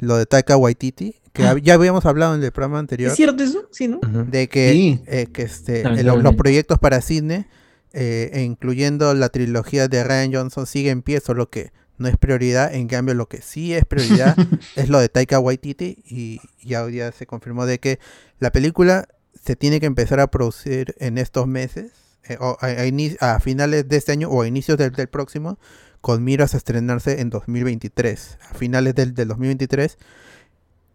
[0.00, 3.10] lo de Taika Waititi, que hab- ya habíamos hablado en el programa anterior.
[3.10, 3.68] ¿Es cierto eso?
[3.70, 4.00] Sí, ¿no?
[4.00, 5.00] De que, Sí.
[5.06, 7.48] eh, que este, Ah, lo- los proyectos para cine,
[7.92, 12.16] eh, e incluyendo la trilogía de Ryan Johnson, sigue en pie, solo que no es
[12.16, 12.72] prioridad.
[12.74, 14.36] En cambio, lo que sí es prioridad
[14.76, 16.02] es lo de Taika Waititi.
[16.06, 17.98] Y ya hoy día se confirmó de que
[18.38, 19.08] la película
[19.44, 21.92] se tiene que empezar a producir en estos meses,
[22.28, 25.58] eh, o a, a a finales de este año o a inicios del, del próximo,
[26.00, 28.38] con miras a estrenarse en 2023.
[28.50, 29.98] A finales del, del 2023.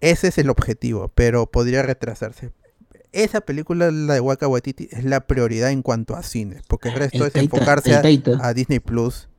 [0.01, 2.51] Ese es el objetivo, pero podría retrasarse.
[3.11, 6.95] Esa película, la de Waka Waititi, es la prioridad en cuanto a cine, porque el
[6.95, 7.93] resto El es Taita, enfocarse
[8.41, 9.30] a, Disney Plus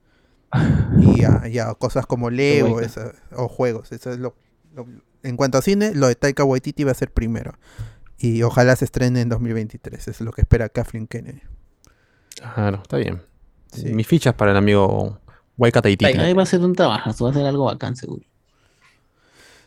[1.00, 3.90] y a, y a cosas como Lego esa- o juegos.
[3.92, 4.36] Eso es lo,
[4.74, 4.86] lo-
[5.24, 7.54] en cuanto a cine, lo de Taika Waititi va a ser primero.
[8.16, 11.42] Y ojalá se estrene en 2023, eso es lo que espera Kathleen Kennedy.
[12.54, 13.22] Claro, está bien.
[13.72, 13.92] Sí.
[13.92, 15.18] Mis fichas para el amigo
[15.56, 16.18] Waika Taititi.
[16.18, 18.22] Ahí va a ser un trabajo, va a ser algo bacán, seguro.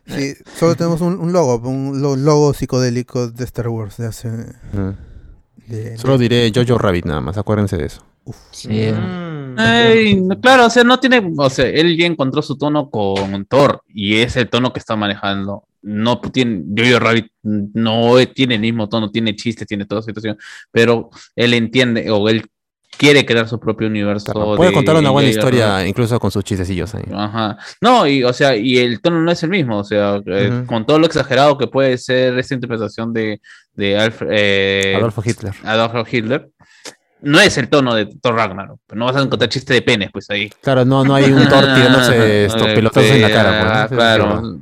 [0.06, 4.30] Sí, solo tenemos un, un logo, un lo- logo psicodélico de Star Wars de hace...
[5.68, 8.04] De- Solo diré Jojo Rabbit nada más, acuérdense de eso.
[8.52, 9.60] Sí, Mm.
[9.60, 13.82] Ay, claro, o sea, no tiene, o sea, él ya encontró su tono con Thor
[13.92, 15.64] y es el tono que está manejando.
[15.82, 20.38] No tiene, Jojo Rabbit no tiene el mismo tono, tiene chistes, tiene toda situación,
[20.72, 22.46] pero él entiende o él
[22.98, 24.34] quiere crear su propio universo.
[24.56, 27.06] Puede de contar una buena historia, incluso con sus chistecillos ahí.
[27.14, 27.58] Ajá.
[27.82, 30.86] No, y o sea, y el tono no es el mismo, o sea, eh, con
[30.86, 33.42] todo lo exagerado que puede ser esta interpretación de,
[33.74, 35.54] de Alfred, eh, Adolfo Hitler.
[35.64, 36.50] Adolfo Hitler,
[37.22, 40.30] no es el tono de Thor Ragnarok, no vas a encontrar chiste de penes, pues
[40.30, 40.50] ahí.
[40.62, 43.50] Claro, no, no hay un Thor tirándose estos pelotazos en la cara.
[43.60, 43.74] pues, ¿no?
[43.74, 44.60] ah, claro.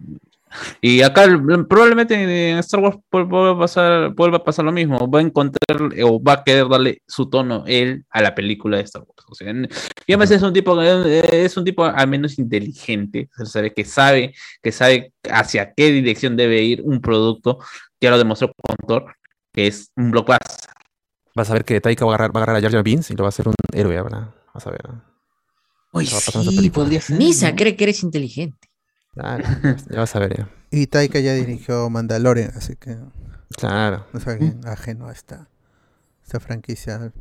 [0.55, 0.77] Verdad.
[0.81, 1.25] Y acá
[1.67, 2.15] probablemente
[2.51, 5.09] en Star Wars vuel- vuelva a pasar, vuelva a pasar lo mismo.
[5.09, 8.77] Va a encontrar eh, o va a querer darle su tono él a la película
[8.77, 9.25] de Star Wars.
[9.29, 9.67] O sea, en-
[10.07, 14.33] y además es un tipo, eh, es un tipo al menos inteligente, sabe que sabe,
[14.61, 17.59] que sabe hacia qué dirección debe ir un producto.
[18.01, 19.15] Ya lo demostró con Thor,
[19.53, 20.45] que es un blockbuster.
[21.33, 23.11] Vas a ver que Taika va a agarrar, va a agarrar a Jar Jar Binks
[23.11, 24.33] y lo va a hacer un héroe ahora.
[24.53, 24.81] Vas a ver.
[25.91, 27.17] Uy, sí, podría ser.
[27.17, 28.69] Nisa cree que eres inteligente.
[29.15, 29.43] Claro,
[29.89, 30.37] ya vas a ver.
[30.37, 30.49] ya.
[30.71, 32.97] Y Taika ya dirigió Mandalorian, así que
[33.57, 34.05] Claro.
[34.13, 35.49] no es alguien ajeno a esta,
[36.23, 37.11] esta franquicia.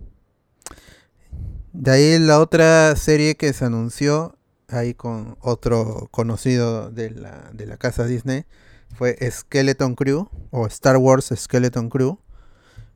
[1.73, 4.37] De ahí la otra serie que se anunció
[4.69, 8.45] ahí con otro conocido de la, de la casa Disney,
[8.97, 12.19] fue Skeleton Crew o Star Wars Skeleton Crew.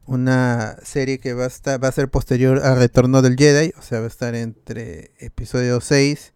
[0.07, 3.83] Una serie que va a, estar, va a ser posterior al retorno del Jedi, o
[3.83, 6.33] sea, va a estar entre episodio 6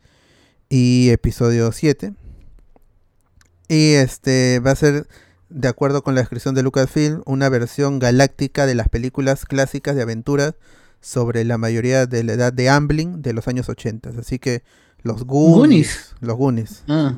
[0.68, 2.12] y episodio 7.
[3.68, 5.06] Y este va a ser,
[5.48, 10.02] de acuerdo con la descripción de Lucasfilm, una versión galáctica de las películas clásicas de
[10.02, 10.54] aventuras
[11.00, 14.10] sobre la mayoría de la edad de Amblin de los años 80.
[14.18, 14.62] Así que
[15.02, 15.56] los Goonies.
[15.56, 16.14] Goonies.
[16.20, 16.84] Los Goonies.
[16.88, 17.16] Ah.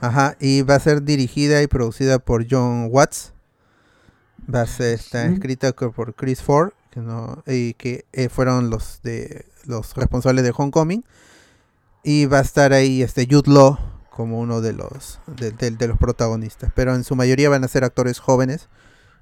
[0.00, 3.32] Ajá, y va a ser dirigida y producida por John Watts.
[4.52, 9.02] Va a ser, está escrita por Chris Ford, que no, y que eh, fueron los
[9.02, 11.04] de los responsables de Homecoming.
[12.02, 13.78] Y va a estar ahí este Jude Law
[14.18, 16.72] como uno de los de, de- de los protagonistas.
[16.74, 18.68] Pero en su mayoría van a ser actores jóvenes.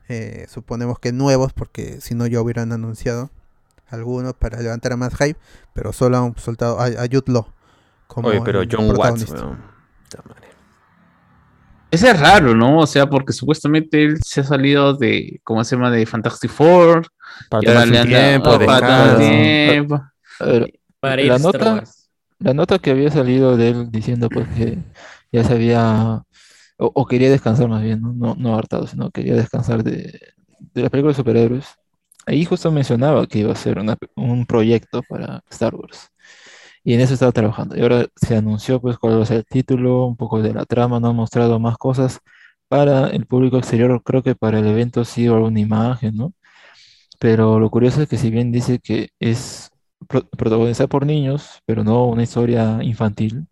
[0.08, 3.30] eh, suponemos que nuevos, porque si no ya hubieran anunciado
[3.88, 5.38] algunos para levantar a más hype.
[5.74, 7.46] Pero solo han soltado a, a Jude Law.
[8.08, 9.26] Como Oye, pero el John Watts.
[11.90, 12.80] Ese es raro, ¿no?
[12.80, 15.90] O sea, porque supuestamente él se ha salido de, ¿cómo se llama?
[15.90, 17.06] De Fantastic Four.
[17.48, 19.94] Para y ahora le dado- tiempo, oh, para tiempo.
[20.40, 21.95] A ver, Para ir a la Star nota, Wars.
[22.38, 24.78] La nota que había salido de él diciendo pues que
[25.32, 25.54] ya se
[26.78, 30.20] o, o quería descansar más bien, no, no, no hartado, sino quería descansar de,
[30.74, 31.66] de las películas de superhéroes.
[32.26, 36.08] Ahí justo mencionaba que iba a ser una- un proyecto para Star Wars.
[36.84, 37.76] Y en eso estaba trabajando.
[37.76, 40.64] Y ahora se anunció pues cuál va a ser el título, un poco de la
[40.66, 42.20] trama, no han mostrado más cosas
[42.68, 44.02] para el público exterior.
[44.04, 46.32] Creo que para el evento sí hubo alguna imagen, ¿no?
[47.20, 49.70] Pero lo curioso es que si bien dice que es
[50.08, 53.46] pro- protagonizada por niños, pero no una historia infantil,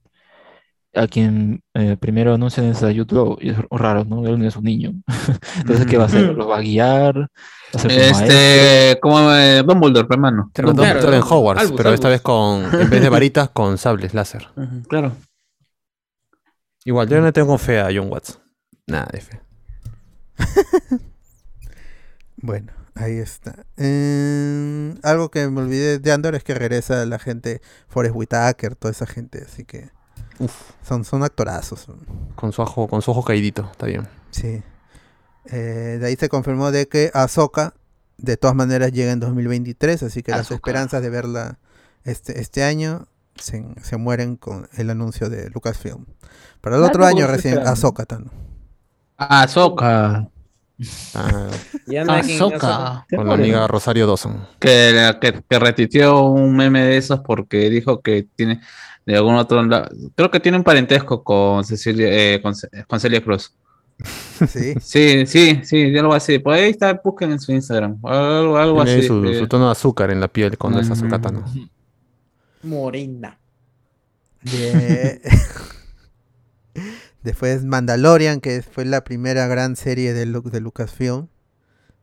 [0.97, 4.25] a quien eh, primero anuncian es a Jude y es raro, ¿no?
[4.27, 4.93] Él no es un niño.
[5.59, 6.33] Entonces, ¿qué va a hacer?
[6.35, 7.17] ¿Los va a guiar?
[7.19, 7.29] ¿Va
[7.75, 8.27] a ser su maestro?
[8.27, 10.51] Este, como eh, Dumbledore, hermano.
[10.55, 11.23] Claro, Claro, Dumbledore en.
[11.29, 14.47] Hogwarts, Albus, pero esta vez con, en vez de varitas, con sables láser.
[14.89, 15.13] Claro.
[16.85, 18.39] Igual, yo no tengo fe a John Watts.
[18.87, 19.41] Nada de fe.
[22.37, 23.67] Bueno, ahí está.
[23.77, 28.93] Eh, algo que me olvidé de Andor es que regresa la gente, Forrest Whitaker, toda
[28.93, 29.91] esa gente, así que
[30.83, 31.87] son, son actorazos.
[32.35, 34.09] Con su ojo, con su ojo caidito, está bien.
[34.31, 34.63] Sí.
[35.47, 37.75] Eh, de ahí se confirmó de que Ahsoka
[38.17, 40.55] de todas maneras llega en 2023, así que las Ahsoka.
[40.57, 41.59] esperanzas de verla
[42.05, 43.07] este, este año
[43.37, 46.07] se, se mueren con el anuncio de Lucasfilm.
[46.61, 47.73] Para el otro año recién esperando.
[47.73, 48.45] Ahsoka también.
[49.17, 50.29] Ah, Soca.
[51.15, 51.49] Ah,
[52.05, 53.07] no Ahsoka.
[53.15, 54.45] con la amiga Rosario Dawson.
[54.59, 58.61] Que, que, que retuiteó un meme de esos porque dijo que tiene
[59.07, 62.55] de algún otro la- creo que tiene un parentesco con Cecilia eh, con,
[62.89, 63.55] con Celia Cruz.
[64.49, 64.75] Sí.
[64.81, 66.41] Sí, sí, sí, algo así.
[66.41, 67.99] Por ahí está, busquen en su Instagram.
[68.03, 69.07] Algo, algo Tiene así.
[69.07, 69.39] su, eh.
[69.39, 70.93] su tono de azúcar en la piel cuando es Mm.
[70.93, 71.45] azulcatano.
[72.65, 73.39] Morena.
[74.43, 75.21] De-
[77.25, 81.29] Después Mandalorian, que fue la primera gran serie de, de Lucasfilm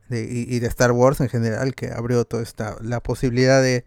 [0.09, 3.85] y de Star Wars en general, que abrió toda esta la posibilidad de,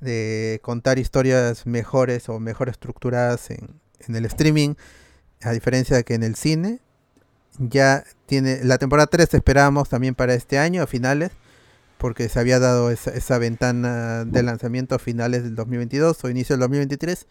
[0.00, 4.74] de contar historias mejores o mejor estructuradas en, en el streaming,
[5.42, 6.80] a diferencia de que en el cine.
[7.60, 11.30] Ya tiene la temporada 3 esperábamos también para este año, a finales,
[11.98, 16.54] porque se había dado esa, esa ventana de lanzamiento a finales del 2022 o inicio
[16.54, 17.28] del 2023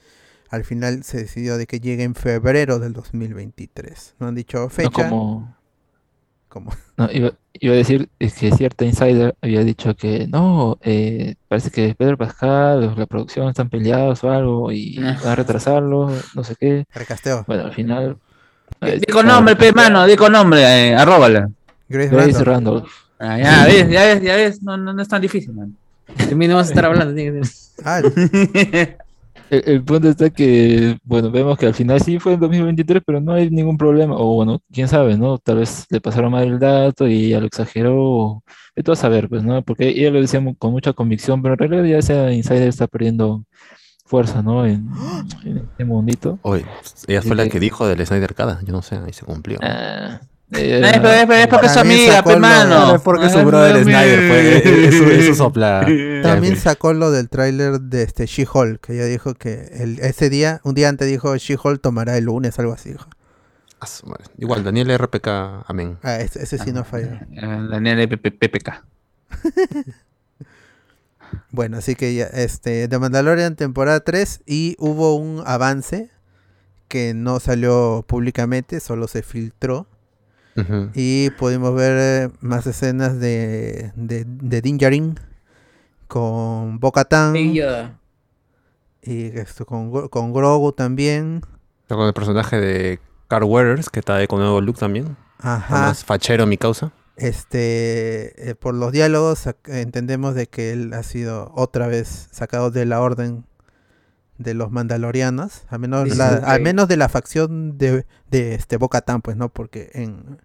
[0.49, 4.15] al final se decidió de que llegue en febrero del 2023.
[4.19, 4.89] No han dicho No fecha.
[5.09, 5.55] como,
[6.47, 11.71] como- no, iba, iba a decir que cierta insider había dicho que no, eh, parece
[11.71, 16.55] que Pedro Pascal, la producción están peleados o algo y van a retrasarlo, no sé
[16.59, 16.85] qué.
[16.93, 17.43] Recasteo.
[17.47, 18.17] Bueno, al final.
[18.81, 21.49] eh, Di con nombre, pe, mano, di con nombre, eh, arróbala.
[21.89, 22.45] Grace Grace Randall.
[22.45, 22.91] Randolph.
[23.19, 25.75] Ah, ya ves, ya ves, ya ves, no, no, no es tan difícil, man.
[26.27, 27.13] De mí no vas a estar hablando.
[27.85, 28.01] Ah,
[29.57, 33.19] El, el punto está que, bueno, vemos que al final sí fue en 2023, pero
[33.21, 34.15] no hay ningún problema.
[34.17, 35.37] O bueno, quién sabe, ¿no?
[35.37, 37.95] Tal vez le pasaron mal el dato y ya lo exageró.
[38.01, 38.43] o-
[38.75, 39.61] De todo a saber, pues, ¿no?
[39.61, 43.43] Porque ella lo decía con mucha convicción, pero en realidad ya ese insider está perdiendo
[44.05, 44.65] fuerza, ¿no?
[44.65, 44.87] En,
[45.45, 46.39] en este mundito.
[46.41, 46.65] Oye,
[47.07, 47.49] ella fue la Sí.
[47.51, 48.59] que dijo del Snyder Cada.
[48.63, 49.59] Yo no sé, ahí se cumplió.
[49.61, 50.19] Ah,
[50.55, 52.95] Eh, eh, pero es, es porque es su También amiga, sacó pe, lo- mano.
[52.95, 53.83] es porque Ah, su brother.
[53.83, 54.57] Snyder fue.
[54.57, 55.85] Es, es su, es su sopla.
[56.21, 60.61] También sacó lo del tráiler de este She-Hulk, que ella dijo que el, ese día,
[60.63, 62.91] un día antes dijo She-Hulk tomará el lunes, algo así.
[62.91, 63.07] dijo.
[63.85, 64.05] su.
[64.37, 65.27] Igual, Daniel RPK,
[65.67, 65.97] amén.
[66.03, 67.07] Ah, ese, ese sí no falló.
[67.07, 68.83] Eh, Daniel PPK.
[71.49, 76.09] Bueno, así que ya, este, The Mandalorian temporada 3 y hubo un avance
[76.87, 79.87] que no salió públicamente, solo se filtró.
[80.93, 85.19] Y pudimos ver eh, más escenas de, de, de Din Djarin
[86.07, 86.79] con.
[89.05, 91.41] Y esto con, con Grogu también.
[91.87, 95.17] Con el personaje de Carl Weathers, que está ahí con nuevo look también.
[95.39, 95.87] Ajá.
[95.87, 96.91] Más fachero, mi causa.
[97.15, 102.85] Este, eh, por los diálogos entendemos de que él ha sido otra vez sacado de
[102.85, 103.45] la orden
[104.43, 106.63] de los mandalorianos, al menos, Dice, la- al ok.
[106.63, 110.39] menos de la facción de, de este Bo-Katan, pues no, porque en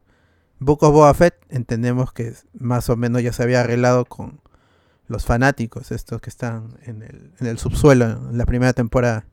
[0.60, 4.40] Book of Boba Fett entendemos que más o menos ya se había arreglado con
[5.06, 9.26] los fanáticos, estos que están en el, en el subsuelo en la primera temporada.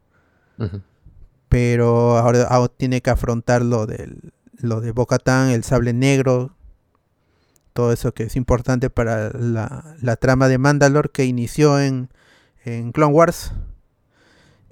[1.49, 6.55] Pero ahora, ahora tiene que afrontar lo del lo de Bocatán, el sable negro,
[7.73, 12.09] todo eso que es importante para la, la trama de Mandalore que inició en,
[12.63, 13.51] en Clone Wars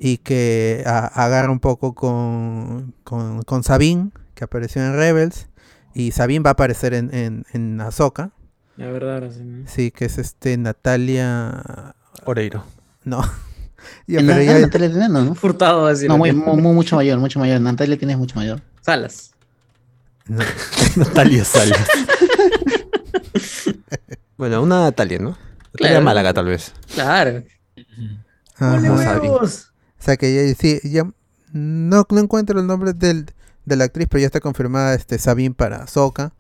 [0.06, 5.48] y que a- agarra un poco con, con, con Sabine, que apareció en Rebels,
[5.96, 8.32] y Sabine va a aparecer en, en, en Ahsoka,
[8.76, 9.66] La verdad, ahora sí, ¿no?
[9.66, 11.96] sí, que es este Natalia...
[12.26, 12.66] Oreiro.
[13.06, 13.22] No.
[14.08, 15.36] Ya, En pero la- ya- Natalia tiene, no, ¿no?
[15.44, 16.08] Furtado así.
[16.08, 17.60] No, muy, mu- mu- mucho mayor, mucho mayor.
[17.62, 18.62] Natalia tienes mucho mayor.
[18.82, 19.32] Salas.
[20.96, 21.86] Natalia Salas.
[24.38, 25.30] bueno, una Natalia, ¿no?
[25.32, 26.02] Natalia Claro.
[26.06, 26.72] Málaga, tal vez.
[26.94, 27.44] Claro.
[28.58, 29.20] Ajá.
[30.04, 31.10] O sea que ya, sí, ya
[31.54, 33.28] no, no encuentro el nombre del,
[33.64, 36.34] de la actriz, pero ya está confirmada este Sabine para Soka.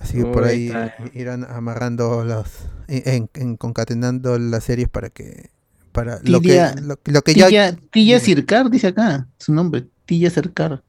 [0.00, 0.72] Así que por ahí
[1.12, 2.50] irán amarrando las,
[2.88, 5.50] en, en- concatenando las series para que
[5.92, 10.30] para lo que Tilla- lo, lo que ya Tilla, Sircar, dice acá, su nombre, Tilla
[10.30, 10.82] Sircar.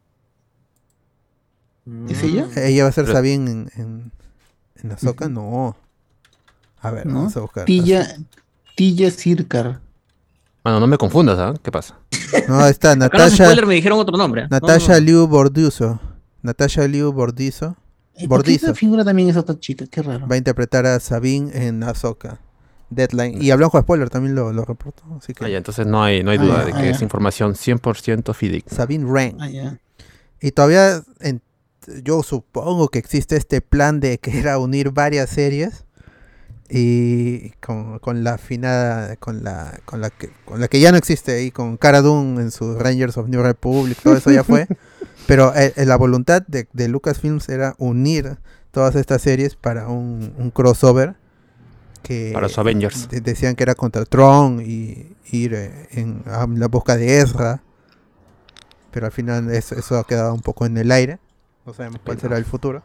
[2.08, 2.48] ¿Es ella?
[2.56, 4.12] ella va a ser Pero- Sabine en, en,
[4.84, 5.76] en Ahsoka, no.
[6.80, 7.16] A ver, ¿No?
[7.16, 7.66] vamos a buscar.
[7.66, 8.08] Tilla,
[8.78, 9.82] Tilla Sircar.
[10.68, 11.54] Bueno, no me confundas, ¿ah?
[11.64, 11.98] ¿Qué pasa?
[12.50, 14.50] No, está Natasha spoilers me dijeron otro nombre.
[14.50, 15.06] Natasha No, no.
[15.06, 15.98] Liu Borduso.
[16.42, 17.78] Natasha Liu Bordizo
[18.16, 18.66] Eh, ¿Por qué Bordizo.
[18.66, 19.86] esa figura también es otra chica?
[19.90, 20.28] Qué raro.
[20.28, 22.42] va a interpretar a Sabine en Ahsoka.
[22.90, 23.42] Deadline.
[23.42, 25.04] Y habló con spoiler, también lo, lo reportó.
[25.18, 26.84] Así que Ah, ya, entonces no hay, no hay Ah, duda ya, de ah, que
[26.84, 26.92] ya.
[26.92, 28.76] es información 100% fidedigna.
[28.76, 29.38] Sabine Wren.
[29.40, 29.80] Ah, ya.
[30.42, 31.42] Y todavía en-
[32.04, 35.86] yo supongo que existe este plan de que era unir varias series
[36.70, 40.98] y con, con la afinada con la con la que con la que ya no
[40.98, 44.68] existe ahí con Cara Dune en su Rangers of New Republic todo eso ya fue.
[45.28, 48.38] Pero eh, eh, la voluntad de, de Lucasfilms era unir
[48.72, 51.16] todas estas series para un, un crossover
[52.02, 53.10] que Para su Avengers.
[53.10, 57.62] de- decían que era contra Tron y ir eh, en, a la busca de Ezra.
[58.92, 61.20] Pero al final eso, eso ha quedado un poco en el aire.
[61.66, 62.82] No sabemos cuál será el futuro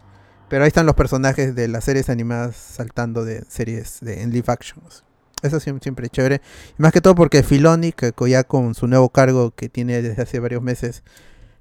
[0.53, 4.45] pero ahí están los personajes de las series animadas saltando de series de en live
[4.49, 5.03] actions.
[5.43, 6.43] Eso siem- siempre, es chévere.
[6.79, 10.21] Y más que todo porque Filoni que ya con su nuevo cargo que tiene desde
[10.21, 11.05] hace varios meses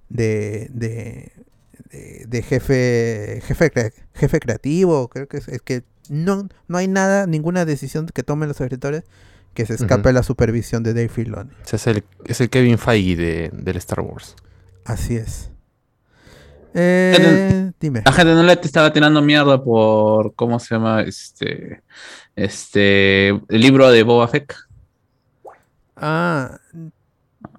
[0.10, 1.32] de, de,
[1.90, 3.72] de- de jefe jefe
[4.14, 8.50] jefe creativo creo que es, es que no, no hay nada ninguna decisión que tomen
[8.50, 9.04] los escritores
[9.54, 11.52] que se escape a la supervisión de Dave Filoni.
[11.72, 14.36] Es el, es el Kevin Feige de, del Star Wars.
[14.84, 15.50] así es
[16.74, 21.02] eh, dime La gente no le te estaba tirando mierda por, ¿cómo se llama?
[21.02, 21.82] Este,
[22.36, 24.54] este, el libro de Boba Fett.
[25.96, 26.60] Ah,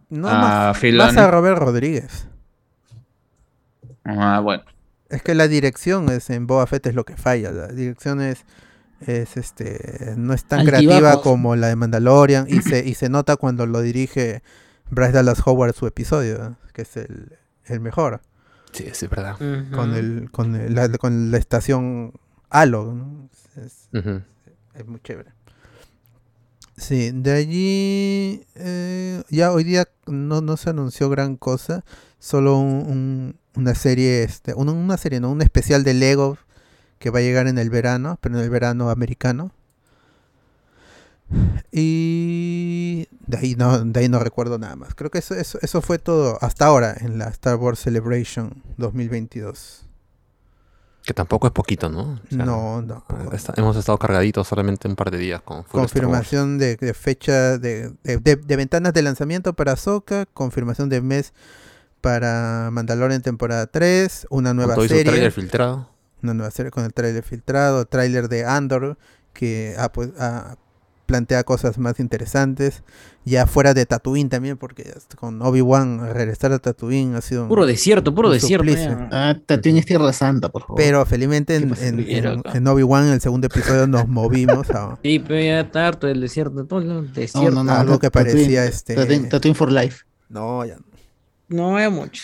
[0.09, 1.13] no Ah, más, Filoni.
[1.13, 2.27] más a Robert Rodríguez.
[4.05, 4.65] Ah, bueno.
[5.09, 7.51] Es que la dirección es en Boba Fett es lo que falla.
[7.53, 8.45] La dirección es,
[9.01, 10.87] es este no es tan Altibajos.
[10.87, 14.43] creativa como la de Mandalorian y se y se nota cuando lo dirige
[14.91, 18.23] Bryce Dallas Howard su episodio, que es el, el mejor
[18.73, 19.37] Sí, sí, es verdad.
[19.71, 22.13] Con el con el- la, con la estación
[22.51, 23.29] Halo, ¿no?
[23.57, 23.89] Es-
[24.75, 25.31] es muy chévere.
[26.77, 31.85] Sí, de allí eh, ya hoy día no, no se anunció gran cosa,
[32.19, 36.39] solo un- un- una serie, este, una, una serie, no, un especial de Lego
[36.99, 39.53] que va a llegar en el verano, pero en el verano americano.
[41.71, 44.95] Y de ahí no, de ahí no recuerdo nada más.
[44.95, 49.87] Creo que eso, eso, eso fue todo hasta ahora en la Star Wars Celebration 2022.
[51.05, 52.13] Que tampoco es poquito, ¿no?
[52.13, 53.05] O sea, no, no.
[53.33, 55.81] está- hemos estado cargaditos solamente un par de días con full.
[55.81, 61.33] Confirmación de, de fecha de, de- ventanas de lanzamiento para Ahsoka, confirmación de mes
[62.01, 65.89] para Mandalorian temporada 3, una nueva serie, tráiler filtrado.
[66.23, 68.97] una nueva serie con el tráiler filtrado, tráiler de Andor
[69.33, 70.57] que ah, pues, ah,
[71.13, 72.83] plantea cosas más interesantes,
[73.27, 78.15] ya fuera de Tatooine también porque con Obi-Wan regresar a Tatooine ha sido Puro desierto,
[78.15, 78.73] puro un desierto.
[79.13, 80.77] Ah, Tatooine es Tierra Santa, por favor.
[80.77, 85.19] Pero felizmente en, en, en- en Obi-Wan en el segundo episodio nos movimos a Sí,
[85.19, 86.65] pero ya está harto del desierto.
[86.65, 87.51] Todo el no, desierto.
[87.51, 90.05] no, no, algo que Tatooine- parecía este Tatooine, Tatooine for Life.
[90.31, 90.79] no ya
[91.49, 92.23] No hay mucho.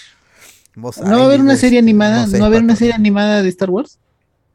[0.75, 2.27] Mos ¿No va a haber una serie animada?
[2.27, 3.99] no ¿No va a haber una serie animada de Star Wars?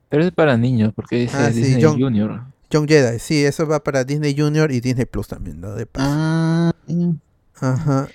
[0.09, 2.41] Pero es para niños, porque dice Ah, sí, Disney John- Junior.
[2.73, 5.75] Young Jedi, sí, eso va para Disney Junior y Disney Plus también, ¿no?
[5.75, 6.09] De paso.
[6.09, 6.73] Ah,
[7.55, 8.07] Ajá.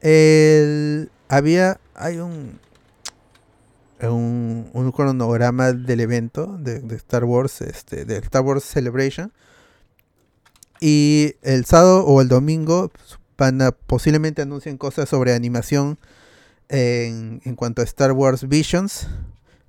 [0.00, 2.60] El, había, hay un,
[4.00, 9.32] un, un cronograma del evento de, de Star Wars, este, de Star Wars Celebration.
[10.80, 12.92] Y el sábado o el domingo
[13.36, 15.98] van a, posiblemente anuncien cosas sobre animación
[16.68, 19.08] en, en cuanto a Star Wars Visions.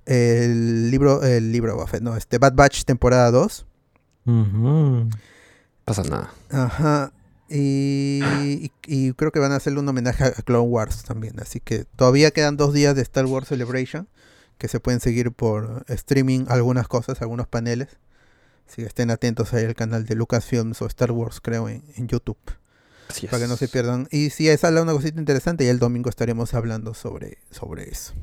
[0.04, 3.65] El libro, el libro, no, este Bad Batch temporada 2.
[5.84, 6.32] Pasa nada.
[6.50, 7.12] Ajá.
[7.48, 11.38] Y, y- y creo que van a hacerle un homenaje a Clone Wars también.
[11.40, 14.08] Así que todavía quedan dos días de Star Wars Celebration.
[14.58, 17.88] Que se pueden seguir por streaming algunas cosas, algunos paneles.
[18.66, 22.08] Así que estén atentos ahí al canal de Lucasfilms o Star Wars, creo, en, en
[22.08, 22.38] YouTube.
[23.26, 24.08] Para que no se pierdan.
[24.10, 28.14] Y si sale una cosita interesante, y el domingo estaremos hablando sobre, sobre eso.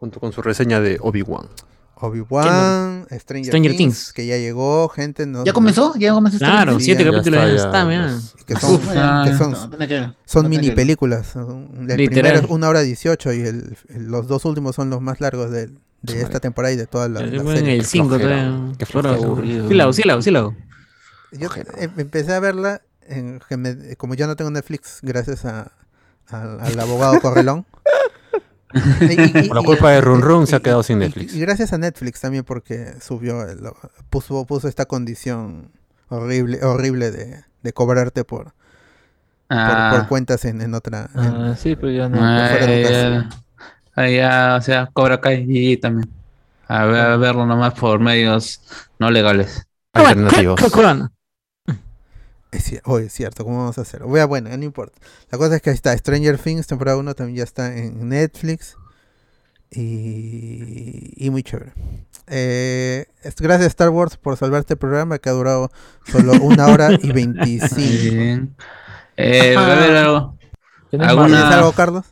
[0.00, 1.46] Junto con su reseña de Obi-Wan.
[1.96, 4.12] Obi-Wan, Stranger, Stranger Things, Things.
[4.12, 5.26] que ya llegó, gente.
[5.26, 5.94] No, ¿Ya comenzó?
[5.96, 8.18] ¿Ya comenzó Claro, siete capítulos ya está, mira.
[8.46, 11.34] que son, Uf, que son, no, tiene que- son no, mini que- películas.
[11.36, 11.96] El Literal.
[12.10, 15.50] primero es una hora 18 y el, el- los dos últimos son los más largos
[15.50, 15.70] de,
[16.06, 17.76] esta temporada y de toda la, la Bueno, serie.
[17.76, 18.74] el 5 flojera, todavía.
[18.78, 19.14] qué flojera.
[19.16, 20.30] Sí, la hago, sí.
[21.32, 21.48] Yo
[21.78, 25.72] em- empecé a verla, en, que me- como ya no tengo Netflix, gracias a,
[26.28, 27.66] al- al abogado Correlón.
[29.00, 31.34] Y- y- y- Por la y- culpa de Run Run se ha quedado sin Netflix.
[31.34, 33.60] Y, gracias a Netflix también porque subió, el-
[34.10, 35.70] puso, puso esta condición
[36.08, 38.52] horrible, horrible de, de cobrarte por, por-
[39.50, 39.92] Ah.
[39.96, 41.08] por, cuentas en, en otra.
[41.14, 42.18] en- Ah, sí, pero ya no.
[42.20, 43.28] Ah, ya,
[43.94, 46.10] ah, ya, o sea, Cobra Kai y también.
[46.66, 48.60] A, ver, a verlo nomás por medios
[48.98, 49.66] no legales.
[49.92, 50.58] Alternativos.
[52.54, 54.02] Es, oh, es cierto, ¿cómo vamos a hacer?
[54.04, 54.98] Voy a- bueno, no importa.
[55.30, 58.76] La cosa es que ahí está Stranger Things, temporada 1 también ya está en Netflix.
[59.70, 61.72] Y, y muy chévere.
[62.28, 65.70] Eh, es- gracias Star Wars por salvar este programa que ha durado
[66.06, 67.74] solo una hora y 25.
[67.76, 68.54] Bien.
[69.16, 70.36] Eh, a ver, algo.
[70.90, 72.04] ¿Tienes alguna- ¿Tienes algo, Carlos?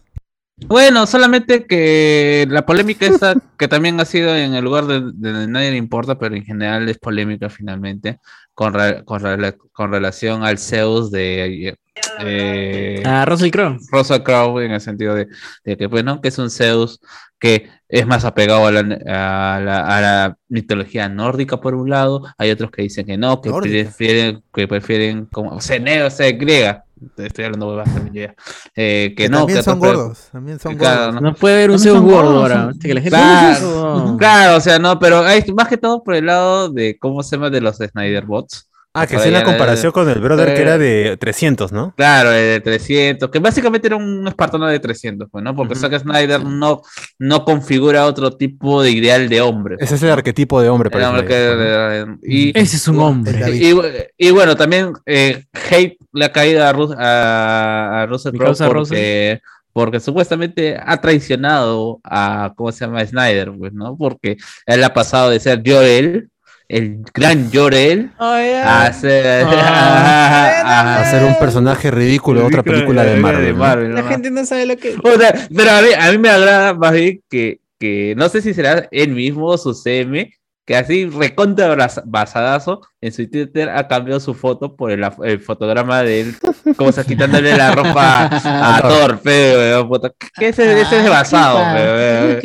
[0.68, 5.46] Bueno, solamente que la polémica esa que también ha sido en el lugar de, de
[5.48, 8.18] nadie le importa, pero en general es polémica finalmente,
[8.54, 11.76] con, re- con, rela- con relación al Zeus de
[12.20, 13.78] eh, Ah, Russell Crowe.
[13.90, 15.28] Russell Crowe, en el sentido de,
[15.64, 16.20] de que, pues, ¿no?
[16.20, 17.00] que es un Zeus
[17.38, 22.22] que es más apegado a la, a la- a la mitología nórdica por un lado,
[22.38, 23.82] hay otros que dicen que no, que Nórdica.
[23.90, 26.84] prefieren, que prefieren como, o sea, neo, o sea, griega,
[27.16, 28.34] estoy hablando de también yo ya,
[28.76, 30.28] eh, que, Que no, también que son gordos.
[30.32, 31.22] También son Claro, gordos.
[31.22, 32.62] No puede haber un son gordo gordos, ahora.
[32.70, 36.14] son- que la gente Claro, claro, o sea, no, pero hay, más que todo por
[36.14, 38.68] el lado de cómo se llama de los Snyder Bots.
[38.94, 41.94] Ah, que es la era- comparación con el brother que eh, era de 300, ¿no?
[41.96, 45.56] Claro, el de 300, que básicamente era un espartano de 300, pues, ¿no?
[45.56, 45.80] Porque Ujú.
[45.80, 46.82] Zack Snyder no,
[47.18, 49.76] no configura otro tipo de ideal de hombre.
[49.80, 53.40] Ese es el arquetipo de hombre para hombre que- y, Ese es un hombre.
[53.58, 53.74] Y,
[54.18, 59.40] y bueno, también eh, hate le ha caído a, Rus- a, a Russell Crowe porque,
[59.72, 63.06] porque supuestamente ha traicionado a, ¿cómo se llama?
[63.06, 63.96] Snyder, pues, ¿no?
[63.96, 64.36] Porque
[64.66, 66.28] él ha pasado de ser Jorel,
[66.72, 69.44] el gran Jorel, a ser...
[69.52, 73.90] a- Hacer un personaje ridículo de otra película de Marvel.
[73.90, 73.94] ¿no?
[73.96, 74.94] La gente no sabe lo que.
[75.02, 78.40] O sea, pero a mí, a mí me agrada más bien que, que no sé
[78.40, 80.32] si será él mismo o su CM,
[80.72, 81.76] que así recontra
[82.06, 86.34] basadazo en su Twitter ha cambiado su foto por el, el fotograma de él,
[86.78, 89.90] como se quitándole la ropa a Thor, feo.
[90.38, 91.82] Que ese, ese es de basado, Ah, qué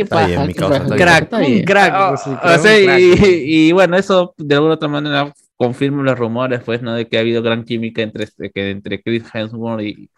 [0.03, 0.97] qué bien, qué causa, bien.
[0.97, 1.93] Crack, un crack.
[1.95, 2.99] Ah, Russell o Crowe, sea, un crack.
[2.99, 6.95] y, y bueno, eso de alguna otra manera confirma los rumores, pues, ¿no?
[6.95, 10.09] De que ha habido gran química entre, este- que entre Chris Hemsworth y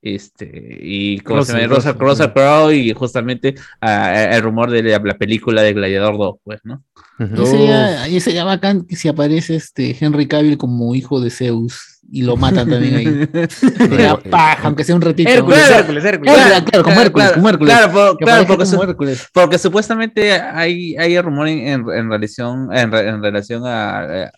[0.00, 1.92] este y ¿cómo se Russell, Russell.
[1.98, 6.60] Russell Crowe y justamente ah, el rumor de la, la película de Gladiador 2, pues,
[6.64, 6.82] ¿no?
[7.18, 7.42] Ujú.
[7.42, 12.00] Y sería, y sería bacán que si aparece este Henry Cavill como hijo de Zeus
[12.10, 13.46] y lo matan también ahí.
[13.48, 15.30] Sería paja, aunque sea un ratito.
[15.30, 15.78] Hércules, Claro.
[15.80, 16.34] Hércules, Hércules.
[16.34, 17.74] Claro, claro, como Hércules, claro, como Hércules.
[17.74, 19.28] Claro, por- Que claro, porque, como su- Hércules.
[19.32, 24.30] porque supuestamente hay, hay rumor en, en, en relación, en, en relación a, a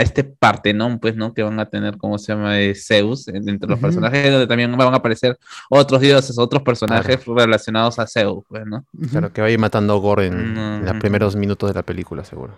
[0.00, 1.32] este Partenón, pues, ¿no?
[1.34, 2.54] Que van a tener, ¿cómo se llama?
[2.54, 5.38] De Zeus, en- entre los personajes, donde también van a aparecer
[5.68, 8.84] otros dioses, otros personajes relacionados a Zeus, pues, ¿no?
[9.10, 11.82] Claro, que va a ir matando a Gore en, en los primeros minutos de la
[11.82, 12.54] película, seguro.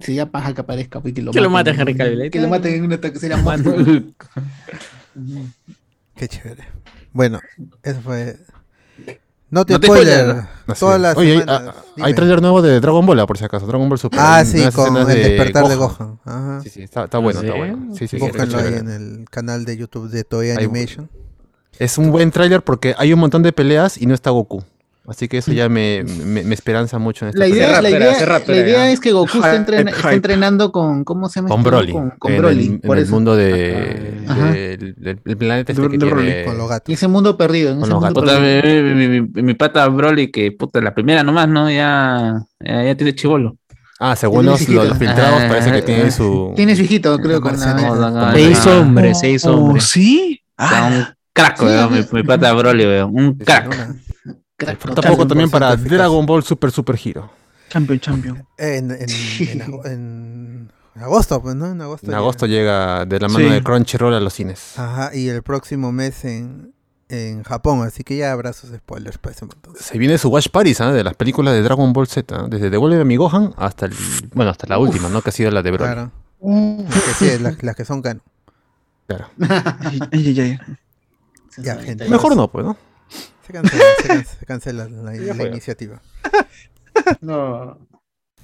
[0.00, 1.76] Sería paja que aparezca pues, que lo Que lo maten.
[1.76, 3.60] mate Henry Cavill, Que lo maten en un ataque, sería más.
[6.16, 6.64] Qué chévere.
[7.12, 7.40] Bueno,
[7.82, 8.36] eso fue.
[9.54, 10.46] No te No te spoiler.
[10.80, 11.00] Todas es.
[11.02, 11.74] las Oye, hay- semanas.
[11.76, 12.08] ah, Dime.
[12.08, 13.66] hay trailer nuevo de Dragon Ball, ah, por si acaso.
[13.68, 14.18] Dragon Ball Super.
[14.18, 16.18] Ah, Hay sí, con escenas el despertar de Gohan.
[16.24, 16.60] Ajá.
[16.60, 17.46] Sí, sí, está, está bueno, ¿Sí?
[17.46, 17.94] está bueno.
[17.94, 21.08] Sí, sí, Búsquenlo ahí en el canal de YouTube de Toei Animation.
[21.78, 24.64] Es un buen tráiler porque hay un montón de peleas y no está Goku.
[25.06, 28.16] Así que eso ya me, me, me esperanza mucho en esta La idea, la idea,
[28.46, 29.54] la idea es que Goku está,
[30.14, 31.50] entrenando con, ¿cómo se llama?
[31.50, 31.62] Con?
[31.62, 31.92] Broly.
[31.92, 32.64] Con, con en Broly.
[32.66, 34.52] el, en por el mundo de, Ajá.
[34.52, 36.26] del planeta este De- que de Broly.
[36.26, 36.94] tiene- Con los gatos.
[36.94, 37.72] Ese mundo perdido.
[37.72, 38.82] En Con ese los mundo Puta, perdido.
[38.94, 41.70] mi, mi- mi- mi pata Broly, que puta, la primera nomás, ¿no?
[41.70, 43.58] Ya, ya, ya tiene chivolo.
[44.00, 46.10] Ah, según los, los filtrados Ah, parece que ah, tiene ah.
[46.10, 46.52] su...
[46.56, 47.74] Tiene su hijito, creo, con la...
[47.74, 48.32] Marcianito.
[48.32, 49.82] Se hizo hombre, se hizo Oh, hombre.
[49.82, 50.40] ¿Sí?
[50.58, 51.60] Sea, un crack,
[52.12, 53.96] mi pata Broly, weón, un crack.
[54.64, 55.12] Crack, Falta total.
[55.12, 57.30] poco también para 100% Dragon Ball Super Super Hero.
[57.68, 58.46] Champion, champion.
[58.58, 59.06] En, en,
[59.40, 61.66] en, ago- en agosto, pues, ¿no?
[61.72, 62.06] En agosto.
[62.06, 63.50] En agosto llega de la mano Sí.
[63.52, 64.78] de Crunchyroll a los cines.
[64.78, 66.72] Ajá, y el próximo mes en,
[67.08, 69.72] en Japón, así que ya habrá sus spoilers para ese momento.
[69.78, 70.94] Se viene su Watch Party, ¿sabes?
[70.94, 72.34] De las películas de Dragon Ball Z.
[72.34, 72.38] ¿eh?
[72.48, 73.94] Desde Devuelve a mi Gohan hasta el,
[74.34, 75.20] bueno, hasta la última, ¿no?
[75.22, 75.92] Que ha sido la de Broly.
[75.92, 76.10] Claro.
[76.40, 78.22] Que sí, las, las que son canon.
[79.06, 79.26] Claro.
[81.58, 82.08] Ya, gente.
[82.08, 82.76] Mejor no, pues, ¿no?
[83.46, 86.00] Se cancela, se cancela, se cancela la, iniciativa.
[87.20, 87.78] No.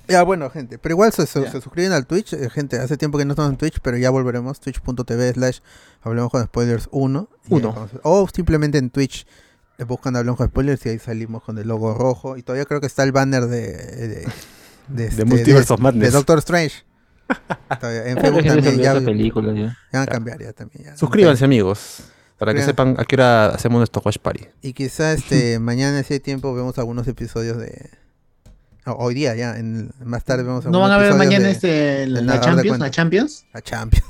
[0.09, 2.32] Ya, bueno, gente, pero igual se, se- se suscriben al Twitch.
[2.32, 4.59] eh, gente, hace tiempo que no estamos en Twitch, pero ya volveremos.
[4.59, 5.60] Twitch.tv slash
[6.02, 7.28] Hablemos con Spoilers 1.
[7.48, 7.89] y Uno.
[8.02, 9.24] O simplemente en Twitch
[9.78, 12.36] eh, buscan Hablemos con Spoilers y ahí salimos con el logo rojo.
[12.36, 14.27] Y todavía creo que está el banner de...
[14.90, 16.02] De, de, este, Multiverse of Madness.
[16.02, 16.82] de Doctor Strange.
[17.78, 18.78] Todavía, en Facebook también.
[18.81, 19.60] Ya, película, ya.
[19.93, 20.85] ya van a cambiar ya también.
[20.86, 20.97] ya.
[20.97, 22.10] Suscríbanse, amigos.
[22.41, 24.47] Para que sepan a qué hora hacemos nuestro Watch Party.
[24.62, 27.91] Y quizá este mañana si hay tiempo vemos algunos episodios de
[28.87, 32.07] hoy día ya en más tarde vemos ¿No algunos van a ver mañana de- este,
[32.07, 32.79] la, Champions?
[32.79, 33.45] ¿La Champions?
[33.53, 34.07] La Champions.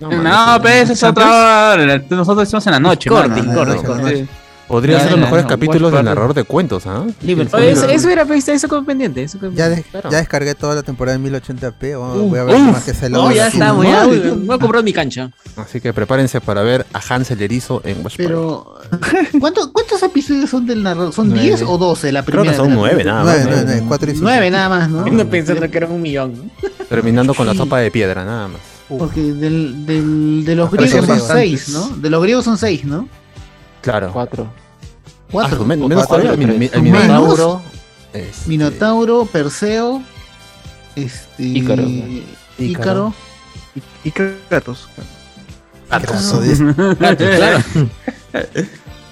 [0.00, 1.98] No, pero esa es otra hora.
[2.10, 4.28] Nosotros estamos en la noche, Corte, corte, corte.
[4.70, 6.04] Podría Ya, ser los ya, mejores no, capítulos Party.
[6.04, 7.04] narrador de cuentos, ¿ah?
[7.26, 9.20] Eso, eso era pues, eso como pendiente.
[9.24, 10.10] Eso como Ya, de- Claro.
[10.12, 11.96] ya descargué toda la temporada en 1080p.
[11.98, 14.06] vamos- Uf, voy a ver más que se No, ya estamos, ya.
[14.06, 15.32] Voy a comprar mi cancha.
[15.56, 18.14] Así que prepárense para ver a Hansel Erizo en Watch.
[18.16, 18.76] Pero,
[19.40, 21.12] ¿cuánto- ¿cuántos episodios son del narrador?
[21.12, 21.42] ¿Son Nueve.
[21.42, 22.52] 10 o 12 la Creo primera?
[22.52, 23.12] que son de la nueve, película?
[23.14, 23.34] nada más.
[23.42, 23.56] 9, ¿no?
[23.56, 24.22] 9, 9, 4 y 5.
[24.24, 25.04] 9 nada más, ¿no?
[25.06, 26.52] No pensando que era un millón.
[26.88, 28.60] Terminando con la sopa de piedra, nada más.
[28.88, 31.60] Porque del, del, de los griegos son bastantes.
[31.64, 31.88] 6, ¿no?
[31.96, 33.08] De los griegos son 6, ¿no?
[33.82, 34.10] Claro.
[34.12, 34.46] Cuatro.
[35.30, 35.64] Ah, 4.
[35.64, 37.02] men- menos cuatro, todavía, el, mi- el ¿Menos?
[37.02, 37.62] Minotauro.
[38.12, 40.02] este, Minotauro, Perseo,
[40.96, 41.82] este, Ícaro.
[42.58, 43.14] Ícaro.
[44.04, 44.10] Y, y
[44.48, 44.88] Kratos.
[45.88, 47.58] Claro.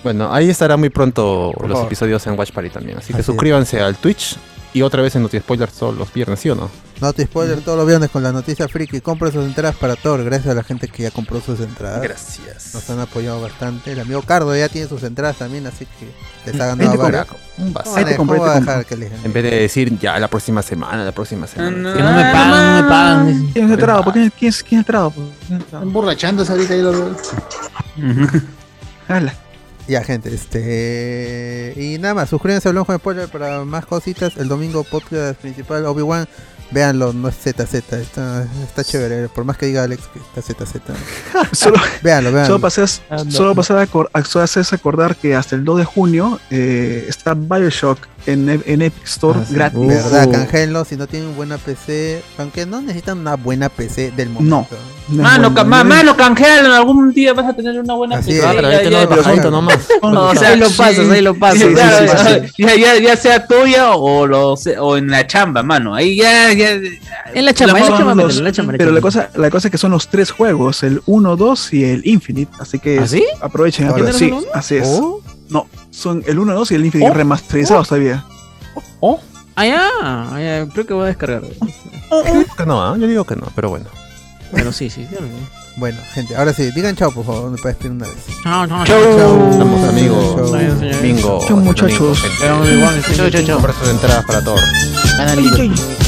[0.05, 2.99] Bueno, ahí estará muy pronto los episodios en Watch Party también.
[2.99, 3.27] Así que Así es.
[3.27, 4.37] suscríbanse al Twitch
[4.73, 6.71] y otra vez en Noti Spoilers todos los viernes, ¿sí o no?
[7.01, 9.01] No te spoiler todos los viernes con la noticia friki.
[9.01, 10.25] Compra sus entradas para Thor.
[10.25, 12.03] Gracias a la gente que ya compró sus entradas.
[12.03, 12.75] Gracias.
[12.75, 13.93] Nos han apoyado bastante.
[13.93, 16.97] El amigo Cardo ya tiene sus entradas también, así que les ha Ahí ganado te
[16.99, 17.27] varias.
[17.57, 19.11] Un te te.
[19.25, 21.95] En vez de decir ya la próxima semana, la próxima semana.
[21.95, 23.51] Que no me pagan, no me pagan.
[23.53, 24.03] ¿Quién es entrado?
[24.03, 24.21] ¿Por qué?
[24.21, 24.63] ¿Quién quién es?
[24.65, 25.13] ¿Quién es entrado?
[25.49, 27.17] Están borrachándose ahorita ahí los dos.
[29.09, 29.35] Hala.
[29.89, 31.73] Ya, gente, este.
[31.77, 34.37] Y nada más, suscríbanse a Hablamos con Spoiler para más cositas.
[34.37, 36.29] El domingo, podcast principal, Obi-Wan.
[36.71, 37.99] Véanlo, no es ZZ, está,
[38.63, 39.29] está chévere.
[39.31, 40.75] Por más que diga Alex que está ZZ.
[41.53, 42.47] Solo, Véanlo, véanlo.
[42.49, 42.87] solo pasé,
[43.31, 47.99] solo pasé a, acor- a- acordar que hasta el 2 de junio eh, está Bioshock
[48.33, 49.55] en, en Epic Store Ah, sí.
[49.55, 49.81] gratis.
[49.87, 50.31] ¿Verdad?
[50.31, 52.23] Canjeenlo si no tienen buena PC.
[52.39, 54.67] Aunque no necesitan una buena PC del momento.
[55.09, 56.75] No, Mano, bueno, ca- no ma- es- mano, canjealo.
[56.75, 58.39] Algún día vas a tener una buena Así PC.
[58.41, 58.45] es.
[58.45, 59.79] Ah, pero Ya, ahí te ya, lo nomás.
[60.03, 61.61] O sea, ahí lo sí, pasas, ahí lo pasas.
[61.63, 65.27] sí, claro, sí, sí, o- Ya, ya, ya sea tuya o, lo, o en la
[65.27, 65.95] chamba, mano.
[65.95, 66.73] Ahí ya, ya.
[67.35, 68.75] En la chamba, en la chamba, los- en la chamba.
[68.77, 71.85] Pero la cosa, la cosa es que son los tres juegos, el 1, 2 y
[71.85, 73.25] el Infinite, así que ¿Ah, sí?
[73.41, 73.89] aprovechen.
[73.89, 74.47] ¿Ahora apro- no sí, son uno?
[74.53, 74.89] así es.
[74.89, 77.15] Oh, No, son el 1, 2 y el Infinite Oh.
[77.15, 78.25] remasterizados todavía.
[79.57, 79.89] Ah, ya.
[80.03, 81.43] Ah, ya, Creo que voy a descargar.
[82.11, 82.97] Yo digo que no, ¿ah?
[82.99, 83.85] yo digo que no, pero bueno.
[84.51, 85.05] Bueno, sí, sí.
[85.11, 85.27] claro.
[85.77, 87.51] Bueno, gente, ahora sí, digan chao, por favor.
[87.51, 88.17] Me puedes pedir una vez.
[88.43, 89.51] Chao, chao, Chao.
[89.51, 90.35] Estamos amigos.
[90.37, 90.55] Chao.
[90.55, 91.03] Adiós, señores.
[91.03, 91.45] Bingo.
[91.47, 91.99] Chao, muchachos.
[91.99, 92.39] Domingo, gente.
[92.41, 96.08] Chao, igual, Compra sus entradas para todos.